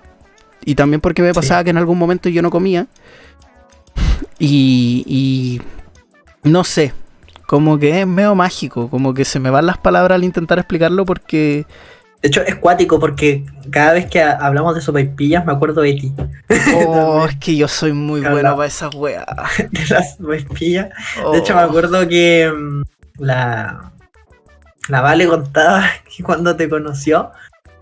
Y 0.67 0.75
también 0.75 1.01
porque 1.01 1.23
me 1.23 1.29
Sí. 1.29 1.35
pasaba 1.35 1.65
que 1.65 1.71
en 1.71 1.79
algún 1.79 1.99
momento 1.99 2.29
yo 2.29 2.41
no 2.43 2.51
comía. 2.51 2.87
Y, 4.39 5.05
y 5.07 5.61
no 6.45 6.65
sé. 6.65 6.93
Como 7.47 7.79
que 7.79 8.01
es 8.01 8.07
medio 8.07 8.35
mágico. 8.35 8.89
Como 8.89 9.13
que 9.13 9.25
se 9.25 9.39
me 9.39 9.51
van 9.51 9.67
las 9.67 9.79
palabras 9.79 10.17
al 10.17 10.25
intentar 10.25 10.59
explicarlo 10.59 11.05
porque... 11.05 11.67
De 12.23 12.29
hecho, 12.29 12.41
es 12.43 12.55
cuático 12.55 12.99
porque 12.99 13.45
cada 13.71 13.93
vez 13.93 14.07
que 14.07 14.23
ha- 14.23 14.39
hablamos 14.39 14.75
de 14.75 14.81
sopaipillas 14.81 15.45
me 15.45 15.53
acuerdo 15.53 15.83
de 15.83 15.93
ti. 15.93 16.13
Oh, 16.77 17.27
es 17.29 17.37
que 17.37 17.55
yo 17.57 17.69
soy 17.69 17.93
muy 17.93 18.21
bueno 18.23 18.57
para 18.57 18.67
esas 18.67 18.95
weas. 18.95 19.27
De 19.71 19.87
las 19.89 20.17
sopaipillas. 20.17 20.89
Oh. 21.23 21.33
De 21.33 21.39
hecho, 21.39 21.55
me 21.55 21.61
acuerdo 21.61 22.09
que 22.09 22.51
mm, 22.51 22.83
la, 23.19 23.93
la 24.89 25.01
Vale 25.03 25.27
contaba 25.29 25.85
que 26.17 26.23
cuando 26.23 26.57
te 26.57 26.69
conoció, 26.69 27.31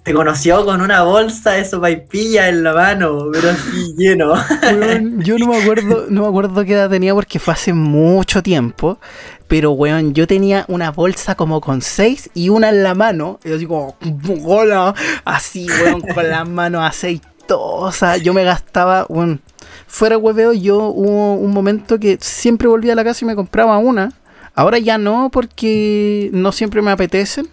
te 0.03 0.13
conoció 0.13 0.65
con 0.65 0.81
una 0.81 1.03
bolsa 1.03 1.53
de 1.53 1.65
sopaipilla 1.65 2.49
en 2.49 2.65
la 2.65 2.73
mano, 2.73 3.29
pero 3.33 3.51
así 3.51 3.95
lleno. 3.97 4.35
Weón, 4.63 5.23
yo 5.23 5.39
no 5.39 5.47
me 5.47 5.63
acuerdo, 5.63 6.07
no 6.09 6.23
me 6.23 6.29
acuerdo 6.29 6.65
qué 6.65 6.73
edad 6.73 6.91
tenía 6.91 7.15
porque 7.15 7.39
fue 7.39 7.55
hace 7.55 7.73
mucho 7.73 8.43
tiempo. 8.43 8.99
Pero 9.47 9.73
weón, 9.73 10.15
yo 10.15 10.27
tenía 10.27 10.65
una 10.69 10.91
bolsa 10.91 11.35
como 11.35 11.61
con 11.61 11.83
seis 11.83 12.31
y 12.35 12.49
una 12.49 12.71
en 12.71 12.83
la 12.83 12.95
mano. 12.95 13.39
Y 13.45 13.53
así 13.53 13.67
como, 13.67 13.97
hola, 14.45 14.95
así 15.25 15.69
weón, 15.69 16.01
con 16.01 16.29
las 16.29 16.49
manos 16.49 16.83
aceitosas. 16.85 18.23
Yo 18.23 18.35
me 18.35 18.45
gastaba, 18.45 19.07
bueno, 19.09 19.39
fuera 19.87 20.19
hueveo, 20.19 20.53
yo 20.53 20.87
hubo 20.87 21.35
un 21.35 21.53
momento 21.53 22.01
que 22.01 22.19
siempre 22.21 22.67
volvía 22.67 22.95
a 22.95 22.97
la 22.97 23.05
casa 23.05 23.25
y 23.25 23.29
me 23.29 23.37
compraba 23.37 23.79
una. 23.79 24.13
Ahora 24.55 24.79
ya 24.79 24.99
no, 24.99 25.31
porque 25.31 26.31
no 26.33 26.51
siempre 26.51 26.83
me 26.83 26.91
apetecen. 26.91 27.49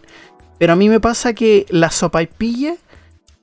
Pero 0.60 0.74
a 0.74 0.76
mí 0.76 0.90
me 0.90 1.00
pasa 1.00 1.34
que 1.34 1.66
la 1.70 1.90
sopa 1.90 2.22
y 2.22 2.28
pilla 2.28 2.76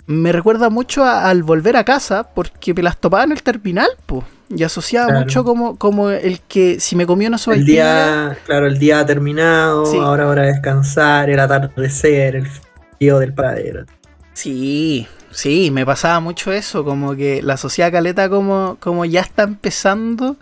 me 0.06 0.30
recuerda 0.30 0.70
mucho 0.70 1.04
al 1.04 1.42
volver 1.42 1.76
a 1.76 1.84
casa, 1.84 2.28
porque 2.32 2.72
me 2.72 2.82
las 2.82 2.98
topaba 2.98 3.24
en 3.24 3.32
el 3.32 3.42
terminal, 3.42 3.88
pues. 4.06 4.24
Y 4.48 4.62
asociaba 4.62 5.12
mucho 5.18 5.42
como, 5.42 5.76
como 5.76 6.10
el 6.10 6.40
que 6.42 6.78
si 6.78 6.94
me 6.94 7.04
comía 7.04 7.26
una 7.26 7.38
sopa 7.38 7.56
El 7.56 7.64
día, 7.64 8.38
claro, 8.44 8.68
el 8.68 8.78
día 8.78 9.04
terminado, 9.04 9.84
ahora 10.00 10.28
hora 10.28 10.42
de 10.42 10.52
descansar, 10.52 11.28
el 11.30 11.40
atardecer, 11.40 12.36
el 12.36 12.46
frío 12.46 13.18
del 13.18 13.34
pradero. 13.34 13.86
Sí, 14.34 15.08
sí, 15.32 15.72
me 15.72 15.84
pasaba 15.84 16.20
mucho 16.20 16.52
eso, 16.52 16.84
como 16.84 17.16
que 17.16 17.42
la 17.42 17.56
sociedad 17.56 17.90
caleta 17.90 18.28
como, 18.28 18.76
como 18.78 19.04
ya 19.04 19.22
está 19.22 19.42
empezando 19.42 20.36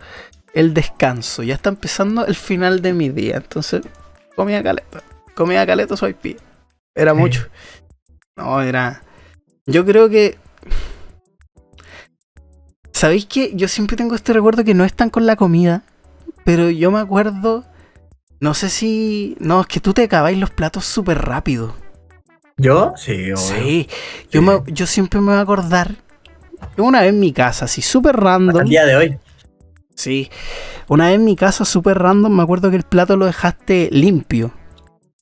el 0.52 0.74
descanso, 0.74 1.42
ya 1.42 1.54
está 1.54 1.70
empezando 1.70 2.26
el 2.26 2.34
final 2.34 2.82
de 2.82 2.92
mi 2.92 3.08
día. 3.08 3.36
Entonces, 3.36 3.82
comía 4.36 4.62
caleta, 4.62 5.02
comía 5.34 5.64
caleta 5.64 5.96
soy 5.96 6.12
pie. 6.12 6.36
Era 6.94 7.14
mucho. 7.14 7.48
No, 8.36 8.60
era. 8.60 9.02
Yo 9.66 9.84
creo 9.84 10.08
que 10.08 10.38
¿Sabéis 12.94 13.26
que 13.26 13.52
yo 13.54 13.66
siempre 13.66 13.96
tengo 13.96 14.14
este 14.14 14.32
recuerdo 14.32 14.64
que 14.64 14.72
no 14.72 14.84
están 14.84 15.10
con 15.10 15.26
la 15.26 15.34
comida? 15.34 15.82
Pero 16.44 16.70
yo 16.70 16.92
me 16.92 17.00
acuerdo. 17.00 17.64
No 18.40 18.54
sé 18.54 18.70
si. 18.70 19.36
No, 19.40 19.60
es 19.60 19.66
que 19.66 19.80
tú 19.80 19.92
te 19.92 20.04
acabáis 20.04 20.38
los 20.38 20.50
platos 20.50 20.84
súper 20.84 21.18
rápido. 21.18 21.74
¿Yo? 22.56 22.94
Sí, 22.96 23.32
obvio. 23.32 23.36
Sí. 23.36 23.88
Yo, 24.30 24.64
yo 24.66 24.86
siempre 24.86 25.20
me 25.20 25.26
voy 25.26 25.36
a 25.36 25.40
acordar. 25.40 25.96
Una 26.78 27.00
vez 27.00 27.10
en 27.10 27.18
mi 27.18 27.32
casa, 27.32 27.64
así 27.64 27.82
súper 27.82 28.16
random. 28.16 28.62
El 28.62 28.68
día 28.68 28.86
de 28.86 28.96
hoy. 28.96 29.18
Sí. 29.96 30.30
Una 30.88 31.08
vez 31.08 31.16
en 31.16 31.24
mi 31.24 31.34
casa, 31.34 31.64
súper 31.64 31.98
random, 31.98 32.34
me 32.34 32.42
acuerdo 32.42 32.70
que 32.70 32.76
el 32.76 32.84
plato 32.84 33.16
lo 33.16 33.26
dejaste 33.26 33.88
limpio. 33.90 34.52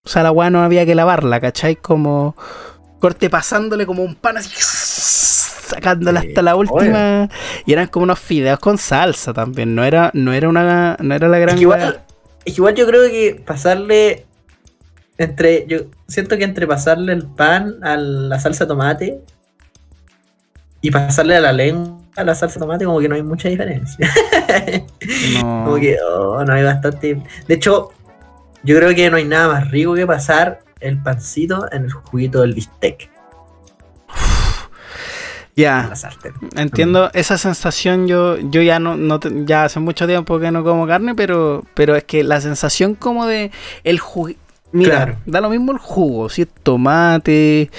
O 0.05 0.09
sea, 0.09 0.23
la 0.23 0.33
weá 0.33 0.51
no 0.51 0.63
había 0.63 0.85
que 0.85 0.95
lavarla, 0.95 1.41
¿cachai? 1.41 1.77
Como. 1.77 2.35
Corte 2.99 3.31
pasándole 3.31 3.85
como 3.85 4.05
un 4.05 4.15
pan 4.15 4.37
así 4.37 4.51
sacándola 4.61 6.21
hasta 6.21 6.43
la 6.43 6.57
última. 6.57 7.29
Y 7.67 7.73
eran 7.73 7.89
como 7.89 8.05
unos 8.05 8.19
fideos 8.19 8.59
con 8.59 8.79
salsa 8.79 9.33
también. 9.33 9.75
No 9.75 9.85
era, 9.85 10.11
no 10.15 10.33
era 10.33 10.49
una, 10.49 10.97
no 11.01 11.15
era 11.15 11.29
la 11.29 11.39
gran. 11.39 11.59
igual, 11.59 12.03
igual 12.45 12.75
yo 12.75 12.87
creo 12.87 13.09
que 13.11 13.43
pasarle 13.45 14.27
entre. 15.19 15.67
Yo 15.67 15.79
siento 16.09 16.37
que 16.37 16.45
entre 16.45 16.67
pasarle 16.67 17.13
el 17.13 17.27
pan 17.27 17.77
a 17.83 17.97
la 17.97 18.39
salsa 18.39 18.67
tomate 18.67 19.21
y 20.81 20.91
pasarle 20.91 21.37
a 21.37 21.41
la 21.41 21.53
lengua 21.53 22.03
a 22.17 22.25
la 22.25 22.35
salsa 22.35 22.61
tomate, 22.61 22.85
como 22.85 23.01
que 23.01 23.09
no 23.09 23.15
hay 23.15 23.23
mucha 23.23 23.49
diferencia. 23.49 24.11
No. 25.43 25.63
como 25.65 25.77
que 25.77 25.97
oh, 26.01 26.45
no 26.45 26.53
hay 26.53 26.63
bastante. 26.63 27.23
De 27.49 27.55
hecho, 27.55 27.93
yo 28.63 28.77
creo 28.77 28.95
que 28.95 29.11
no 29.11 29.17
hay 29.17 29.25
nada 29.25 29.49
más 29.49 29.71
rico 29.71 29.95
que 29.95 30.07
pasar 30.07 30.61
el 30.81 31.03
pancito 31.03 31.71
en 31.73 31.85
el 31.85 31.93
juguito 31.93 32.41
del 32.41 32.55
bistec. 32.55 33.11
Ya. 35.55 35.93
Entiendo 36.57 37.11
esa 37.13 37.37
sensación. 37.37 38.07
Yo, 38.07 38.39
yo 38.39 38.63
ya 38.63 38.79
no, 38.79 38.97
no 38.97 39.21
ya 39.45 39.65
hace 39.65 39.81
mucho 39.81 40.07
tiempo 40.07 40.39
que 40.39 40.51
no 40.51 40.65
como 40.65 40.87
carne, 40.87 41.15
pero, 41.15 41.65
pero 41.75 41.95
es 41.95 42.05
que 42.05 42.25
la 42.25 42.41
sensación 42.41 42.95
como 42.95 43.27
de 43.27 43.51
el 43.85 43.99
jugo. 43.99 44.31
Mira, 44.75 45.19
da 45.27 45.43
lo 45.43 45.51
mismo 45.51 45.73
el 45.73 45.79
jugo, 45.79 46.31
si 46.31 46.43
es 46.43 46.49
tomate, 46.63 47.71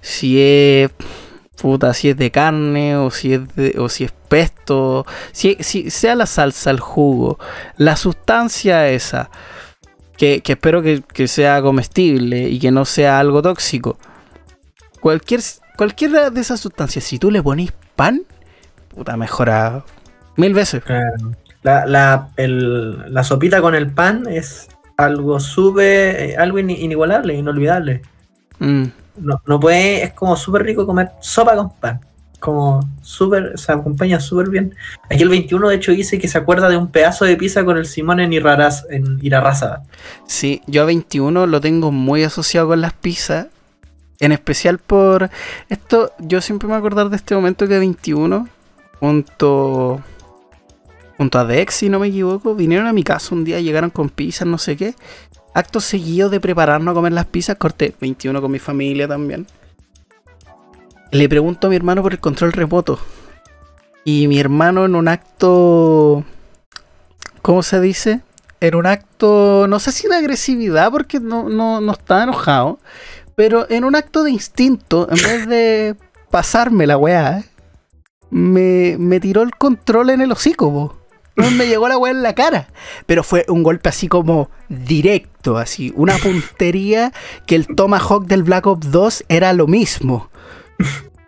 si 0.00 0.40
es 0.40 0.90
puta, 1.60 1.94
si 1.94 2.08
es 2.08 2.16
de 2.16 2.32
carne 2.32 2.96
o 2.96 3.12
si 3.12 3.34
es 3.34 3.54
de, 3.54 3.76
o 3.78 3.88
si 3.88 4.02
es 4.02 4.12
pesto, 4.28 5.06
si, 5.30 5.56
si 5.60 5.90
sea 5.90 6.16
la 6.16 6.26
salsa, 6.26 6.72
el 6.72 6.80
jugo, 6.80 7.38
la 7.76 7.94
sustancia 7.94 8.88
esa, 8.88 9.30
que, 10.20 10.42
que 10.42 10.52
espero 10.52 10.82
que, 10.82 11.00
que 11.00 11.26
sea 11.28 11.62
comestible 11.62 12.50
y 12.50 12.58
que 12.58 12.70
no 12.70 12.84
sea 12.84 13.18
algo 13.18 13.40
tóxico. 13.40 13.96
Cualquier 15.00 15.40
Cualquiera 15.78 16.28
de 16.28 16.42
esas 16.42 16.60
sustancias, 16.60 17.04
si 17.04 17.18
tú 17.18 17.30
le 17.30 17.42
pones 17.42 17.72
pan, 17.96 18.20
puta, 18.94 19.16
mejora 19.16 19.82
mil 20.36 20.52
veces. 20.52 20.82
La, 21.62 21.86
la, 21.86 22.28
la, 22.36 23.24
sopita 23.24 23.62
con 23.62 23.74
el 23.74 23.90
pan 23.90 24.26
es 24.28 24.68
algo 24.98 25.40
súper, 25.40 26.20
eh, 26.20 26.36
algo 26.36 26.58
inigualable, 26.58 27.32
inolvidable. 27.32 28.02
Mm. 28.58 28.84
No, 29.20 29.40
no 29.46 29.58
puede, 29.58 30.02
es 30.02 30.12
como 30.12 30.36
súper 30.36 30.64
rico 30.64 30.84
comer 30.84 31.12
sopa 31.20 31.56
con 31.56 31.70
pan. 31.76 31.98
Como 32.40 32.80
súper, 33.02 33.58
se 33.58 33.70
acompaña 33.70 34.18
súper 34.18 34.48
bien. 34.48 34.74
Aquí 35.08 35.22
el 35.22 35.28
21 35.28 35.68
de 35.68 35.76
hecho 35.76 35.92
dice 35.92 36.18
que 36.18 36.26
se 36.26 36.38
acuerda 36.38 36.68
de 36.68 36.76
un 36.76 36.88
pedazo 36.88 37.24
de 37.24 37.36
pizza 37.36 37.64
con 37.64 37.76
el 37.76 37.86
Simón 37.86 38.18
en, 38.18 38.32
Irraraz, 38.32 38.86
en. 38.90 39.20
Sí, 40.26 40.62
yo 40.66 40.82
a 40.82 40.86
21 40.86 41.46
lo 41.46 41.60
tengo 41.60 41.92
muy 41.92 42.24
asociado 42.24 42.68
con 42.68 42.80
las 42.80 42.94
pizzas 42.94 43.46
en 44.20 44.32
especial 44.32 44.78
por 44.78 45.30
esto, 45.68 46.12
yo 46.18 46.40
siempre 46.42 46.68
me 46.68 46.74
acordar 46.74 47.08
de 47.08 47.16
este 47.16 47.34
momento 47.34 47.66
que 47.66 47.78
21, 47.78 48.48
junto, 49.00 50.00
junto 51.16 51.38
a 51.38 51.44
Dex, 51.46 51.74
si 51.74 51.88
no 51.88 51.98
me 51.98 52.08
equivoco, 52.08 52.54
vinieron 52.54 52.86
a 52.86 52.92
mi 52.92 53.02
casa 53.02 53.34
un 53.34 53.44
día, 53.44 53.60
llegaron 53.60 53.88
con 53.88 54.10
pizzas, 54.10 54.46
no 54.46 54.58
sé 54.58 54.76
qué. 54.76 54.94
Acto 55.54 55.80
seguido 55.80 56.28
de 56.28 56.38
prepararnos 56.38 56.92
a 56.92 56.94
comer 56.94 57.12
las 57.12 57.26
pizzas, 57.26 57.56
corté 57.56 57.94
21 57.98 58.40
con 58.40 58.52
mi 58.52 58.58
familia 58.58 59.08
también. 59.08 59.46
Le 61.12 61.28
pregunto 61.28 61.66
a 61.66 61.70
mi 61.70 61.76
hermano 61.76 62.02
por 62.02 62.12
el 62.12 62.20
control 62.20 62.52
remoto. 62.52 62.98
Y 64.04 64.28
mi 64.28 64.38
hermano 64.38 64.84
en 64.84 64.94
un 64.94 65.08
acto... 65.08 66.24
¿Cómo 67.42 67.62
se 67.62 67.80
dice? 67.80 68.20
En 68.60 68.74
un 68.74 68.86
acto, 68.86 69.66
no 69.66 69.80
sé 69.80 69.92
si 69.92 70.06
de 70.06 70.16
agresividad, 70.16 70.90
porque 70.90 71.20
no, 71.20 71.48
no, 71.48 71.80
no 71.80 71.92
estaba 71.92 72.24
enojado 72.24 72.78
pero 73.40 73.66
en 73.70 73.84
un 73.84 73.96
acto 73.96 74.22
de 74.22 74.32
instinto, 74.32 75.08
en 75.10 75.16
vez 75.16 75.48
de 75.48 75.96
pasarme 76.30 76.86
la 76.86 76.98
weá, 76.98 77.42
me, 78.28 78.96
me 78.98 79.18
tiró 79.18 79.40
el 79.40 79.52
control 79.54 80.10
en 80.10 80.20
el 80.20 80.30
hocico, 80.30 80.98
me 81.36 81.66
llegó 81.66 81.88
la 81.88 81.96
weá 81.96 82.12
en 82.12 82.22
la 82.22 82.34
cara. 82.34 82.68
Pero 83.06 83.24
fue 83.24 83.46
un 83.48 83.62
golpe 83.62 83.88
así 83.88 84.08
como 84.08 84.50
directo, 84.68 85.56
así. 85.56 85.90
Una 85.96 86.18
puntería 86.18 87.14
que 87.46 87.56
el 87.56 87.66
Tomahawk 87.66 88.26
del 88.26 88.42
Black 88.42 88.66
Ops 88.66 88.90
2 88.90 89.24
era 89.30 89.54
lo 89.54 89.66
mismo. 89.66 90.28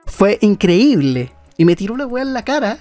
Fue 0.07 0.39
increíble. 0.41 1.33
Y 1.57 1.65
me 1.65 1.77
tiró 1.77 1.97
la 1.97 2.07
weá 2.07 2.23
en 2.23 2.35
la 2.35 2.45
cara. 2.45 2.79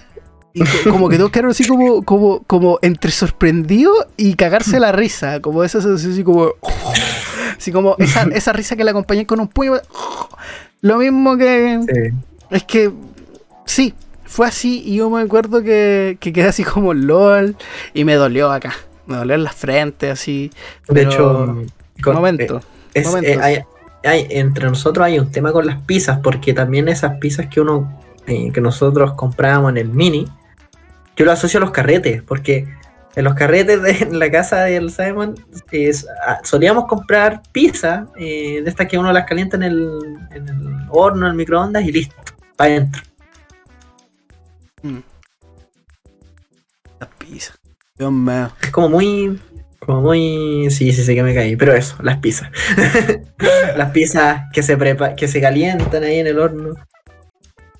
Y 0.54 0.62
como 0.90 1.08
que 1.08 1.16
dos 1.18 1.30
quedaron 1.30 1.52
así 1.52 1.66
como, 1.66 2.02
como, 2.02 2.42
como 2.42 2.78
entre 2.82 3.10
sorprendido 3.10 3.92
y 4.16 4.34
cagarse 4.34 4.78
la 4.80 4.92
risa. 4.92 5.40
Como 5.40 5.64
esa 5.64 5.80
sensación 5.80 6.12
así 6.12 6.24
como. 6.24 6.52
Así 7.56 7.72
como 7.72 7.96
esa, 7.98 8.22
esa 8.32 8.52
risa 8.52 8.76
que 8.76 8.84
le 8.84 8.90
acompañé 8.90 9.26
con 9.26 9.40
un 9.40 9.48
puño. 9.48 9.74
Lo 10.80 10.98
mismo 10.98 11.36
que. 11.36 11.80
Es 12.50 12.64
que. 12.64 12.92
Sí, 13.64 13.94
fue 14.24 14.46
así. 14.46 14.82
Y 14.84 14.96
yo 14.96 15.08
me 15.08 15.22
acuerdo 15.22 15.62
que, 15.62 16.18
que 16.20 16.32
quedé 16.32 16.48
así 16.48 16.64
como 16.64 16.92
LOL. 16.92 17.56
Y 17.94 18.04
me 18.04 18.14
dolió 18.14 18.50
acá. 18.52 18.74
Me 19.06 19.16
dolió 19.16 19.34
en 19.34 19.44
la 19.44 19.52
frente, 19.52 20.10
así. 20.10 20.50
De 20.88 21.02
hecho. 21.02 21.62
Con, 22.02 22.14
momento. 22.14 22.60
Eh, 22.94 23.04
eh, 23.22 23.38
hay, 23.40 23.58
entre 24.02 24.66
nosotros 24.66 25.06
hay 25.06 25.18
un 25.18 25.30
tema 25.30 25.52
con 25.52 25.66
las 25.66 25.80
pizzas. 25.82 26.18
Porque 26.22 26.52
también 26.52 26.88
esas 26.88 27.18
pizzas 27.18 27.46
que 27.46 27.60
uno. 27.60 28.00
Eh, 28.26 28.52
que 28.52 28.60
nosotros 28.60 29.14
comprábamos 29.14 29.70
en 29.70 29.78
el 29.78 29.88
mini. 29.88 30.28
Yo 31.16 31.24
lo 31.24 31.32
asocio 31.32 31.58
a 31.58 31.60
los 31.60 31.70
carretes. 31.70 32.22
Porque 32.22 32.68
en 33.14 33.24
los 33.24 33.34
carretes 33.34 33.82
de 33.82 34.16
la 34.16 34.30
casa 34.30 34.62
del 34.62 34.90
Simon 34.90 35.34
ah, 36.26 36.40
solíamos 36.42 36.86
comprar 36.86 37.42
pizza 37.52 38.06
eh, 38.16 38.62
de 38.62 38.70
estas 38.70 38.86
que 38.88 38.98
uno 38.98 39.12
las 39.12 39.26
calienta 39.26 39.56
en 39.56 39.64
el, 39.64 39.88
en 40.30 40.48
el 40.48 40.86
horno, 40.88 41.26
en 41.26 41.32
el 41.32 41.36
microondas 41.36 41.84
y 41.84 41.92
listo, 41.92 42.16
para 42.56 42.70
adentro. 42.70 43.02
Mm. 44.82 44.98
La 47.00 47.08
pizza. 47.10 47.54
Dios 47.98 48.12
mío. 48.12 48.50
Es 48.62 48.70
como 48.70 48.88
muy. 48.88 49.40
Como 49.84 50.00
muy. 50.00 50.68
Sí, 50.70 50.92
sí, 50.92 51.02
sé 51.02 51.14
que 51.14 51.22
me 51.22 51.34
caí. 51.34 51.56
Pero 51.56 51.74
eso, 51.74 51.96
las 52.02 52.18
pizzas. 52.18 52.50
las 53.76 53.90
pizzas 53.90 54.44
que 54.52 54.62
se, 54.62 54.76
prepa 54.76 55.14
que 55.14 55.28
se 55.28 55.40
calientan 55.40 56.04
ahí 56.04 56.18
en 56.18 56.26
el 56.26 56.38
horno. 56.38 56.74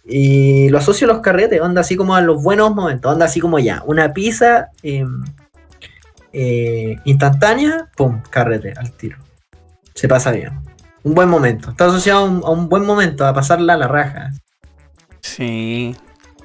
Y 0.04 0.68
lo 0.70 0.78
asocio 0.78 1.06
a 1.06 1.12
los 1.12 1.22
carretes, 1.22 1.60
onda 1.60 1.80
así 1.80 1.96
como 1.96 2.16
a 2.16 2.20
los 2.20 2.42
buenos 2.42 2.74
momentos, 2.74 3.12
onda 3.12 3.26
así 3.26 3.38
como 3.38 3.60
ya, 3.60 3.84
una 3.86 4.12
pizza 4.12 4.70
em, 4.82 5.22
eh, 6.32 6.96
instantánea, 7.04 7.88
pum, 7.96 8.20
carrete 8.28 8.74
al 8.76 8.90
tiro. 8.92 9.18
Se 9.94 10.08
pasa 10.08 10.32
bien. 10.32 10.60
Un 11.04 11.14
buen 11.14 11.28
momento. 11.28 11.70
Está 11.70 11.86
asociado 11.86 12.24
a 12.44 12.50
un, 12.50 12.68
buen 12.68 12.84
momento, 12.84 13.24
a 13.26 13.32
pasarla 13.32 13.74
a 13.74 13.76
la 13.76 13.88
raja. 13.88 14.30
Sí. 15.20 15.94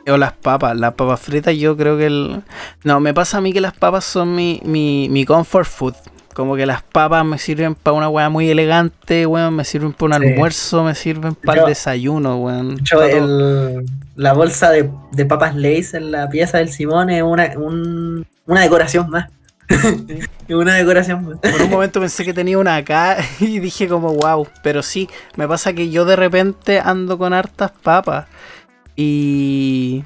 O 0.10 0.18
las 0.18 0.34
papas, 0.34 0.76
las 0.78 0.94
papas 0.94 1.20
fritas 1.20 1.56
yo 1.56 1.76
creo 1.76 1.98
que 1.98 2.06
el... 2.06 2.42
No, 2.84 3.00
me 3.00 3.14
pasa 3.14 3.38
a 3.40 3.42
mí 3.42 3.52
que 3.54 3.62
las 3.62 3.74
papas 3.74 4.06
son 4.06 4.36
mi, 4.36 4.62
mi, 4.64 5.10
mi 5.10 5.26
comfort 5.26 5.68
food. 5.68 5.94
Como 6.34 6.56
que 6.56 6.66
las 6.68 6.84
papas 6.84 7.26
me 7.26 7.38
sirven 7.40 7.74
para 7.76 7.98
una 7.98 8.10
weá 8.10 8.30
muy 8.30 8.50
elegante, 8.50 9.26
weón. 9.26 9.56
Me 9.56 9.66
sirven 9.66 9.92
para 9.94 10.18
un 10.18 10.24
Sí. 10.24 10.30
almuerzo, 10.30 10.84
me 10.84 10.94
sirven 10.96 11.34
para 11.36 11.62
Yo- 11.62 11.66
el 11.68 11.72
desayuno, 11.72 12.38
weón. 12.38 12.78
Yo, 12.84 13.02
el- 13.02 13.86
la 14.16 14.34
bolsa 14.34 14.70
de, 14.70 14.90
de 15.12 15.26
papas 15.26 15.56
Lays 15.56 15.94
en 15.96 16.12
la 16.12 16.30
pieza 16.30 16.60
del 16.60 16.70
Simón 16.70 17.10
es 17.10 17.24
una, 17.24 17.52
un- 17.58 18.26
una 18.46 18.62
decoración 18.62 19.10
más. 19.10 19.28
Una 20.50 20.76
decoración 20.76 21.26
más. 21.26 21.40
Por 21.40 21.62
un 21.62 21.70
momento 21.70 22.00
pensé 22.00 22.24
que 22.24 22.34
tenía 22.34 22.58
una 22.58 22.78
acá 22.78 23.18
y 23.42 23.60
dije 23.60 23.88
como 23.90 24.14
wow. 24.14 24.48
Pero 24.64 24.82
sí, 24.82 25.10
me 25.36 25.46
pasa 25.48 25.74
que 25.74 25.90
yo 25.90 26.06
de 26.06 26.16
repente 26.16 26.80
ando 26.80 27.18
con 27.18 27.34
hartas 27.34 27.72
papas. 27.84 28.28
Y. 28.98 30.04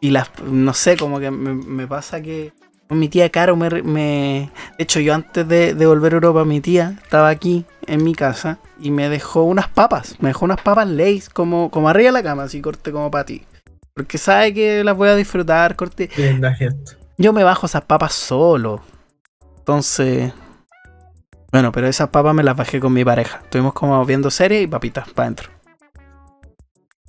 Y 0.00 0.10
las. 0.10 0.30
No 0.42 0.72
sé, 0.72 0.96
como 0.96 1.20
que 1.20 1.30
me, 1.30 1.52
me 1.52 1.86
pasa 1.86 2.22
que. 2.22 2.54
Mi 2.88 3.08
tía 3.08 3.30
Caro 3.30 3.54
me, 3.54 3.68
De 3.68 4.50
hecho, 4.78 4.98
yo 4.98 5.14
antes 5.14 5.46
de, 5.46 5.74
de 5.74 5.86
volver 5.86 6.12
a 6.12 6.16
Europa, 6.16 6.44
mi 6.44 6.60
tía 6.60 6.98
estaba 7.02 7.28
aquí 7.28 7.64
en 7.86 8.02
mi 8.02 8.14
casa 8.16 8.58
y 8.80 8.90
me 8.90 9.08
dejó 9.08 9.44
unas 9.44 9.68
papas. 9.68 10.16
Me 10.20 10.30
dejó 10.30 10.44
unas 10.44 10.60
papas 10.60 10.88
Lays 10.88 11.28
como, 11.28 11.70
como 11.70 11.88
arriba 11.88 12.08
de 12.08 12.12
la 12.12 12.22
cama, 12.22 12.44
así 12.44 12.60
corte 12.60 12.90
como 12.90 13.10
para 13.10 13.26
ti. 13.26 13.44
Porque 13.94 14.18
sabe 14.18 14.54
que 14.54 14.82
las 14.82 14.96
voy 14.96 15.08
a 15.08 15.14
disfrutar, 15.14 15.76
corte. 15.76 16.10
Linda 16.16 16.52
gesto. 16.54 16.92
Yo 17.16 17.32
me 17.32 17.44
bajo 17.44 17.66
esas 17.66 17.82
papas 17.82 18.12
solo. 18.12 18.82
Entonces. 19.58 20.32
Bueno, 21.52 21.70
pero 21.70 21.86
esas 21.86 22.08
papas 22.08 22.34
me 22.34 22.42
las 22.42 22.56
bajé 22.56 22.80
con 22.80 22.92
mi 22.92 23.04
pareja. 23.04 23.40
Estuvimos 23.44 23.72
como 23.72 24.04
viendo 24.04 24.30
series 24.30 24.64
y 24.64 24.66
papitas 24.66 25.08
para 25.10 25.26
adentro. 25.26 25.50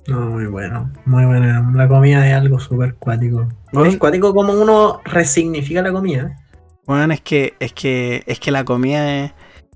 No, 0.08 0.30
muy 0.30 0.46
bueno, 0.46 0.90
muy 1.04 1.24
buena. 1.24 1.70
La 1.74 1.88
comida 1.88 2.26
es 2.26 2.34
algo 2.34 2.58
súper 2.58 2.94
cuático. 2.94 3.48
Bueno. 3.72 3.88
Es 3.88 3.96
cuático 3.98 4.34
como 4.34 4.52
uno 4.52 5.00
resignifica 5.04 5.82
la 5.82 5.92
comida. 5.92 6.36
Bueno, 6.86 7.14
es 7.14 7.20
que, 7.20 7.54
es 7.60 7.72
que, 7.72 8.24
es 8.26 8.40
que 8.40 8.50
la 8.50 8.64
comida 8.64 9.24
es. 9.24 9.32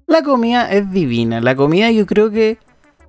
La 0.07 0.23
comida 0.23 0.71
es 0.73 0.91
divina. 0.91 1.41
La 1.41 1.55
comida, 1.55 1.91
yo 1.91 2.07
creo 2.07 2.31
que. 2.31 2.59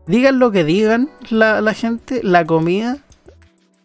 Digan 0.05 0.39
lo 0.39 0.51
que 0.51 0.63
digan 0.63 1.09
la, 1.29 1.59
la 1.59 1.73
gente, 1.73 2.21
la 2.23 2.45
comida 2.45 2.99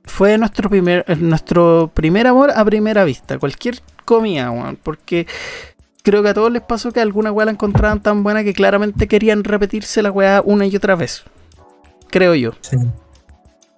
fue 0.05 0.39
nuestro 0.39 0.71
primer, 0.71 1.05
eh, 1.09 1.17
nuestro 1.17 1.91
primer 1.93 2.29
amor 2.29 2.53
a 2.55 2.65
primera 2.65 3.05
vista. 3.05 3.39
Cualquier 3.39 3.81
comida, 4.05 4.51
weón. 4.51 4.79
Porque 4.81 5.27
creo 6.05 6.23
que 6.23 6.29
a 6.29 6.35
todos 6.35 6.53
les 6.53 6.63
pasó 6.63 6.93
que 6.93 7.01
alguna 7.01 7.33
weá 7.33 7.47
la 7.47 7.53
encontraban 7.53 8.01
tan 8.01 8.23
buena 8.23 8.45
que 8.45 8.55
claramente 8.55 9.09
querían 9.09 9.43
repetirse 9.43 10.03
la 10.03 10.13
weá 10.13 10.43
una 10.45 10.67
y 10.67 10.77
otra 10.77 10.95
vez. 10.95 11.25
Creo 12.11 12.35
yo. 12.35 12.53
Sí. 12.61 12.77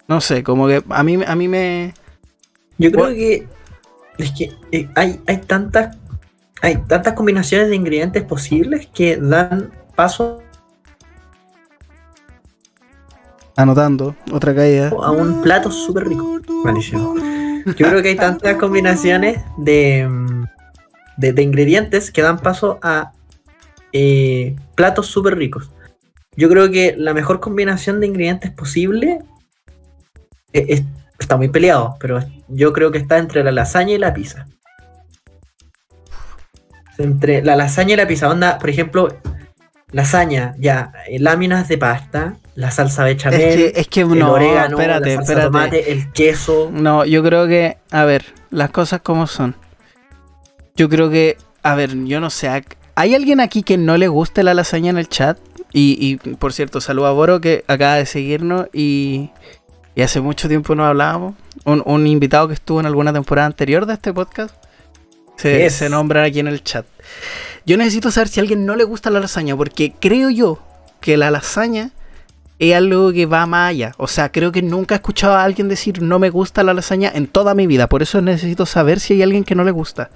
No 0.07 0.21
sé, 0.21 0.43
como 0.43 0.67
que 0.67 0.83
a 0.89 1.03
mí, 1.03 1.19
a 1.25 1.35
mí 1.35 1.47
me. 1.47 1.93
Yo 2.77 2.91
creo 2.91 3.05
Bueno. 3.05 3.15
que 3.17 3.47
es 4.17 4.31
que 4.31 4.51
eh, 4.71 4.87
hay, 4.95 5.19
hay 5.27 5.37
tantas 5.37 5.97
hay 6.61 6.77
tantas 6.87 7.13
combinaciones 7.13 7.69
de 7.69 7.75
ingredientes 7.75 8.23
posibles 8.23 8.87
que 8.93 9.17
dan 9.17 9.71
paso 9.95 10.41
Anotando, 13.57 14.15
otra 14.33 14.53
caída. 14.53 14.89
a 14.89 15.11
un 15.11 15.41
plato 15.41 15.71
súper 15.71 16.07
rico. 16.09 16.41
Malísimo. 16.65 17.15
Yo 17.65 17.87
creo 17.87 18.01
que 18.01 18.09
hay 18.09 18.15
tantas 18.15 18.57
combinaciones 18.57 19.41
de, 19.57 20.05
mm, 20.09 20.45
de, 21.17 21.33
de 21.33 21.41
ingredientes 21.41 22.11
que 22.11 22.21
dan 22.21 22.39
paso 22.39 22.79
a 22.81 23.13
eh, 23.93 24.55
platos 24.75 25.07
súper 25.07 25.37
ricos. 25.37 25.71
Yo 26.35 26.49
creo 26.49 26.69
que 26.69 26.95
la 26.97 27.13
mejor 27.13 27.39
combinación 27.39 28.01
de 28.01 28.07
ingredientes 28.07 28.51
posible 28.51 29.19
es- 30.69 30.83
está 31.19 31.37
muy 31.37 31.47
peleado, 31.49 31.95
pero 31.99 32.19
yo 32.47 32.73
creo 32.73 32.91
que 32.91 32.97
está 32.97 33.17
entre 33.17 33.43
la 33.43 33.51
lasaña 33.51 33.93
y 33.93 33.97
la 33.97 34.13
pizza. 34.13 34.45
Entre 36.97 37.41
la 37.43 37.55
lasaña 37.55 37.93
y 37.93 37.97
la 37.97 38.07
pizza, 38.07 38.29
onda, 38.29 38.57
por 38.57 38.69
ejemplo, 38.69 39.09
lasaña, 39.91 40.55
ya, 40.57 40.93
eh, 41.09 41.19
láminas 41.19 41.67
de 41.67 41.77
pasta, 41.77 42.35
la 42.55 42.71
salsa 42.71 43.03
bechamel, 43.03 43.41
Es 43.41 43.55
que, 43.55 43.79
es 43.81 43.87
que 43.87 44.01
el 44.01 44.17
no, 44.19 44.31
orégano, 44.31 44.77
espérate, 44.77 45.09
la 45.09 45.15
salsa 45.15 45.31
espérate. 45.33 45.45
tomate, 45.51 45.91
el 45.91 46.11
queso. 46.13 46.69
No, 46.71 47.03
yo 47.05 47.21
creo 47.21 47.47
que, 47.47 47.77
a 47.91 48.05
ver, 48.05 48.25
las 48.49 48.69
cosas 48.69 49.01
como 49.01 49.27
son. 49.27 49.55
Yo 50.77 50.87
creo 50.87 51.09
que, 51.09 51.37
a 51.63 51.75
ver, 51.75 51.95
yo 52.05 52.21
no 52.21 52.29
sé, 52.29 52.49
¿hay 52.95 53.13
alguien 53.15 53.41
aquí 53.41 53.61
que 53.63 53.77
no 53.77 53.97
le 53.97 54.07
guste 54.07 54.43
la 54.43 54.53
lasaña 54.53 54.89
en 54.89 54.97
el 54.97 55.09
chat? 55.09 55.37
Y, 55.73 55.97
y, 55.99 56.35
por 56.35 56.53
cierto, 56.53 56.79
saludo 56.79 57.07
a 57.07 57.11
Boro 57.11 57.41
que 57.41 57.65
acaba 57.67 57.95
de 57.95 58.05
seguirnos 58.05 58.67
y, 58.71 59.31
y 59.95 60.01
hace 60.01 60.21
mucho 60.21 60.47
tiempo 60.47 60.75
no 60.75 60.85
hablábamos. 60.85 61.35
Un, 61.63 61.81
un 61.85 62.05
invitado 62.07 62.47
que 62.47 62.53
estuvo 62.53 62.79
en 62.79 62.85
alguna 62.85 63.13
temporada 63.13 63.47
anterior 63.47 63.85
de 63.85 63.93
este 63.93 64.13
podcast 64.13 64.53
se, 65.37 65.63
Yes. 65.63 65.73
se 65.75 65.89
nombra 65.89 66.23
aquí 66.23 66.39
en 66.39 66.47
el 66.47 66.63
chat. 66.63 66.85
Yo 67.65 67.77
necesito 67.77 68.11
saber 68.11 68.27
si 68.27 68.39
a 68.39 68.43
alguien 68.43 68.65
no 68.65 68.75
le 68.75 68.83
gusta 68.83 69.09
la 69.09 69.19
lasaña, 69.19 69.55
porque 69.55 69.93
creo 69.99 70.29
yo 70.29 70.59
que 70.99 71.17
la 71.17 71.31
lasaña 71.31 71.91
es 72.59 72.73
algo 72.75 73.11
que 73.11 73.25
va 73.25 73.45
más 73.45 73.69
allá. 73.71 73.93
O 73.97 74.07
sea, 74.07 74.31
creo 74.31 74.51
que 74.51 74.61
nunca 74.61 74.95
he 74.95 74.97
escuchado 74.97 75.33
a 75.35 75.43
alguien 75.43 75.67
decir 75.67 76.01
no 76.01 76.19
me 76.19 76.29
gusta 76.29 76.63
la 76.63 76.73
lasaña 76.73 77.11
en 77.13 77.27
toda 77.27 77.53
mi 77.53 77.67
vida. 77.67 77.87
Por 77.87 78.01
eso 78.01 78.21
necesito 78.21 78.65
saber 78.65 78.99
si 78.99 79.13
hay 79.15 79.23
alguien 79.23 79.43
que 79.43 79.55
no 79.55 79.63
le 79.63 79.71
gusta. 79.71 80.09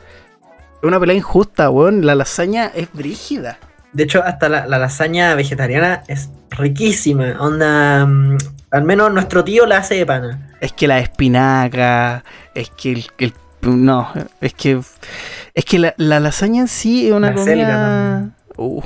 Es 0.82 0.84
una 0.88 1.00
pelea 1.00 1.16
injusta, 1.18 1.70
weón. 1.70 2.06
La 2.06 2.16
lasaña 2.16 2.72
es 2.74 2.88
brígida. 2.94 3.60
De 3.94 4.04
hecho, 4.04 4.24
hasta 4.24 4.50
la, 4.50 4.68
la 4.68 4.78
lasaña 4.78 5.34
vegetariana 5.36 6.04
es 6.08 6.30
riquísima. 6.52 7.36
Onda, 7.40 8.06
mm, 8.06 8.38
al 8.72 8.84
menos 8.84 9.12
nuestro 9.12 9.44
tío 9.44 9.66
la 9.66 9.78
hace 9.78 9.96
de 9.96 10.06
pana. 10.06 10.50
Es 10.62 10.74
que 10.74 10.88
la 10.88 11.00
espinaca, 11.00 12.24
es 12.54 12.70
que 12.72 12.92
el, 12.94 13.06
el- 13.18 13.34
no, 13.62 14.10
es 14.40 14.54
que 14.54 14.80
es 15.54 15.66
que 15.66 15.80
la, 15.80 15.94
la 15.98 16.20
lasaña 16.22 16.62
en 16.62 16.68
sí 16.70 17.08
es 17.08 17.14
una 17.14 17.32
La 17.32 17.36
comida. 17.36 18.30
Uh, 18.56 18.82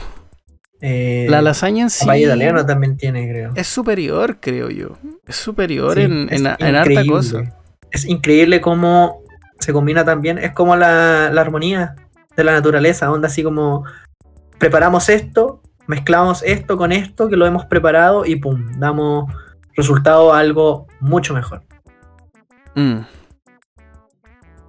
Eh, 0.81 1.27
la 1.29 1.41
lasaña 1.41 1.83
en 1.83 1.89
sí 1.89 2.09
italiano 2.09 2.65
también 2.65 2.97
tiene, 2.97 3.29
creo. 3.29 3.51
es 3.55 3.67
superior, 3.67 4.37
creo 4.39 4.69
yo. 4.69 4.97
Es 5.27 5.35
superior 5.37 5.95
Sí, 5.95 6.01
en, 6.01 6.27
es 6.31 6.41
en, 6.41 6.47
en 6.59 6.75
harta 6.75 7.03
cosa. 7.07 7.43
Es 7.91 8.05
increíble 8.05 8.59
cómo 8.61 9.21
se 9.59 9.71
combina 9.71 10.03
también. 10.03 10.37
Es 10.39 10.51
como 10.53 10.75
la, 10.75 11.29
la 11.31 11.41
armonía 11.41 11.95
de 12.35 12.43
la 12.43 12.51
naturaleza. 12.53 13.11
Onda 13.11 13.27
así 13.27 13.43
como 13.43 13.85
preparamos 14.63 15.09
esto, 15.09 15.61
mezclamos 15.87 16.41
esto 16.41 16.77
con 16.77 16.93
esto 16.93 17.27
que 17.27 17.35
lo 17.35 17.45
hemos 17.45 17.65
preparado 17.65 18.25
y 18.25 18.37
pum, 18.37 18.79
damos 18.79 19.29
resultado 19.75 20.33
a 20.33 20.39
algo 20.39 20.87
mucho 21.01 21.33
mejor. 21.33 21.63
Mm. 22.73 22.99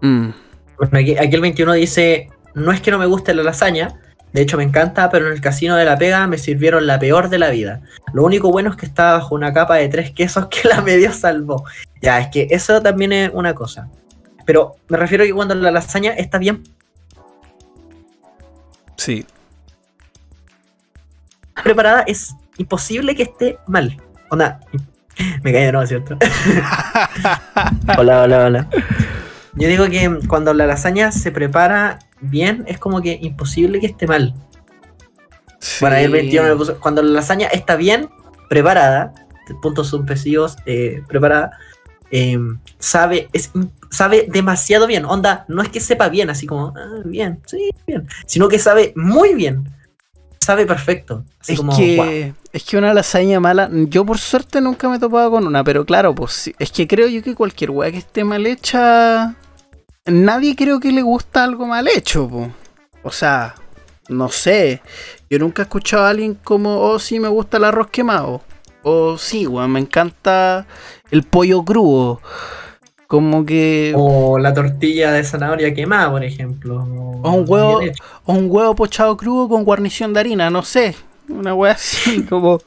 Mm. 0.01 0.35
Bueno, 0.79 0.99
aquí, 0.99 1.17
aquí 1.17 1.35
el 1.37 1.41
21 1.41 1.75
dice, 1.75 2.29
no 2.55 2.73
es 2.73 2.81
que 2.81 2.91
no 2.91 2.99
me 2.99 3.07
guste 3.07 3.35
la 3.35 3.45
lasaña, 3.45 4.01
de 4.33 4.43
hecho 4.43 4.57
me 4.57 4.65
encanta, 4.65 5.11
pero 5.11 5.29
en 5.29 5.35
el 5.35 5.41
casino 5.41 5.77
de 5.77 5.85
la 5.85 5.97
pega 5.97 6.27
me 6.27 6.39
sirvieron 6.39 6.89
la 6.89 6.99
peor 6.99 7.29
de 7.29 7.39
la 7.39 7.51
vida. 7.51 7.83
Lo 8.13 8.25
único 8.25 8.51
bueno 8.51 8.71
es 8.71 8.77
que 8.77 8.87
estaba 8.87 9.19
bajo 9.19 9.37
una 9.37 9.53
capa 9.53 9.77
de 9.77 9.89
tres 9.89 10.11
quesos 10.11 10.49
que 10.49 10.67
la 10.69 10.81
medio 10.81 11.13
salvó. 11.13 11.63
Ya, 12.03 12.19
es 12.19 12.27
que 12.33 12.49
eso 12.51 12.83
también 12.83 13.13
es 13.13 13.31
una 13.33 13.55
cosa. 13.55 13.89
Pero 14.45 14.75
me 14.89 14.99
refiero 14.99 15.23
a 15.23 15.27
que 15.29 15.33
cuando 15.33 15.55
la 15.55 15.71
lasaña 15.71 16.11
está 16.15 16.39
bien 16.39 16.65
Sí. 18.97 19.27
Preparada, 21.65 22.05
es 22.07 22.37
imposible 22.59 23.17
que 23.17 23.25
esté 23.25 23.59
mal. 23.67 24.01
Onda, 24.31 24.61
me 25.43 25.53
caí 25.53 25.65
de 25.65 25.73
nuevo, 25.73 25.87
¿cierto? 25.87 26.17
hola, 27.99 28.23
hola, 28.23 28.45
hola. 28.45 28.69
Yo 29.55 29.69
digo 29.69 29.87
que 29.87 30.19
cuando 30.29 30.53
la 30.53 30.67
lasaña 30.67 31.13
se 31.13 31.31
prepara 31.33 31.99
bien, 32.21 32.65
es 32.67 32.79
como 32.79 33.01
que 33.01 33.19
imposible 33.23 33.81
que 33.81 33.87
esté 33.87 34.07
mal. 34.07 34.35
Bueno, 35.81 35.97
ahí 35.97 36.05
el 36.05 36.11
21 36.11 36.49
me 36.49 36.57
puso, 36.57 36.79
cuando 36.81 37.03
la 37.03 37.11
lasaña 37.11 37.47
está 37.49 37.77
bien 37.77 38.11
preparada, 38.49 39.15
puntos 39.63 39.89
suspensivos, 39.89 40.57
eh, 40.67 41.03
preparada, 41.09 41.59
eh, 42.11 42.39
sabe, 42.79 43.29
es, 43.33 43.51
sabe 43.91 44.27
demasiado 44.29 44.87
bien. 44.87 45.05
Onda, 45.05 45.45
no 45.49 45.63
es 45.63 45.69
que 45.69 45.81
sepa 45.81 46.09
bien, 46.09 46.31
así 46.31 46.47
como, 46.47 46.75
ah, 46.77 47.03
bien, 47.05 47.41
sí, 47.47 47.71
bien, 47.87 48.07
sino 48.27 48.49
que 48.49 48.59
sabe 48.59 48.93
muy 48.97 49.35
bien. 49.35 49.65
Sabe 50.45 50.67
perfecto. 50.67 51.25
Así 51.41 51.55
Es 51.55 51.59
como, 51.59 51.75
que, 51.75 51.97
wow. 51.97 52.35
es 52.53 52.65
que 52.65 52.77
una 52.77 52.93
lasaña 52.93 53.41
mala, 53.41 53.71
yo 53.73 54.05
por 54.05 54.19
suerte 54.19 54.61
nunca 54.61 54.91
me 54.91 54.97
he 54.97 54.99
topado 54.99 55.31
con 55.31 55.47
una, 55.47 55.65
pero 55.65 55.87
claro, 55.87 56.15
pues 56.15 56.51
es 56.59 56.71
que 56.71 56.87
creo 56.87 57.09
yo 57.09 57.23
que 57.23 57.35
cualquier 57.35 57.71
weá 57.71 57.91
que 57.91 57.97
esté 57.97 58.25
mal 58.25 58.47
hecha, 58.47 59.37
nadie 60.05 60.55
creo 60.55 60.81
que 60.81 60.93
le 60.93 61.01
gusta 61.01 61.45
algo 61.45 61.67
mal 61.67 61.89
hecho, 61.89 62.29
po. 62.29 62.51
o 63.03 63.11
sea, 63.11 63.55
no 64.11 64.29
sé, 64.29 64.83
yo 65.31 65.39
nunca 65.39 65.63
he 65.63 65.65
escuchado 65.65 66.05
a 66.05 66.11
alguien 66.11 66.35
como, 66.35 66.79
oh 66.79 66.99
sí, 66.99 67.19
me 67.21 67.29
gusta 67.29 67.57
el 67.57 67.65
arroz 67.65 67.89
quemado, 67.89 68.43
o 68.83 69.17
sí, 69.17 69.47
weón, 69.47 69.73
me 69.73 69.81
encanta 69.81 70.67
el 71.11 71.23
pollo 71.23 71.65
crudo, 71.65 72.21
como 73.15 73.45
que, 73.47 73.93
O 73.97 74.39
la 74.39 74.53
tortilla 74.55 75.13
de 75.13 75.25
zanahoria 75.25 75.73
quemada, 75.75 76.11
por 76.11 76.23
ejemplo. 76.25 76.77
O 77.23 77.31
un 77.33 77.45
huevo- 77.49 77.81
o 78.25 78.33
un 78.33 78.47
huevo 78.51 78.75
pochado 78.75 79.17
crudo 79.17 79.49
con 79.49 79.65
guarnición 79.65 80.13
de 80.13 80.21
harina, 80.21 80.51
no 80.51 80.63
sé. 80.63 80.95
Una 81.29 81.55
wea 81.55 81.73
así, 81.73 82.23
como. 82.29 82.61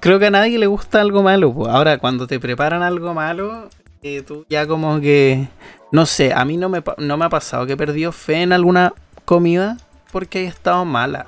Creo 0.00 0.18
que 0.18 0.26
a 0.26 0.30
nadie 0.30 0.58
le 0.58 0.66
gusta 0.66 1.00
algo 1.00 1.22
malo. 1.22 1.52
po. 1.52 1.68
Ahora, 1.68 1.98
cuando 1.98 2.26
te 2.26 2.40
preparan 2.40 2.82
algo 2.82 3.12
malo, 3.14 3.68
eh, 4.02 4.22
tú 4.22 4.46
ya 4.48 4.66
como 4.66 5.00
que. 5.00 5.48
No 5.92 6.04
sé, 6.06 6.32
a 6.32 6.44
mí 6.44 6.56
no 6.56 6.68
me, 6.68 6.82
no 6.98 7.16
me 7.16 7.24
ha 7.24 7.28
pasado 7.28 7.66
que 7.66 7.72
he 7.72 7.76
perdido 7.76 8.12
fe 8.12 8.42
en 8.42 8.52
alguna 8.52 8.92
comida. 9.24 9.76
porque 10.12 10.40
haya 10.40 10.48
estado 10.48 10.84
mala. 10.84 11.26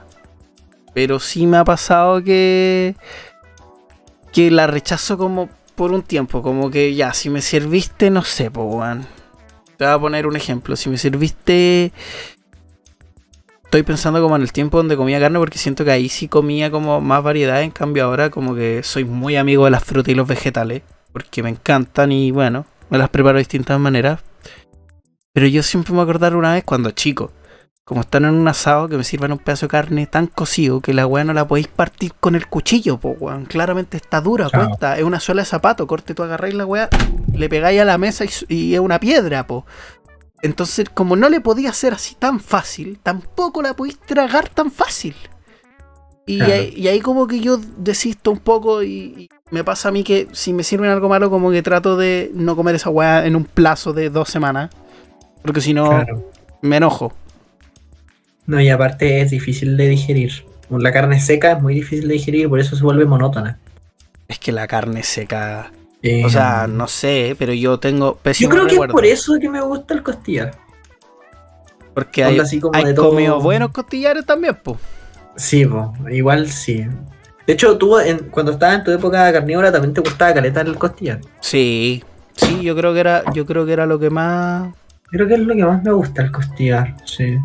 Pero 0.94 1.20
sí 1.20 1.46
me 1.46 1.56
ha 1.58 1.64
pasado 1.64 2.22
que. 2.22 2.94
que 4.32 4.50
la 4.50 4.66
rechazo 4.66 5.18
como 5.18 5.48
por 5.80 5.92
un 5.92 6.02
tiempo. 6.02 6.42
Como 6.42 6.70
que 6.70 6.94
ya, 6.94 7.14
si 7.14 7.30
me 7.30 7.40
serviste, 7.40 8.10
no 8.10 8.22
sé, 8.22 8.50
weón. 8.50 9.06
Te 9.78 9.86
voy 9.86 9.94
a 9.94 9.98
poner 9.98 10.26
un 10.26 10.36
ejemplo. 10.36 10.76
Si 10.76 10.90
me 10.90 10.98
serviste. 10.98 11.90
Estoy 13.64 13.82
pensando 13.82 14.20
como 14.20 14.36
en 14.36 14.42
el 14.42 14.52
tiempo 14.52 14.76
donde 14.76 14.94
comía 14.94 15.18
carne 15.18 15.38
porque 15.38 15.56
siento 15.56 15.82
que 15.86 15.90
ahí 15.90 16.10
sí 16.10 16.28
comía 16.28 16.70
como 16.70 17.00
más 17.00 17.22
variedad. 17.22 17.62
En 17.62 17.70
cambio 17.70 18.04
ahora 18.04 18.28
como 18.28 18.54
que 18.54 18.82
soy 18.82 19.06
muy 19.06 19.36
amigo 19.36 19.64
de 19.64 19.70
las 19.70 19.82
frutas 19.82 20.12
y 20.12 20.14
los 20.14 20.28
vegetales. 20.28 20.82
Porque 21.14 21.42
me 21.42 21.48
encantan 21.48 22.12
y 22.12 22.30
bueno, 22.30 22.66
me 22.90 22.98
las 22.98 23.08
preparo 23.08 23.38
de 23.38 23.44
distintas 23.44 23.80
maneras. 23.80 24.20
Pero 25.32 25.46
yo 25.46 25.62
siempre 25.62 25.94
me 25.94 26.02
acordar 26.02 26.36
una 26.36 26.52
vez 26.52 26.62
cuando 26.62 26.90
chico 26.90 27.32
como 27.90 28.02
están 28.02 28.24
en 28.24 28.34
un 28.34 28.46
asado, 28.46 28.88
que 28.88 28.96
me 28.96 29.02
sirvan 29.02 29.32
un 29.32 29.38
pedazo 29.38 29.66
de 29.66 29.70
carne 29.70 30.06
tan 30.06 30.28
cocido 30.28 30.80
que 30.80 30.94
la 30.94 31.08
weá 31.08 31.24
no 31.24 31.32
la 31.32 31.48
podéis 31.48 31.66
partir 31.66 32.12
con 32.20 32.36
el 32.36 32.46
cuchillo, 32.46 32.98
po, 33.00 33.16
weón. 33.18 33.46
Claramente 33.46 33.96
está 33.96 34.20
dura, 34.20 34.48
cuesta. 34.48 34.96
Es 34.96 35.02
una 35.02 35.18
suela 35.18 35.42
de 35.42 35.46
zapato, 35.46 35.88
corte, 35.88 36.14
tú 36.14 36.22
agarráis 36.22 36.54
la 36.54 36.66
weá, 36.66 36.88
le 37.34 37.48
pegáis 37.48 37.80
a 37.80 37.84
la 37.84 37.98
mesa 37.98 38.24
y, 38.46 38.74
es 38.74 38.78
una 38.78 39.00
piedra, 39.00 39.44
po. 39.44 39.66
Entonces, 40.40 40.88
como 40.88 41.16
no 41.16 41.28
le 41.28 41.40
podía 41.40 41.70
hacer 41.70 41.92
así 41.92 42.14
tan 42.14 42.38
fácil, 42.38 43.00
tampoco 43.02 43.60
la 43.60 43.74
podéis 43.74 43.98
tragar 43.98 44.48
tan 44.48 44.70
fácil. 44.70 45.16
Y, 46.26 46.42
ahí, 46.42 47.00
como 47.00 47.26
que 47.26 47.40
yo 47.40 47.58
desisto 47.76 48.30
un 48.30 48.38
poco 48.38 48.84
y, 48.84 49.28
me 49.50 49.64
pasa 49.64 49.88
a 49.88 49.90
mí 49.90 50.04
que 50.04 50.28
si 50.30 50.52
me 50.52 50.62
sirven 50.62 50.90
algo 50.90 51.08
malo, 51.08 51.28
como 51.28 51.50
que 51.50 51.60
trato 51.60 51.96
de 51.96 52.30
no 52.34 52.54
comer 52.54 52.76
esa 52.76 52.88
weá 52.88 53.26
en 53.26 53.34
un 53.34 53.46
plazo 53.46 53.92
de 53.92 54.10
dos 54.10 54.28
semanas. 54.28 54.70
Porque 55.42 55.60
si 55.60 55.74
no, 55.74 56.06
me 56.62 56.76
enojo. 56.76 57.14
No, 58.50 58.60
y 58.60 58.68
aparte 58.68 59.20
es 59.20 59.30
difícil 59.30 59.76
de 59.76 59.86
digerir. 59.86 60.44
La 60.70 60.90
carne 60.90 61.20
seca 61.20 61.52
es 61.52 61.62
muy 61.62 61.72
difícil 61.72 62.08
de 62.08 62.14
digerir, 62.14 62.48
por 62.48 62.58
eso 62.58 62.74
se 62.74 62.82
vuelve 62.82 63.04
monótona. 63.04 63.60
Es 64.26 64.40
que 64.40 64.50
la 64.50 64.66
carne 64.66 65.04
seca. 65.04 65.70
o 66.24 66.28
sea, 66.28 66.66
no 66.66 66.88
sé, 66.88 67.36
pero 67.38 67.52
yo 67.52 67.78
tengo 67.78 68.18
Yo 68.36 68.48
creo 68.48 68.66
que 68.66 68.74
es 68.74 68.86
por 68.88 69.06
eso 69.06 69.38
que 69.40 69.48
me 69.48 69.60
gusta 69.60 69.94
el 69.94 70.02
costillar. 70.02 70.50
Porque 71.94 72.24
hay, 72.24 72.40
hay 72.72 72.94
comido 72.96 73.40
buenos 73.40 73.70
costillares 73.70 74.26
también, 74.26 74.58
pues. 74.60 74.78
Sí, 75.36 75.64
pues, 75.64 76.12
igual 76.12 76.48
sí. 76.50 76.84
De 77.46 77.52
hecho, 77.52 77.78
tú 77.78 77.98
cuando 78.32 78.50
estabas 78.50 78.78
en 78.78 78.84
tu 78.84 78.90
época 78.90 79.32
carnívora 79.32 79.70
también 79.70 79.94
te 79.94 80.00
gustaba 80.00 80.34
calentar 80.34 80.66
el 80.66 80.76
costillar. 80.76 81.20
Sí, 81.38 82.02
sí, 82.34 82.62
yo 82.62 82.74
creo 82.74 82.92
que 82.94 82.98
era, 82.98 83.22
yo 83.32 83.46
creo 83.46 83.64
que 83.64 83.74
era 83.74 83.86
lo 83.86 84.00
que 84.00 84.10
más. 84.10 84.74
Creo 85.04 85.28
que 85.28 85.34
es 85.34 85.40
lo 85.40 85.54
que 85.54 85.64
más 85.64 85.80
me 85.84 85.92
gusta 85.92 86.22
el 86.22 86.32
costillar, 86.32 86.96
sí 87.04 87.38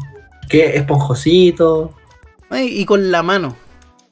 que 0.47 0.75
esponjosito. 0.75 1.93
Y 2.51 2.85
con 2.85 3.11
la 3.11 3.23
mano. 3.23 3.55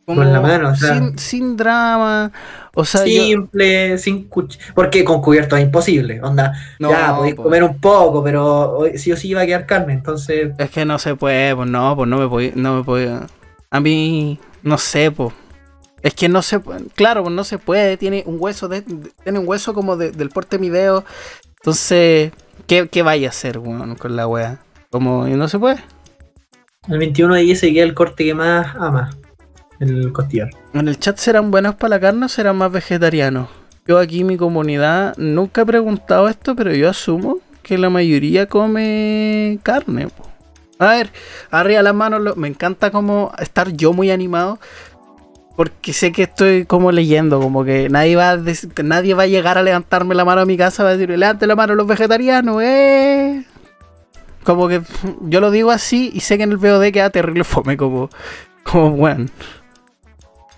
con 0.06 0.32
la 0.32 0.42
mano, 0.42 0.70
o 0.70 0.76
sea. 0.76 1.02
Sin, 1.18 1.56
drama. 1.56 2.32
O 2.76 2.84
sea, 2.84 3.02
simple, 3.02 3.98
sin 4.00 4.30
Porque 4.74 5.04
con 5.04 5.22
cubierto 5.22 5.56
es 5.56 5.64
imposible. 5.64 6.22
Onda, 6.22 6.54
ya 6.80 7.16
podéis 7.16 7.36
comer 7.36 7.64
un 7.64 7.80
poco, 7.80 8.24
pero 8.24 8.80
sí 8.96 9.12
o 9.12 9.18
sí 9.18 9.30
iba 9.30 9.42
a 9.42 9.46
quedar 9.46 9.66
carne, 9.66 9.94
entonces. 9.94 10.54
Es 10.58 10.70
que 10.72 10.86
no 10.86 11.00
se 11.00 11.16
puede, 11.16 11.56
pues 11.56 11.70
no, 11.70 11.96
pues 11.96 12.10
no 12.10 12.18
me 12.18 12.28
puedo. 12.28 12.52
No 12.56 12.78
me 12.78 12.84
puedo. 12.84 13.28
A 13.70 13.80
mí, 13.80 14.40
no 14.62 14.78
sé, 14.78 15.12
pues. 15.12 15.34
Es 16.02 16.14
que 16.14 16.28
no 16.28 16.42
se 16.42 16.60
puede. 16.60 16.84
Claro, 16.96 17.24
pues 17.24 17.34
no 17.34 17.44
se 17.46 17.58
puede. 17.58 17.96
Tiene 17.96 18.24
un 18.26 18.36
hueso 18.40 18.68
de, 18.68 18.82
tiene 18.82 19.40
un 19.40 19.48
hueso 19.48 19.74
como 19.74 19.96
del 19.96 20.30
porte 20.30 20.58
de 20.58 20.62
mi 20.62 20.70
dedo. 20.70 21.06
Entonces, 21.62 22.34
¿qué, 22.68 22.90
qué 22.90 23.04
vaya 23.04 23.28
a 23.28 23.30
hacer, 23.30 23.60
bueno, 23.60 23.96
con 23.98 24.18
la 24.18 24.28
wea? 24.28 24.60
Como, 24.90 25.28
y 25.30 25.32
no 25.32 25.48
se 25.48 25.60
puede. 25.60 25.82
El 26.90 26.98
21 26.98 27.34
de 27.36 27.40
ahí 27.40 27.56
seguía 27.56 27.84
el 27.84 27.94
corte 27.94 28.26
que 28.26 28.34
más 28.34 28.76
ama, 28.76 29.12
el 29.80 30.12
costillar. 30.12 30.50
¿En 30.74 30.88
el 30.88 31.00
chat 31.00 31.18
serán 31.18 31.50
buenos 31.50 31.76
para 31.76 31.92
la 31.92 32.00
carne 32.00 32.26
o 32.26 32.30
serán 32.30 32.58
más 32.58 32.72
vegetarianos? 32.72 33.48
Yo 33.88 34.00
aquí 34.00 34.24
mi 34.24 34.36
comunidad 34.36 35.16
nunca 35.18 35.62
he 35.62 35.66
preguntado 35.66 36.28
esto, 36.28 36.56
pero 36.56 36.74
yo 36.74 36.90
asumo 36.90 37.40
que 37.62 37.78
la 37.78 37.90
mayoría 37.90 38.48
come 38.48 39.60
carne. 39.64 40.10
A 40.78 40.88
ver, 40.88 41.10
arriba 41.52 41.82
las 41.82 41.96
manos, 41.96 42.36
me 42.36 42.50
encanta 42.50 42.92
como 42.92 43.32
estar 43.40 43.72
yo 43.72 43.94
muy 43.94 44.12
animado. 44.12 44.60
Porque 45.56 45.94
sé 45.94 46.12
que 46.12 46.24
estoy 46.24 46.66
como 46.66 46.92
leyendo, 46.92 47.40
como 47.40 47.64
que 47.64 47.88
nadie 47.88 48.16
va 48.16 48.32
a 48.32 48.40
nadie 48.84 49.14
va 49.14 49.24
a 49.24 49.28
llegar 49.28 49.58
a 49.60 49.64
levantarme 49.64 50.16
la 50.16 50.26
mano 50.26 50.42
a 50.42 50.46
mi 50.46 50.58
casa, 50.58 50.84
va 50.84 50.90
a 50.90 50.98
decir, 50.98 51.16
levante 51.16 51.46
la 51.46 51.56
mano 51.56 51.76
los 51.76 51.86
vegetarianos, 51.86 52.62
eh. 52.64 53.46
Como 54.44 54.68
que 54.68 54.82
yo 55.22 55.40
lo 55.40 55.52
digo 55.52 55.72
así 55.72 56.12
y 56.14 56.20
sé 56.20 56.38
que 56.38 56.44
en 56.44 56.52
el 56.52 56.58
VOD 56.58 56.92
queda 56.92 57.10
terrible 57.10 57.44
fome, 57.44 57.78
como, 57.78 58.10
como 58.64 58.92
bueno. 58.92 59.26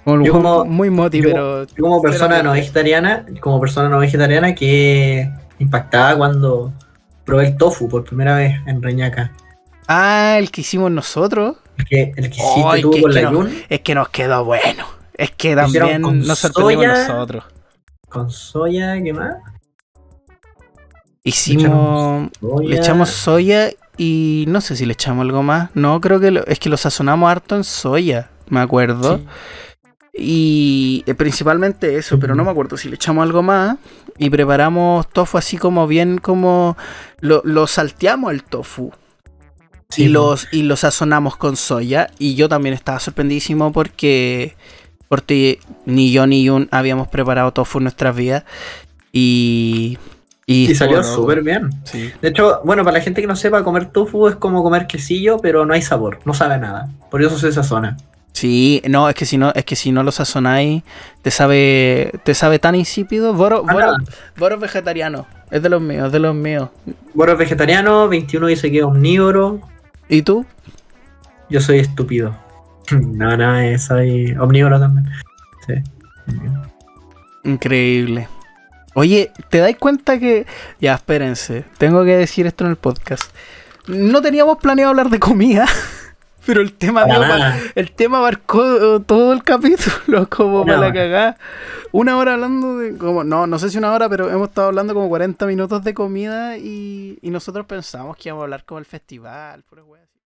Como, 0.04 0.66
muy 0.66 0.92
moti, 0.92 1.22
pero. 1.22 1.66
como 1.80 2.00
persona 2.00 2.44
no 2.44 2.52
vegetariana, 2.52 3.26
como 3.40 3.60
persona 3.60 3.90
no 3.90 3.98
vegetariana 3.98 4.54
que 4.54 5.32
impactada 5.58 6.16
cuando 6.16 6.72
probé 7.24 7.48
el 7.48 7.58
tofu 7.58 7.90
por 7.90 8.04
primera 8.04 8.36
vez 8.36 8.56
en 8.68 8.84
Reñaca. 8.84 9.32
Ah, 9.88 10.36
el 10.38 10.52
que 10.52 10.62
hicimos 10.62 10.92
nosotros. 10.92 11.58
El 11.78 11.86
que, 11.86 12.14
el 12.16 12.30
que 12.30 12.38
hiciste 12.38 12.82
tú 12.82 13.02
con 13.02 13.14
la 13.14 13.32
Yun. 13.32 13.64
Es 13.68 13.82
que 13.82 13.96
nos 13.96 14.10
quedó 14.10 14.46
bueno. 14.46 14.86
Es 15.16 15.32
que 15.32 15.56
también 15.56 16.02
nos 16.02 16.40
sorprendimos 16.40 16.86
nosotros. 16.86 17.44
Con 18.10 18.30
soya, 18.30 19.02
¿qué 19.02 19.12
más? 19.12 19.38
Hicimos. 21.26 22.30
Le 22.64 22.78
echamos, 22.78 23.10
soya 23.10 23.72
y 23.98 24.46
no 24.48 24.62
sé 24.62 24.76
si 24.76 24.86
le 24.86 24.94
echamos 24.94 25.24
algo 25.24 25.42
más. 25.42 25.72
No, 25.74 26.00
creo 26.00 26.20
que 26.20 26.44
es 26.46 26.60
que 26.60 26.70
lo 26.70 26.78
sazonamos 26.78 27.30
harto 27.30 27.56
en 27.56 27.64
soya, 27.64 28.30
me 28.48 28.60
acuerdo. 28.60 29.20
Y 30.14 31.04
eh, 31.08 31.16
principalmente 31.16 31.98
eso, 31.98 32.20
pero 32.20 32.36
no 32.36 32.46
me 32.46 32.52
acuerdo 32.52 32.78
si 32.78 32.90
le 32.90 32.96
echamos 32.96 33.24
algo 33.24 33.42
más. 33.42 33.78
Y 34.20 34.30
preparamos 34.30 35.10
tofu 35.10 35.40
así 35.40 35.58
como 35.58 35.88
bien 35.88 36.20
como. 36.20 36.78
Lo, 37.22 37.66
salteamos 37.66 38.32
el 38.32 38.44
tofu. 38.44 38.92
y, 39.98 40.10
los, 40.10 40.48
y 40.52 40.62
lo 40.62 40.76
sazonamos 40.76 41.38
con 41.38 41.58
soya. 41.58 42.12
Y 42.20 42.36
yo 42.36 42.48
también 42.48 42.76
estaba 42.76 43.00
sorprendísimo 43.00 43.72
porque. 43.72 44.56
Porque 45.08 45.60
ni 45.86 46.12
yo 46.12 46.28
ni 46.28 46.44
Yun 46.44 46.68
habíamos 46.70 47.08
preparado 47.08 47.52
tofu 47.52 47.80
en 47.80 47.86
nuestras 47.86 48.16
vidas. 48.16 48.44
Y 49.12 49.98
y, 50.48 50.76
salió 50.76 51.04
súper 51.04 51.42
bien. 51.42 51.70
De 52.22 52.28
hecho, 52.28 52.62
bueno, 52.64 52.84
para 52.84 53.00
la 53.00 53.04
gente 53.04 53.22
que 53.22 53.28
no 53.28 53.36
sepa, 53.36 53.64
comer 53.64 53.88
tofu 53.88 54.28
es 54.28 54.36
como 54.36 54.62
comer 54.64 54.86
quesillo, 54.86 55.40
pero 55.40 55.66
no 55.66 55.74
hay 55.74 55.82
sabor, 55.82 56.20
no 56.26 56.34
sabe 56.34 56.58
nada. 56.60 56.90
Por 57.10 57.24
eso 57.24 57.38
se 57.38 57.52
sazona. 57.52 57.98
Sí, 58.34 58.82
no, 58.88 59.10
es 59.10 59.16
que 59.16 59.26
si 59.26 59.38
no, 59.38 59.52
es 59.56 59.64
que 59.66 59.76
si 59.76 59.92
no 59.92 60.04
lo 60.04 60.12
sazonáis, 60.12 60.84
te 61.22 61.32
sabe, 61.32 62.12
te 62.24 62.36
sabe 62.36 62.60
tan 62.60 62.76
insípido. 62.76 63.34
Boro, 63.34 63.64
ah, 63.68 63.96
boro, 64.38 64.60
vegetariano, 64.60 65.26
es 65.50 65.64
de 65.64 65.70
los 65.70 65.82
míos, 65.82 66.08
es 66.08 66.12
de 66.12 66.20
los 66.20 66.36
míos. 66.36 66.70
Boro 67.14 67.36
vegetariano, 67.38 68.08
21 68.10 68.48
dice 68.48 68.70
que 68.70 68.80
es 68.80 68.84
omnívoro. 68.84 69.62
¿Y 70.10 70.22
tú? 70.22 70.46
Yo 71.50 71.62
soy 71.62 71.80
estúpido. 71.80 72.36
no, 72.92 73.36
no, 73.36 73.80
soy 73.80 74.36
omnívoro 74.38 74.80
también. 74.80 75.10
Sí. 75.66 75.74
Increíble. 77.46 78.28
Oye, 78.96 79.34
¿te 79.50 79.58
dais 79.58 79.76
cuenta 79.76 80.18
que... 80.20 80.46
Ya, 80.80 80.94
espérense, 80.94 81.66
tengo 81.78 82.06
que 82.06 82.16
decir 82.16 82.48
esto 82.48 82.64
en 82.64 82.70
el 82.70 82.78
podcast. 82.78 83.30
No 83.88 84.22
teníamos 84.22 84.58
planeado 84.58 84.92
hablar 84.92 85.10
de 85.10 85.20
comida, 85.20 85.66
pero 86.46 86.62
el 86.62 86.72
tema, 86.72 87.06
el 87.76 87.92
tema 87.92 88.20
abarcó 88.20 89.02
todo 89.02 89.34
el 89.34 89.44
capítulo, 89.44 90.30
como 90.36 90.66
para 90.66 90.78
la 90.80 90.94
cagada. 90.94 91.38
Una 91.92 92.16
hora 92.16 92.36
hablando 92.36 92.78
de... 92.78 92.98
como 92.98 93.26
No, 93.26 93.46
no 93.48 93.60
sé 93.60 93.70
si 93.70 93.78
una 93.78 93.92
hora, 93.92 94.08
pero 94.08 94.32
hemos 94.32 94.48
estado 94.48 94.68
hablando 94.68 94.94
como 94.94 95.10
40 95.10 95.46
minutos 95.46 95.84
de 95.84 95.94
comida 95.94 96.58
y, 96.58 97.20
nosotros 97.22 97.66
pensamos 97.66 98.16
que 98.16 98.30
íbamos 98.30 98.44
a 98.44 98.46
hablar 98.46 98.64
como 98.64 98.80
el 98.80 98.86
festival, 98.86 99.64
pura 99.64 99.84